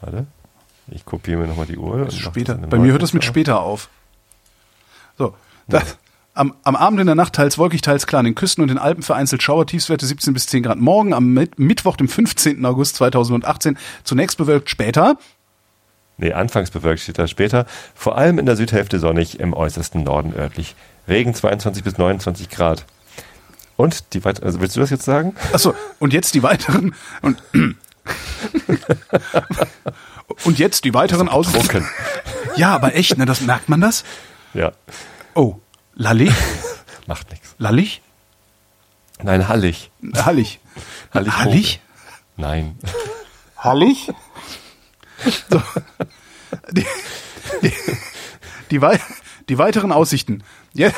[0.00, 0.26] Warte.
[0.90, 2.10] Ich kopiere mir nochmal die Uhr.
[2.10, 2.54] Später.
[2.54, 3.88] Bei mir hört das mit später auf.
[5.18, 5.34] So.
[5.66, 5.98] Das,
[6.38, 8.20] am, am Abend in der Nacht teils wolkig, teils klar.
[8.20, 10.78] An den Küsten und den Alpen vereinzelt Schauer, Tiefstwerte 17 bis 10 Grad.
[10.78, 12.64] Morgen am Mit Mittwoch, dem 15.
[12.64, 13.76] August 2018.
[14.04, 15.18] Zunächst bewölkt, später.
[16.16, 17.66] Nee, anfangs bewölkt steht da später.
[17.94, 20.74] Vor allem in der Südhälfte sonnig, im äußersten Norden örtlich.
[21.06, 22.86] Regen 22 bis 29 Grad.
[23.76, 25.34] Und die weiter, also willst du das jetzt sagen?
[25.52, 26.94] Achso, und jetzt die weiteren.
[27.22, 27.42] Und,
[30.44, 31.52] und jetzt die weiteren Aus.
[31.52, 31.86] Drucken.
[32.56, 33.24] Ja, aber echt, ne?
[33.24, 34.04] Das merkt man das?
[34.54, 34.72] Ja.
[35.34, 35.60] Oh,
[35.98, 36.32] Lalé?
[37.06, 37.54] Macht nichts.
[37.58, 38.00] Lallig?
[39.20, 39.90] Nein, hallig.
[40.14, 40.60] Hallig.
[41.12, 41.36] Hallig.
[41.36, 41.80] Hallig?
[42.36, 42.78] Nein.
[43.58, 44.10] Hallig?
[45.50, 45.60] So.
[46.70, 46.86] Die,
[47.60, 47.72] die,
[48.70, 49.00] die, wei
[49.48, 50.44] die weiteren Aussichten.
[50.74, 50.92] Ja,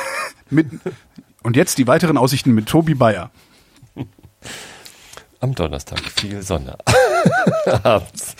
[0.51, 0.67] mit,
[1.41, 3.31] und jetzt die weiteren Aussichten mit Tobi Bayer.
[5.39, 6.77] Am Donnerstag viel Sonne.
[7.83, 8.35] Abends.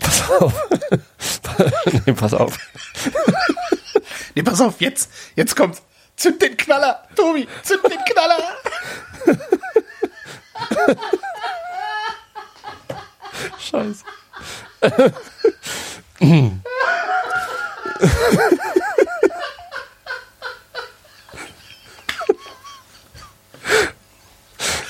[0.00, 0.68] Pass auf.
[2.04, 2.58] nee, pass auf.
[4.34, 5.80] Nee, pass auf, jetzt, jetzt kommt's.
[6.20, 8.42] Zünd den Knaller, Tobi, zünd den Knaller.
[13.58, 14.04] Scheiße.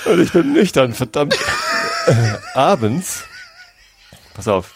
[0.03, 1.37] Und ich bin nüchtern, verdammt.
[2.07, 3.23] Äh, abends.
[4.33, 4.73] Pass auf.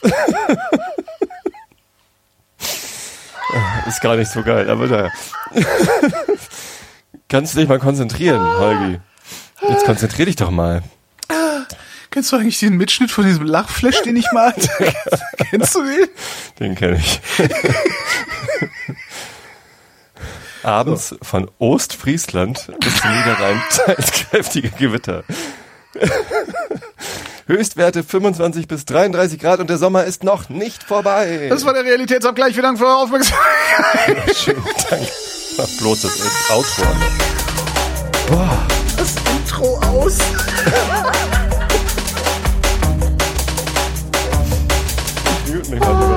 [3.88, 5.12] Ist gar nicht so geil, aber naja.
[7.30, 9.00] Kannst du dich mal konzentrieren, Holgi?
[9.70, 10.84] Jetzt konzentrier dich doch mal.
[12.16, 14.70] Kennst du eigentlich den Mitschnitt von diesem Lachflash, den ich mal hatte?
[15.50, 16.08] Kennst du den?
[16.60, 17.20] Den kenne ich.
[20.64, 25.26] Abends von Ostfriesland bis zum Niederrhein teils kräftige Gewitter.
[27.48, 31.46] Höchstwerte 25 bis 33 Grad und der Sommer ist noch nicht vorbei.
[31.50, 32.54] Das war der Realitätsabgleich.
[32.54, 34.36] Vielen Dank für eure Aufmerksamkeit.
[34.36, 35.08] Schönen Dank.
[35.58, 36.20] Mach bloß das
[36.50, 36.98] Outro an.
[38.98, 40.18] Das Intro aus.
[45.48, 46.15] Ich mute mich mal sogar.